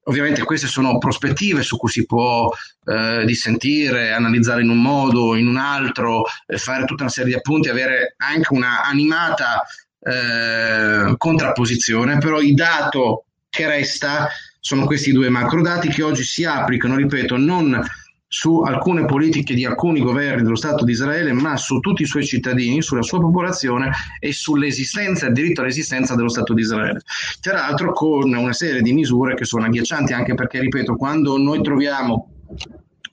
Ovviamente 0.05 0.45
queste 0.45 0.67
sono 0.67 0.99
prospettive 0.99 1.63
su 1.63 1.77
cui 1.77 1.91
si 1.91 2.07
può 2.07 2.51
eh, 2.87 3.25
dissentire, 3.27 4.13
analizzare 4.13 4.63
in 4.63 4.71
un 4.71 4.81
modo, 4.81 5.37
in 5.37 5.47
un 5.47 5.57
altro, 5.57 6.25
eh, 6.47 6.57
fare 6.57 6.85
tutta 6.85 7.03
una 7.03 7.13
serie 7.13 7.33
di 7.33 7.37
appunti, 7.37 7.69
avere 7.69 8.15
anche 8.17 8.55
una 8.55 8.83
animata 8.83 9.63
eh, 10.01 11.15
contrapposizione, 11.17 12.19
però 12.19 12.41
il 12.41 12.55
dato 12.55 13.25
che 13.51 13.67
resta 13.67 14.29
sono 14.59 14.85
questi 14.85 15.13
due 15.13 15.29
macro 15.29 15.63
dati 15.63 15.89
che 15.89 16.03
oggi 16.03 16.23
si 16.23 16.45
applicano, 16.45 16.97
ripeto, 16.97 17.37
non 17.37 17.83
su 18.33 18.61
alcune 18.61 19.07
politiche 19.07 19.55
di 19.55 19.65
alcuni 19.65 19.99
governi 19.99 20.43
dello 20.43 20.55
Stato 20.55 20.85
di 20.85 20.93
Israele, 20.93 21.33
ma 21.33 21.57
su 21.57 21.81
tutti 21.81 22.03
i 22.03 22.07
suoi 22.07 22.25
cittadini, 22.25 22.81
sulla 22.81 23.03
sua 23.03 23.19
popolazione 23.19 23.91
e 24.21 24.33
sull'esistenza 24.33 25.27
il 25.27 25.33
diritto 25.33 25.63
all'esistenza 25.63 26.15
dello 26.15 26.29
Stato 26.29 26.55
di 26.55 26.61
Israele. 26.61 27.01
Tra 27.41 27.55
l'altro 27.55 27.93
con 27.93 28.33
una 28.33 28.53
serie 28.53 28.83
di 28.83 28.93
misure 28.93 29.35
che 29.35 29.45
sono 29.45 29.65
agghiaccianti, 29.65 30.13
anche 30.13 30.35
perché, 30.35 30.61
ripeto, 30.61 30.95
quando 30.95 31.37
noi 31.39 31.61
troviamo 31.61 32.29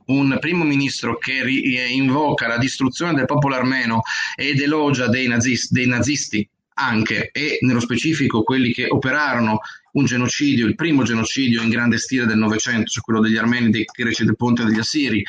un 0.05 0.37
primo 0.39 0.63
ministro 0.63 1.17
che 1.17 1.43
ri- 1.43 1.95
invoca 1.95 2.47
la 2.47 2.59
distruzione 2.59 3.15
del 3.15 3.25
popolo 3.25 3.55
armeno 3.55 4.03
ed 4.35 4.61
elogia 4.61 5.07
dei, 5.07 5.27
nazisti, 5.27 5.73
dei 5.73 5.87
nazisti 5.87 6.47
anche 6.77 7.29
e 7.31 7.57
nello 7.61 7.79
specifico 7.79 8.43
quelli 8.43 8.71
che 8.71 8.85
operarono 8.87 9.59
un 9.93 10.05
genocidio, 10.05 10.67
il 10.67 10.75
primo 10.75 11.03
genocidio 11.03 11.61
in 11.61 11.69
grande 11.69 11.97
stile 11.97 12.25
del 12.25 12.37
Novecento, 12.37 12.91
cioè 12.91 13.03
quello 13.03 13.19
degli 13.19 13.37
armeni, 13.37 13.71
dei 13.71 13.85
greci 13.85 14.23
del 14.23 14.35
ponte 14.35 14.63
degli 14.63 14.79
assiri, 14.79 15.23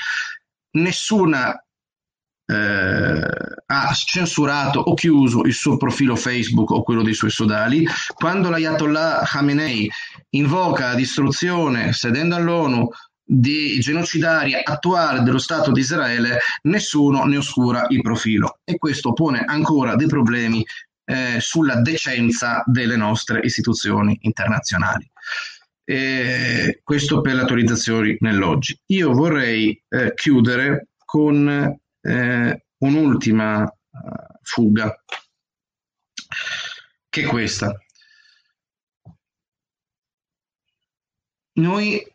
nessuna 0.73 1.59
eh, 2.51 3.29
ha 3.67 3.93
censurato 3.93 4.81
o 4.81 4.95
chiuso 4.95 5.43
il 5.43 5.53
suo 5.53 5.77
profilo 5.77 6.17
Facebook 6.17 6.71
o 6.71 6.83
quello 6.83 7.03
dei 7.03 7.15
suoi 7.15 7.31
sodali. 7.31 7.87
Quando 8.15 8.51
l'Ayatollah 8.51 9.23
Khamenei 9.25 9.91
invoca 10.31 10.89
la 10.89 10.95
distruzione, 10.95 11.93
sedendo 11.93 12.35
all'ONU, 12.35 12.89
di 13.31 13.79
genocidaria 13.79 14.63
attuale 14.65 15.21
dello 15.21 15.37
Stato 15.37 15.71
di 15.71 15.81
Israele, 15.81 16.39
nessuno 16.63 17.25
ne 17.25 17.37
oscura 17.37 17.85
il 17.91 18.01
profilo. 18.01 18.61
E 18.65 18.79
questo 18.79 19.13
pone 19.13 19.45
ancora 19.45 19.97
dei 19.97 20.07
problemi 20.07 20.65
eh, 21.11 21.41
sulla 21.41 21.81
decenza 21.81 22.63
delle 22.67 22.97
nostre 22.97 23.41
istituzioni 23.43 24.19
internazionali. 24.23 25.11
E 25.83 26.81
questo 26.85 27.23
per 27.23 27.35
le 27.35 27.41
autorizzazioni 27.41 28.17
nell'oggi. 28.21 28.79
Io 28.89 29.13
vorrei 29.13 29.83
eh, 29.89 30.13
chiudere 30.15 30.89
con 31.03 31.79
eh, 32.03 32.67
un'ultima 32.77 33.63
uh, 33.63 33.69
fuga, 34.43 35.03
che 37.09 37.23
è 37.23 37.25
questa. 37.25 37.75
Noi 41.55 42.07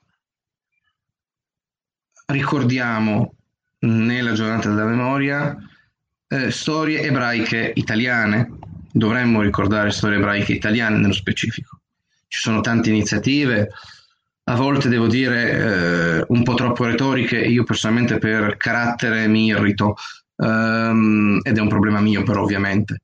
ricordiamo 2.27 3.35
nella 3.79 4.33
giornata 4.33 4.69
della 4.69 4.85
memoria 4.85 5.57
eh, 6.33 6.49
storie 6.49 7.01
ebraiche 7.01 7.73
italiane, 7.75 8.52
dovremmo 8.93 9.41
ricordare 9.41 9.89
storie 9.91 10.17
ebraiche 10.17 10.53
italiane 10.53 10.97
nello 10.97 11.13
specifico. 11.13 11.79
Ci 12.27 12.39
sono 12.39 12.61
tante 12.61 12.89
iniziative, 12.89 13.69
a 14.45 14.55
volte 14.55 14.89
devo 14.89 15.07
dire 15.07 15.51
eh, 15.51 16.25
un 16.27 16.43
po' 16.43 16.53
troppo 16.53 16.85
retoriche, 16.85 17.39
io 17.39 17.63
personalmente 17.63 18.17
per 18.19 18.55
carattere 18.57 19.27
mi 19.27 19.47
irrito, 19.47 19.95
um, 20.35 21.39
ed 21.41 21.57
è 21.57 21.61
un 21.61 21.67
problema 21.67 21.99
mio 21.99 22.23
però 22.23 22.43
ovviamente. 22.43 23.01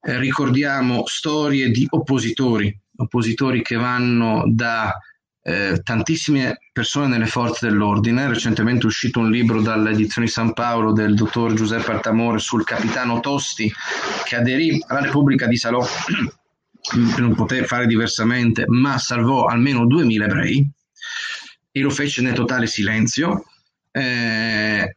Eh, 0.00 0.18
ricordiamo 0.18 1.06
storie 1.06 1.70
di 1.70 1.86
oppositori, 1.88 2.76
oppositori 2.96 3.62
che 3.62 3.76
vanno 3.76 4.44
da 4.46 4.96
eh, 5.42 5.80
tantissime 5.82 6.60
persone 6.72 7.08
nelle 7.08 7.26
forze 7.26 7.66
dell'ordine. 7.66 8.28
Recentemente 8.28 8.84
è 8.84 8.86
uscito 8.86 9.18
un 9.18 9.30
libro 9.30 9.60
dalle 9.60 9.90
edizioni 9.90 10.28
San 10.28 10.52
Paolo 10.52 10.92
del 10.92 11.14
dottor 11.14 11.52
Giuseppe 11.54 11.90
Altamore 11.90 12.38
sul 12.38 12.64
capitano 12.64 13.20
Tosti 13.20 13.72
che 14.24 14.36
aderì 14.36 14.82
alla 14.86 15.00
Repubblica 15.00 15.46
di 15.46 15.56
Salò, 15.56 15.84
non 17.18 17.34
poté 17.34 17.64
fare 17.64 17.86
diversamente, 17.86 18.64
ma 18.68 18.98
salvò 18.98 19.46
almeno 19.46 19.86
2000 19.86 20.24
ebrei 20.24 20.70
e 21.72 21.80
lo 21.80 21.90
fece 21.90 22.22
nel 22.22 22.34
totale 22.34 22.66
silenzio. 22.66 23.44
Eh, 23.90 24.96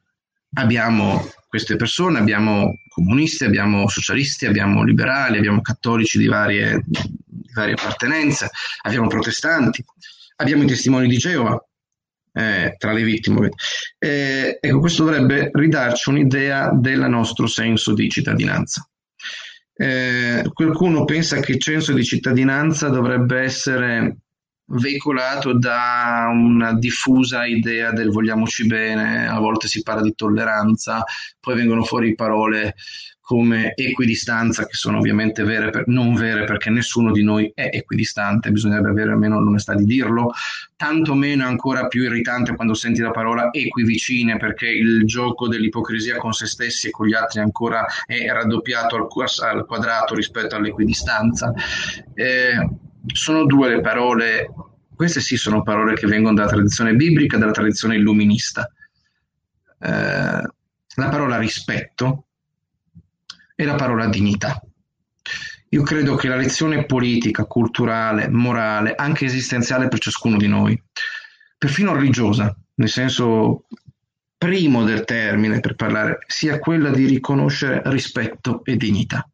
abbiamo 0.53 1.27
queste 1.47 1.75
persone, 1.75 2.19
abbiamo 2.19 2.79
comunisti, 2.89 3.45
abbiamo 3.45 3.87
socialisti, 3.87 4.45
abbiamo 4.45 4.83
liberali, 4.83 5.37
abbiamo 5.37 5.61
cattolici 5.61 6.17
di 6.17 6.27
varie, 6.27 6.83
di 6.85 7.51
varie 7.53 7.73
appartenenze, 7.73 8.49
abbiamo 8.83 9.07
protestanti 9.07 9.83
abbiamo 10.35 10.63
i 10.63 10.67
testimoni 10.67 11.07
di 11.07 11.17
Geova 11.17 11.63
eh, 12.33 12.75
tra 12.77 12.91
le 12.91 13.03
vittime. 13.03 13.49
Eh, 13.97 14.57
ecco, 14.59 14.79
questo 14.79 15.05
dovrebbe 15.05 15.49
ridarci 15.53 16.09
un'idea 16.09 16.71
del 16.73 17.01
nostro 17.09 17.47
senso 17.47 17.93
di 17.93 18.09
cittadinanza. 18.09 18.87
Eh, 19.77 20.49
qualcuno 20.53 21.03
pensa 21.05 21.39
che 21.39 21.53
il 21.53 21.63
senso 21.63 21.93
di 21.93 22.03
cittadinanza 22.03 22.89
dovrebbe 22.89 23.41
essere 23.41 24.17
veicolato 24.67 25.57
da 25.57 26.27
una 26.31 26.73
diffusa 26.73 27.45
idea 27.45 27.91
del 27.91 28.09
vogliamoci 28.09 28.65
bene, 28.65 29.27
a 29.27 29.37
volte 29.39 29.67
si 29.67 29.83
parla 29.83 30.01
di 30.01 30.15
tolleranza, 30.15 31.03
poi 31.39 31.55
vengono 31.55 31.83
fuori 31.83 32.15
parole 32.15 32.75
come 33.25 33.73
equidistanza, 33.73 34.67
che 34.67 34.75
sono 34.75 34.99
ovviamente 34.99 35.43
vere 35.43 35.71
per, 35.71 35.87
non 35.87 36.13
vere 36.13 36.43
perché 36.43 36.69
nessuno 36.69 37.11
di 37.11 37.23
noi 37.23 37.51
è 37.55 37.69
equidistante, 37.73 38.51
bisognerebbe 38.51 38.89
avere 38.89 39.13
almeno 39.13 39.41
l'onestà 39.41 39.73
di 39.73 39.83
dirlo, 39.83 40.31
tanto 40.75 41.15
meno 41.15 41.43
è 41.43 41.47
ancora 41.47 41.87
più 41.87 42.03
irritante 42.03 42.53
quando 42.53 42.75
senti 42.75 43.01
la 43.01 43.09
parola 43.09 43.49
equivicine 43.51 44.37
perché 44.37 44.67
il 44.67 45.05
gioco 45.05 45.47
dell'ipocrisia 45.47 46.17
con 46.17 46.33
se 46.33 46.45
stessi 46.45 46.89
e 46.89 46.91
con 46.91 47.07
gli 47.07 47.15
altri 47.15 47.39
ancora 47.39 47.83
è 48.05 48.31
raddoppiato 48.31 48.95
al, 48.95 49.07
al 49.41 49.65
quadrato 49.65 50.13
rispetto 50.13 50.55
all'equidistanza. 50.55 51.51
Eh, 52.13 52.69
sono 53.11 53.45
due 53.47 53.69
le 53.69 53.81
parole, 53.81 54.53
queste 54.93 55.19
sì 55.19 55.35
sono 55.35 55.63
parole 55.63 55.95
che 55.95 56.05
vengono 56.05 56.35
dalla 56.35 56.49
tradizione 56.49 56.93
biblica, 56.93 57.39
dalla 57.39 57.53
tradizione 57.53 57.95
illuminista. 57.95 58.71
Eh, 59.79 59.87
la 60.97 61.09
parola 61.09 61.39
rispetto 61.39 62.24
e 63.55 63.63
la 63.63 63.75
parola 63.75 64.07
dignità. 64.07 64.61
Io 65.69 65.81
credo 65.83 66.15
che 66.15 66.27
la 66.27 66.35
lezione 66.35 66.85
politica, 66.85 67.45
culturale, 67.45 68.29
morale, 68.29 68.93
anche 68.95 69.25
esistenziale 69.25 69.87
per 69.87 69.99
ciascuno 69.99 70.37
di 70.37 70.47
noi, 70.47 70.81
perfino 71.57 71.93
religiosa, 71.93 72.55
nel 72.75 72.89
senso 72.89 73.65
primo 74.37 74.83
del 74.83 75.05
termine 75.05 75.59
per 75.59 75.75
parlare, 75.75 76.19
sia 76.27 76.59
quella 76.59 76.91
di 76.91 77.05
riconoscere 77.05 77.81
rispetto 77.85 78.63
e 78.63 78.77
dignità. 78.77 79.27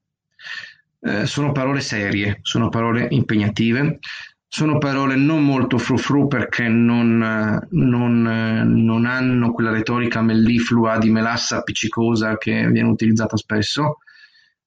Eh, 1.01 1.25
sono 1.25 1.51
parole 1.51 1.81
serie, 1.81 2.39
sono 2.41 2.69
parole 2.69 3.07
impegnative, 3.09 3.99
sono 4.47 4.77
parole 4.77 5.15
non 5.15 5.43
molto 5.43 5.77
frufru 5.77 6.27
perché 6.27 6.67
non, 6.67 7.67
non, 7.69 8.21
non 8.21 9.05
hanno 9.05 9.51
quella 9.51 9.71
retorica 9.71 10.21
melliflua 10.21 10.97
di 10.97 11.09
melassa 11.09 11.57
appiccicosa 11.57 12.37
che 12.37 12.67
viene 12.69 12.89
utilizzata 12.89 13.37
spesso, 13.37 13.99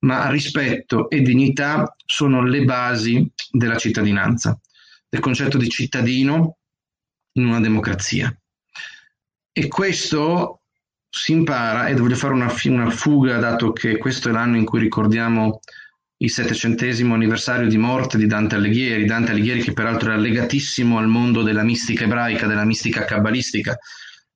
ma 0.04 0.28
rispetto 0.28 1.08
e 1.08 1.22
dignità 1.22 1.96
sono 2.04 2.42
le 2.42 2.64
basi 2.64 3.30
della 3.50 3.76
cittadinanza, 3.76 4.58
del 5.08 5.20
concetto 5.20 5.58
di 5.58 5.68
cittadino 5.68 6.58
in 7.32 7.46
una 7.46 7.60
democrazia. 7.60 8.34
E 9.52 9.68
questo 9.68 10.60
si 11.08 11.32
impara, 11.32 11.86
e 11.86 11.94
voglio 11.94 12.16
fare 12.16 12.34
una, 12.34 12.52
una 12.64 12.90
fuga, 12.90 13.38
dato 13.38 13.72
che 13.72 13.96
questo 13.98 14.28
è 14.28 14.32
l'anno 14.32 14.56
in 14.56 14.64
cui 14.64 14.80
ricordiamo 14.80 15.60
il 16.18 16.30
settecentesimo 16.30 17.14
anniversario 17.14 17.68
di 17.68 17.76
morte 17.76 18.18
di 18.18 18.26
Dante 18.26 18.56
Alighieri, 18.56 19.04
Dante 19.04 19.32
Alighieri 19.32 19.62
che 19.62 19.72
peraltro 19.72 20.10
era 20.10 20.20
legatissimo 20.20 20.98
al 20.98 21.08
mondo 21.08 21.42
della 21.42 21.62
mistica 21.62 22.04
ebraica, 22.04 22.46
della 22.46 22.64
mistica 22.64 23.04
cabalistica, 23.04 23.78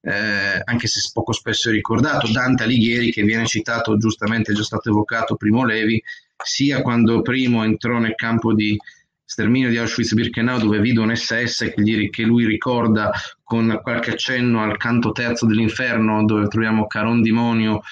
eh, 0.01 0.61
anche 0.65 0.87
se 0.87 1.01
poco 1.13 1.33
spesso 1.33 1.71
ricordato, 1.71 2.31
Dante 2.31 2.65
Alighieri 2.65 3.11
che 3.11 3.23
viene 3.23 3.47
citato 3.47 3.97
giustamente, 3.97 4.53
è 4.53 4.55
già 4.55 4.63
stato 4.63 4.91
evocato 4.91 5.37
Primo 5.37 5.65
Levi, 5.65 6.03
sia 6.43 6.83
quando 6.83 7.23
Primo 7.23 7.65
entrò 7.65 7.99
nel 7.99 8.15
campo 8.15 8.55
di 8.55 8.79
sterminio 9.25 9.69
di 9.69 9.77
Auschwitz-Birkenau 9.77 10.59
dove 10.59 10.81
vide 10.81 11.01
un 11.01 11.15
SS 11.15 11.73
che, 12.11 12.23
lui 12.23 12.47
ricorda 12.47 13.11
con 13.45 13.79
qualche 13.83 14.13
accenno 14.13 14.63
al 14.63 14.79
canto 14.79 15.13
terzo 15.13 15.45
dell'inferno 15.45 16.25
dove 16.25 16.49
troviamo 16.49 16.87
Caron 16.87 17.21
Dimonio 17.21 17.83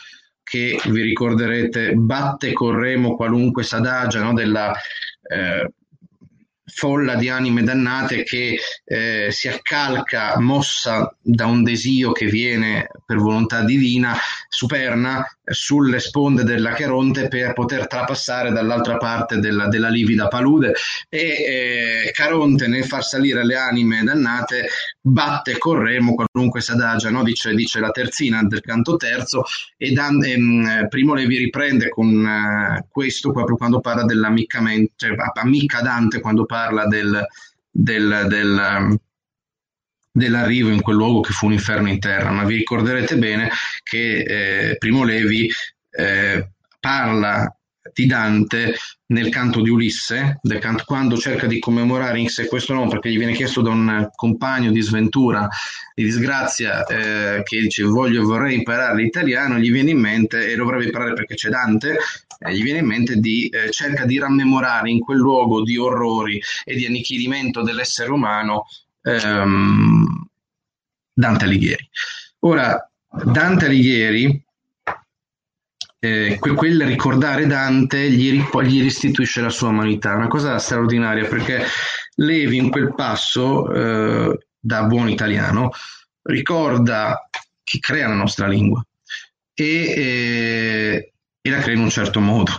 che 0.42 0.80
vi 0.86 1.02
ricorderete 1.02 1.92
batte 1.92 2.54
corremo 2.54 3.16
qualunque 3.16 3.64
sadagia 3.64 4.22
no, 4.22 4.32
della 4.32 4.72
eh, 5.28 5.70
folla 6.67 7.14
di 7.14 7.29
anime 7.29 7.62
dannate 7.62 8.25
che 8.25 8.59
eh, 8.85 9.29
si 9.31 9.49
accalca, 9.49 10.39
mossa 10.41 11.14
da 11.21 11.47
un 11.47 11.62
desio 11.62 12.12
che 12.12 12.27
viene 12.27 12.89
per 13.05 13.19
volontà 13.19 13.62
divina, 13.62 14.17
superna 14.49 15.25
sulle 15.45 16.01
sponde 16.01 16.43
della 16.43 16.73
Cheronte 16.73 17.29
per 17.29 17.53
poter 17.53 17.87
trapassare 17.87 18.51
dall'altra 18.51 18.97
parte 18.97 19.39
della, 19.39 19.69
della 19.69 19.89
livida 19.89 20.27
palude 20.27 20.73
e 21.09 21.21
eh, 21.21 22.11
Caronte 22.12 22.67
nel 22.67 22.85
far 22.85 23.05
salire 23.05 23.45
le 23.45 23.55
anime 23.55 24.03
dannate 24.03 24.69
batte 25.01 25.57
con 25.59 25.79
remo 25.79 26.14
qualunque 26.14 26.61
s'adagia, 26.61 27.11
no? 27.11 27.23
dice, 27.23 27.55
dice, 27.55 27.79
la 27.79 27.91
terzina 27.91 28.43
del 28.43 28.61
canto 28.61 28.97
terzo 28.97 29.45
e 29.77 29.93
Dan, 29.93 30.25
ehm, 30.25 30.89
Primo 30.89 31.14
Levi 31.14 31.37
riprende 31.37 31.91
con 31.91 32.27
eh, 32.27 32.87
questo 32.91 33.31
proprio 33.31 33.57
quando 33.57 33.81
parla 33.81 34.05
dell'ammiccamento, 34.05 34.95
cioè 34.97 35.14
ammicca 35.35 35.81
Dante 35.81 36.21
quando 36.21 36.45
parla 36.45 36.55
del, 36.88 37.26
del, 37.70 38.26
del 38.28 38.78
um, 38.78 38.98
dell'arrivo 40.16 40.70
in 40.70 40.80
quel 40.80 40.96
luogo 40.96 41.20
che 41.20 41.32
fu 41.32 41.44
un 41.46 41.52
inferno 41.52 41.90
in 41.90 41.98
terra, 41.98 42.30
ma 42.30 42.44
vi 42.44 42.57
ricorderete 42.57 43.18
bene 43.18 43.50
che 43.82 44.70
eh, 44.70 44.76
Primo 44.78 45.04
Levi 45.04 45.46
eh, 45.90 46.48
parla 46.80 47.54
di 47.92 48.07
Dante 48.07 48.74
nel 49.09 49.28
canto 49.28 49.61
di 49.62 49.70
Ulisse, 49.70 50.40
canto, 50.59 50.82
quando 50.84 51.16
cerca 51.16 51.46
di 51.46 51.61
commemorare 51.61 52.18
in 52.18 52.28
sé 52.28 52.46
questo 52.46 52.74
nome 52.74 52.88
perché 52.88 53.11
gli 53.11 53.18
viene 53.18 53.34
chiesto 53.34 53.62
da 53.62 53.70
un 53.70 54.09
compagno 54.14 54.72
di 54.72 54.80
sventura, 54.80 55.46
di 55.94 56.02
disgrazia, 56.02 56.84
eh, 56.84 57.42
che 57.44 57.61
dice 57.61 57.84
voglio, 57.84 58.24
vorrei 58.24 58.57
imparare 58.57 58.96
l'italiano, 58.96 59.59
gli 59.59 59.70
viene 59.70 59.90
in 59.90 60.00
mente, 60.00 60.50
e 60.50 60.57
dovrebbe 60.57 60.84
imparare 60.84 61.12
perché 61.12 61.34
c'è 61.34 61.50
Dante, 61.50 61.98
eh, 62.38 62.54
gli 62.54 62.62
viene 62.62 62.80
in 62.80 62.86
mente 62.86 63.16
di 63.16 63.48
eh, 63.48 63.70
cerca 63.70 64.04
di 64.04 64.18
rammemorare 64.18 64.90
in 64.90 64.98
quel 64.98 65.18
luogo 65.18 65.62
di 65.62 65.76
orrori 65.76 66.42
e 66.64 66.74
di 66.74 66.84
annichilimento 66.86 67.62
dell'essere 67.62 68.11
umano 68.11 68.66
ehm, 69.02 70.28
Dante 71.12 71.44
Alighieri. 71.44 71.88
Ora, 72.40 72.90
Dante 73.09 73.66
Alighieri 73.66 74.44
eh, 76.07 76.38
quel 76.38 76.84
ricordare 76.84 77.46
Dante 77.46 78.11
gli, 78.11 78.32
gli, 78.32 78.82
restituisce 78.82 79.40
la 79.40 79.50
sua 79.50 79.68
umanità, 79.68 80.14
una 80.14 80.28
cosa 80.28 80.59
straordinaria 80.59 81.26
perché 81.26 81.64
Levi 82.16 82.57
in 82.57 82.70
quel 82.70 82.94
passo, 82.94 83.72
eh, 83.72 84.38
da 84.59 84.84
buon 84.84 85.09
italiano, 85.09 85.70
ricorda 86.22 87.28
chi 87.62 87.78
crea 87.80 88.09
la 88.09 88.14
nostra 88.14 88.46
lingua 88.46 88.84
e, 89.54 89.64
eh, 89.64 91.12
e 91.40 91.50
la 91.50 91.59
crea 91.59 91.74
in 91.74 91.82
un 91.82 91.90
certo 91.90 92.20
modo. 92.20 92.52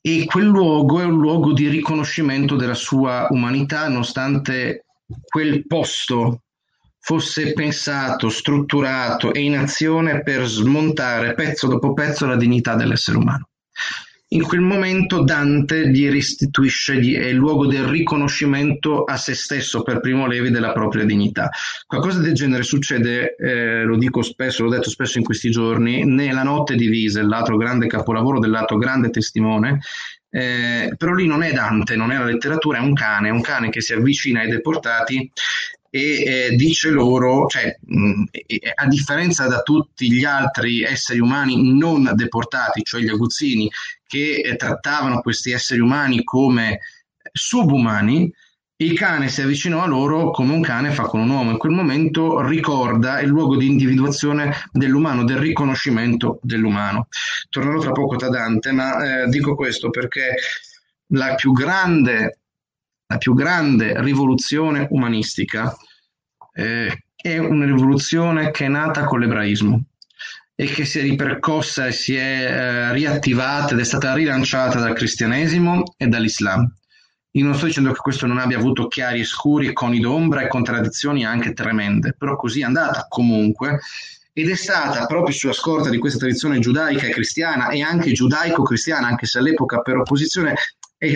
E 0.00 0.24
quel 0.24 0.46
luogo 0.46 1.00
è 1.00 1.04
un 1.04 1.18
luogo 1.18 1.52
di 1.52 1.68
riconoscimento 1.68 2.56
della 2.56 2.74
sua 2.74 3.26
umanità, 3.30 3.88
nonostante 3.88 4.84
quel 5.24 5.66
posto 5.66 6.42
fosse 7.06 7.52
pensato, 7.52 8.28
strutturato 8.28 9.32
e 9.32 9.40
in 9.42 9.56
azione 9.56 10.24
per 10.24 10.44
smontare 10.44 11.34
pezzo 11.34 11.68
dopo 11.68 11.92
pezzo 11.92 12.26
la 12.26 12.34
dignità 12.34 12.74
dell'essere 12.74 13.16
umano. 13.16 13.50
In 14.30 14.42
quel 14.42 14.60
momento 14.60 15.22
Dante 15.22 15.88
gli 15.88 16.10
restituisce 16.10 17.00
gli, 17.00 17.14
è 17.14 17.26
il 17.26 17.36
luogo 17.36 17.68
del 17.68 17.84
riconoscimento 17.84 19.04
a 19.04 19.16
se 19.16 19.34
stesso 19.34 19.84
per 19.84 20.00
primo 20.00 20.26
Levi 20.26 20.50
della 20.50 20.72
propria 20.72 21.04
dignità. 21.04 21.48
Qualcosa 21.86 22.18
del 22.18 22.34
genere 22.34 22.64
succede, 22.64 23.36
eh, 23.36 23.84
lo 23.84 23.96
dico 23.96 24.22
spesso, 24.22 24.64
l'ho 24.64 24.70
detto 24.70 24.90
spesso 24.90 25.18
in 25.18 25.24
questi 25.24 25.48
giorni, 25.48 26.04
nella 26.04 26.42
notte 26.42 26.74
di 26.74 26.88
Wiesel, 26.88 27.28
l'altro 27.28 27.56
grande 27.56 27.86
capolavoro 27.86 28.40
dell'altro 28.40 28.78
grande 28.78 29.10
testimone, 29.10 29.78
eh, 30.28 30.92
però 30.98 31.12
lì 31.12 31.28
non 31.28 31.44
è 31.44 31.52
Dante, 31.52 31.94
non 31.94 32.10
è 32.10 32.18
la 32.18 32.24
letteratura, 32.24 32.78
è 32.78 32.80
un 32.80 32.94
cane, 32.94 33.30
un 33.30 33.42
cane 33.42 33.70
che 33.70 33.80
si 33.80 33.92
avvicina 33.92 34.40
ai 34.40 34.50
deportati 34.50 35.30
e 35.96 36.22
eh, 36.24 36.56
dice 36.56 36.90
loro, 36.90 37.46
cioè, 37.46 37.74
mh, 37.80 38.24
a 38.74 38.86
differenza 38.86 39.46
da 39.46 39.62
tutti 39.62 40.12
gli 40.12 40.24
altri 40.24 40.82
esseri 40.82 41.20
umani 41.20 41.72
non 41.72 42.10
deportati, 42.14 42.82
cioè 42.82 43.00
gli 43.00 43.08
aguzzini, 43.08 43.70
che 44.06 44.42
eh, 44.44 44.56
trattavano 44.56 45.22
questi 45.22 45.52
esseri 45.52 45.80
umani 45.80 46.22
come 46.22 46.80
subumani, 47.32 48.30
il 48.78 48.92
cane 48.92 49.30
si 49.30 49.40
avvicinò 49.40 49.82
a 49.82 49.86
loro 49.86 50.30
come 50.32 50.52
un 50.52 50.60
cane 50.60 50.90
fa 50.90 51.04
con 51.04 51.20
un 51.20 51.30
uomo. 51.30 51.52
In 51.52 51.56
quel 51.56 51.72
momento 51.72 52.46
ricorda 52.46 53.20
il 53.20 53.28
luogo 53.28 53.56
di 53.56 53.66
individuazione 53.66 54.54
dell'umano, 54.72 55.24
del 55.24 55.38
riconoscimento 55.38 56.40
dell'umano. 56.42 57.08
Tornerò 57.48 57.80
tra 57.80 57.92
poco 57.92 58.16
da 58.16 58.28
Dante, 58.28 58.70
ma 58.72 59.22
eh, 59.22 59.28
dico 59.28 59.54
questo 59.54 59.88
perché 59.88 60.34
la 61.12 61.34
più 61.36 61.52
grande 61.52 62.40
la 63.08 63.18
più 63.18 63.34
grande 63.34 64.00
rivoluzione 64.02 64.88
umanistica 64.90 65.74
eh, 66.56 67.04
è 67.14 67.38
una 67.38 67.66
rivoluzione 67.66 68.50
che 68.50 68.64
è 68.64 68.68
nata 68.68 69.04
con 69.04 69.20
l'ebraismo 69.20 69.82
e 70.54 70.64
che 70.66 70.86
si 70.86 71.00
è 71.00 71.02
ripercossa 71.02 71.86
e 71.86 71.92
si 71.92 72.14
è 72.14 72.20
eh, 72.20 72.92
riattivata 72.92 73.74
ed 73.74 73.80
è 73.80 73.84
stata 73.84 74.14
rilanciata 74.14 74.80
dal 74.80 74.94
cristianesimo 74.94 75.94
e 75.98 76.06
dall'Islam. 76.06 76.72
Io 77.32 77.44
non 77.44 77.54
sto 77.54 77.66
dicendo 77.66 77.92
che 77.92 78.00
questo 78.00 78.26
non 78.26 78.38
abbia 78.38 78.56
avuto 78.56 78.88
chiari 78.88 79.20
e 79.20 79.24
scuri, 79.24 79.74
coni 79.74 80.00
d'ombra 80.00 80.40
e 80.40 80.48
contraddizioni 80.48 81.26
anche 81.26 81.52
tremende, 81.52 82.14
però 82.16 82.34
così 82.36 82.60
è 82.60 82.64
andata 82.64 83.06
comunque 83.08 83.80
ed 84.32 84.48
è 84.48 84.54
stata 84.54 85.04
proprio 85.04 85.34
sulla 85.34 85.52
scorta 85.52 85.90
di 85.90 85.98
questa 85.98 86.18
tradizione 86.18 86.58
giudaica 86.58 87.06
e 87.06 87.10
cristiana 87.10 87.68
e 87.68 87.82
anche 87.82 88.12
giudaico-cristiana, 88.12 89.06
anche 89.06 89.26
se 89.26 89.38
all'epoca 89.38 89.80
per 89.80 89.96
opposizione 89.96 90.54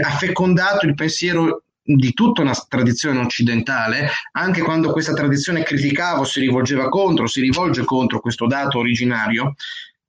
ha 0.03 0.11
fecondato 0.11 0.84
il 0.84 0.95
pensiero 0.95 1.62
di 1.83 2.12
tutta 2.12 2.43
una 2.43 2.55
tradizione 2.68 3.20
occidentale, 3.20 4.11
anche 4.33 4.61
quando 4.62 4.93
questa 4.93 5.12
tradizione 5.12 5.62
criticava 5.62 6.20
o 6.20 6.24
si 6.24 6.41
rivolgeva 6.41 6.89
contro, 6.89 7.26
si 7.26 7.41
rivolge 7.41 7.85
contro 7.85 8.20
questo 8.20 8.47
dato 8.47 8.78
originario, 8.78 9.55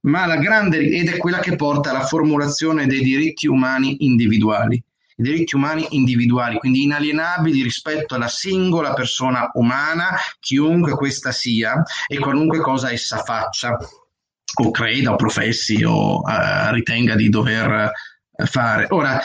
ma 0.02 0.26
la 0.26 0.36
grande 0.36 0.78
ed 0.78 1.08
è 1.08 1.16
quella 1.16 1.38
che 1.38 1.56
porta 1.56 1.90
alla 1.90 2.04
formulazione 2.04 2.86
dei 2.86 3.02
diritti 3.02 3.46
umani 3.46 4.04
individuali. 4.04 4.82
I 5.14 5.22
diritti 5.22 5.54
umani 5.54 5.86
individuali, 5.90 6.56
quindi 6.56 6.82
inalienabili 6.82 7.62
rispetto 7.62 8.14
alla 8.14 8.28
singola 8.28 8.94
persona 8.94 9.50
umana, 9.54 10.16
chiunque 10.40 10.92
questa 10.92 11.32
sia 11.32 11.82
e 12.06 12.18
qualunque 12.18 12.60
cosa 12.60 12.90
essa 12.90 13.18
faccia, 13.18 13.76
o 14.54 14.70
creda, 14.70 15.12
o 15.12 15.16
professi, 15.16 15.84
o 15.84 16.20
uh, 16.20 16.72
ritenga 16.72 17.14
di 17.14 17.28
dover 17.28 17.90
uh, 18.30 18.44
fare. 18.46 18.86
Ora, 18.88 19.20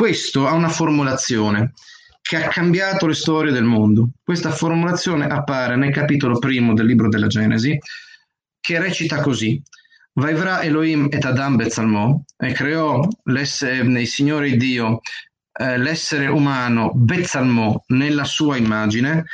questo 0.00 0.46
ha 0.46 0.54
una 0.54 0.70
formulazione 0.70 1.74
che 2.22 2.42
ha 2.42 2.48
cambiato 2.48 3.06
le 3.06 3.12
storie 3.12 3.52
del 3.52 3.64
mondo. 3.64 4.12
Questa 4.24 4.50
formulazione 4.50 5.26
appare 5.26 5.76
nel 5.76 5.92
capitolo 5.92 6.38
primo 6.38 6.72
del 6.72 6.86
libro 6.86 7.10
della 7.10 7.26
Genesi, 7.26 7.78
che 8.58 8.80
recita 8.80 9.20
così. 9.20 9.62
Vaivra 10.14 10.62
Elohim 10.62 11.08
et 11.10 11.22
Adam 11.22 11.56
Bezzalmo, 11.56 12.24
e 12.38 12.52
creò 12.52 13.06
il 13.24 14.06
Signore 14.06 14.56
Dio 14.56 15.02
eh, 15.52 15.76
l'essere 15.76 16.28
umano 16.28 16.92
Bezzalmo 16.94 17.84
nella 17.88 18.24
sua 18.24 18.56
immagine, 18.56 19.26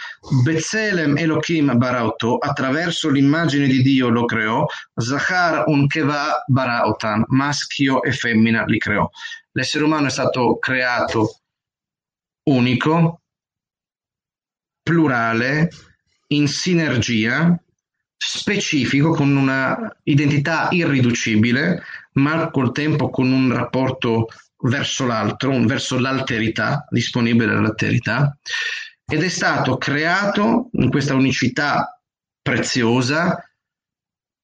Bezzelem 0.43 1.17
Elohim 1.17 1.77
Barauto, 1.77 2.39
attraverso 2.39 3.09
l'immagine 3.09 3.69
di 3.69 3.83
Dio 3.83 4.09
lo 4.09 4.25
creò, 4.25 4.67
Zachar 4.97 5.69
un 5.69 5.87
Keva 5.87 6.43
Barautan, 6.49 7.23
maschio 7.29 8.03
e 8.03 8.11
femmina 8.11 8.65
li 8.65 8.79
creò. 8.79 9.09
L'essere 9.57 9.85
umano 9.85 10.09
è 10.09 10.11
stato 10.11 10.59
creato 10.59 11.41
unico, 12.51 13.23
plurale, 14.83 15.71
in 16.29 16.47
sinergia, 16.47 17.59
specifico, 18.19 19.13
con 19.13 19.35
una 19.35 19.97
identità 20.03 20.69
irriducibile, 20.73 21.83
ma 22.13 22.51
col 22.51 22.71
tempo 22.73 23.09
con 23.09 23.33
un 23.33 23.51
rapporto 23.51 24.27
verso 24.59 25.07
l'altro, 25.07 25.59
verso 25.65 25.99
l'alterità, 25.99 26.87
disponibile 26.91 27.53
all'alterità, 27.53 28.37
ed 29.07 29.23
è 29.23 29.29
stato 29.29 29.79
creato 29.79 30.69
in 30.73 30.91
questa 30.91 31.15
unicità 31.15 31.99
preziosa 32.43 33.46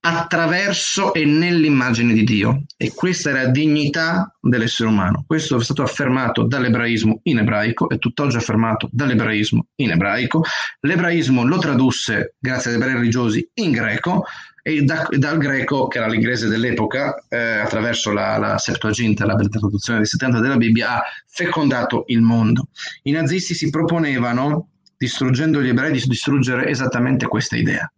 attraverso 0.04 1.14
e 1.14 1.24
nell'immagine 1.24 2.12
di 2.12 2.24
Dio. 2.24 2.64
E 2.76 2.92
questa 2.92 3.30
è 3.30 3.32
la 3.32 3.46
dignità 3.46 4.34
dell'essere 4.40 4.88
umano. 4.88 5.24
Questo 5.26 5.56
è 5.56 5.62
stato 5.62 5.82
affermato 5.82 6.44
dall'ebraismo 6.46 7.20
in 7.24 7.38
ebraico 7.38 7.88
e 7.88 7.98
tutt'oggi 7.98 8.36
affermato 8.36 8.88
dall'ebraismo 8.90 9.66
in 9.76 9.90
ebraico. 9.90 10.44
L'ebraismo 10.80 11.44
lo 11.44 11.58
tradusse, 11.58 12.34
grazie 12.38 12.70
agli 12.70 12.76
ebrei 12.76 12.94
religiosi, 12.94 13.48
in 13.54 13.70
greco 13.70 14.24
e 14.64 14.82
da, 14.82 15.06
dal 15.10 15.38
greco, 15.38 15.86
che 15.86 15.98
era 15.98 16.08
l'inglese 16.08 16.48
dell'epoca, 16.48 17.24
eh, 17.28 17.58
attraverso 17.58 18.12
la, 18.12 18.38
la 18.38 18.58
Septuaginta, 18.58 19.24
la 19.24 19.36
traduzione 19.36 19.98
dei 19.98 20.08
70 20.08 20.40
della 20.40 20.56
Bibbia, 20.56 20.96
ha 20.96 21.02
fecondato 21.26 22.04
il 22.06 22.22
mondo. 22.22 22.68
I 23.02 23.12
nazisti 23.12 23.54
si 23.54 23.70
proponevano, 23.70 24.70
distruggendo 24.96 25.60
gli 25.60 25.68
ebrei, 25.68 25.92
di 25.92 26.02
distruggere 26.06 26.68
esattamente 26.68 27.26
questa 27.26 27.56
idea 27.56 27.92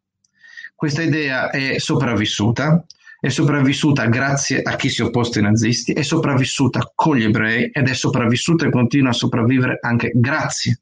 questa 0.74 1.02
idea 1.02 1.50
è 1.50 1.78
sopravvissuta, 1.78 2.84
è 3.20 3.28
sopravvissuta 3.28 4.06
grazie 4.06 4.60
a 4.60 4.76
chi 4.76 4.90
si 4.90 5.00
è 5.00 5.04
opposto 5.04 5.38
ai 5.38 5.44
nazisti, 5.44 5.92
è 5.92 6.02
sopravvissuta 6.02 6.92
con 6.94 7.16
gli 7.16 7.24
ebrei 7.24 7.70
ed 7.72 7.88
è 7.88 7.94
sopravvissuta 7.94 8.66
e 8.66 8.70
continua 8.70 9.10
a 9.10 9.14
sopravvivere 9.14 9.78
anche 9.80 10.10
grazie, 10.14 10.80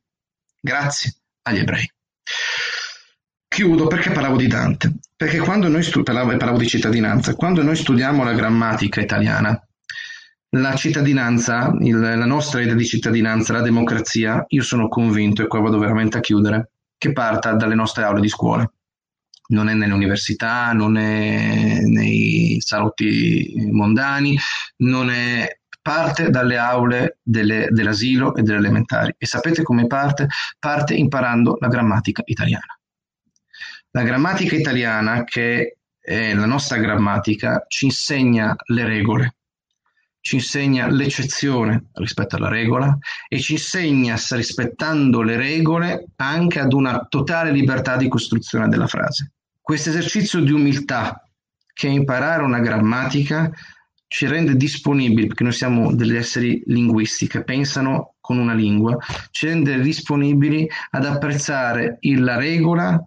grazie 0.60 1.14
agli 1.42 1.58
ebrei. 1.58 1.88
Chiudo 3.46 3.86
perché 3.86 4.10
parlavo 4.10 4.36
di 4.36 4.46
Dante, 4.46 4.94
perché 5.14 5.38
quando 5.38 5.68
noi 5.68 5.82
stu- 5.82 6.02
parlavo, 6.02 6.34
parlavo 6.36 6.58
di 6.58 6.66
cittadinanza, 6.66 7.34
quando 7.34 7.62
noi 7.62 7.76
studiamo 7.76 8.24
la 8.24 8.32
grammatica 8.32 9.00
italiana, 9.00 9.62
la 10.56 10.74
cittadinanza, 10.74 11.76
il, 11.80 12.00
la 12.00 12.24
nostra 12.24 12.62
idea 12.62 12.74
di 12.74 12.86
cittadinanza, 12.86 13.52
la 13.52 13.60
democrazia, 13.60 14.44
io 14.48 14.62
sono 14.62 14.88
convinto, 14.88 15.42
e 15.42 15.46
qua 15.46 15.60
vado 15.60 15.78
veramente 15.78 16.16
a 16.16 16.20
chiudere, 16.20 16.70
che 16.96 17.12
parta 17.12 17.52
dalle 17.52 17.74
nostre 17.74 18.04
aule 18.04 18.20
di 18.20 18.28
scuola 18.28 18.68
non 19.52 19.68
è 19.68 19.74
nelle 19.74 19.92
università, 19.92 20.72
non 20.72 20.96
è 20.96 21.80
nei 21.82 22.56
salotti 22.60 23.54
mondani, 23.70 24.36
non 24.78 25.10
è 25.10 25.46
parte 25.80 26.30
dalle 26.30 26.56
aule 26.56 27.18
delle, 27.22 27.68
dell'asilo 27.70 28.34
e 28.34 28.42
delle 28.42 28.58
elementari. 28.58 29.14
E 29.18 29.26
sapete 29.26 29.62
come 29.62 29.86
parte? 29.86 30.28
Parte 30.58 30.94
imparando 30.94 31.56
la 31.60 31.68
grammatica 31.68 32.22
italiana. 32.24 32.78
La 33.90 34.02
grammatica 34.02 34.56
italiana, 34.56 35.24
che 35.24 35.78
è 36.00 36.34
la 36.34 36.46
nostra 36.46 36.78
grammatica, 36.78 37.64
ci 37.68 37.86
insegna 37.86 38.54
le 38.68 38.84
regole, 38.84 39.36
ci 40.20 40.36
insegna 40.36 40.88
l'eccezione 40.88 41.88
rispetto 41.94 42.36
alla 42.36 42.48
regola 42.48 42.96
e 43.28 43.38
ci 43.40 43.52
insegna, 43.54 44.16
rispettando 44.30 45.20
le 45.20 45.36
regole, 45.36 46.06
anche 46.16 46.60
ad 46.60 46.72
una 46.72 47.06
totale 47.08 47.50
libertà 47.50 47.96
di 47.96 48.08
costruzione 48.08 48.68
della 48.68 48.86
frase. 48.86 49.32
Questo 49.62 49.90
esercizio 49.90 50.40
di 50.40 50.50
umiltà, 50.50 51.24
che 51.72 51.86
è 51.86 51.90
imparare 51.90 52.42
una 52.42 52.58
grammatica, 52.58 53.48
ci 54.08 54.26
rende 54.26 54.56
disponibili, 54.56 55.28
perché 55.28 55.44
noi 55.44 55.52
siamo 55.52 55.94
degli 55.94 56.16
esseri 56.16 56.62
linguisti 56.66 57.28
che 57.28 57.44
pensano 57.44 58.16
con 58.20 58.38
una 58.38 58.54
lingua, 58.54 58.96
ci 59.30 59.46
rende 59.46 59.80
disponibili 59.80 60.68
ad 60.90 61.06
apprezzare 61.06 61.98
la 62.00 62.36
regola, 62.36 63.02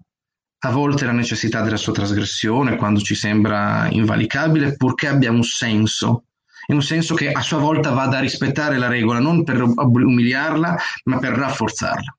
a 0.60 0.72
volte 0.72 1.06
la 1.06 1.12
necessità 1.12 1.62
della 1.62 1.78
sua 1.78 1.93
trasgressione, 1.93 2.78
quando 2.78 3.01
ci 3.01 3.14
sembra 3.16 3.88
invalicabile, 3.91 4.78
purché 4.78 5.08
abbia 5.08 5.32
un 5.32 5.43
senso 5.43 6.24
è 6.66 6.74
un 6.74 6.82
senso 6.82 7.14
che 7.14 7.32
a 7.32 7.41
sua 7.41 7.60
volta 7.60 7.91
vada 7.91 8.18
a 8.18 8.22
rispettare 8.22 8.80
la 8.80 8.88
regola, 8.88 9.20
non 9.20 9.43
per 9.43 9.62
umiliarla, 9.62 10.76
ma 11.03 11.20
per 11.20 11.34
rafforzarla. 11.34 12.18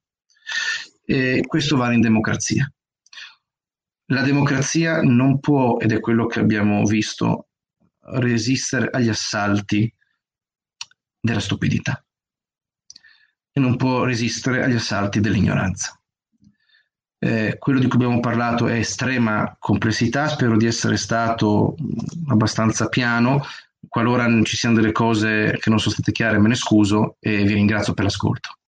E 1.04 1.42
questo 1.44 1.76
vale 1.76 1.94
in 1.94 2.00
democrazia. 2.00 2.70
La 4.06 4.22
democrazia 4.22 5.02
non 5.02 5.40
può, 5.40 5.78
ed 5.78 5.92
è 5.92 6.00
quello 6.00 6.26
che 6.26 6.40
abbiamo 6.40 6.84
visto, 6.84 7.48
resistere 8.00 8.88
agli 8.90 9.08
assalti 9.08 9.92
della 11.18 11.40
stupidità 11.40 12.04
e 13.50 13.58
non 13.58 13.76
può 13.76 14.04
resistere 14.04 14.62
agli 14.62 14.74
assalti 14.76 15.18
dell'ignoranza. 15.18 16.00
Eh, 17.18 17.56
quello 17.58 17.80
di 17.80 17.88
cui 17.88 17.96
abbiamo 17.96 18.20
parlato 18.20 18.68
è 18.68 18.74
estrema 18.74 19.56
complessità, 19.58 20.28
spero 20.28 20.56
di 20.56 20.66
essere 20.66 20.96
stato 20.96 21.74
abbastanza 22.28 22.88
piano, 22.88 23.42
Qualora 23.88 24.26
ci 24.42 24.56
siano 24.56 24.74
delle 24.74 24.92
cose 24.92 25.56
che 25.60 25.70
non 25.70 25.78
sono 25.78 25.94
state 25.94 26.12
chiare, 26.12 26.38
me 26.38 26.48
ne 26.48 26.54
scuso 26.54 27.16
e 27.20 27.44
vi 27.44 27.54
ringrazio 27.54 27.94
per 27.94 28.04
l'ascolto. 28.04 28.58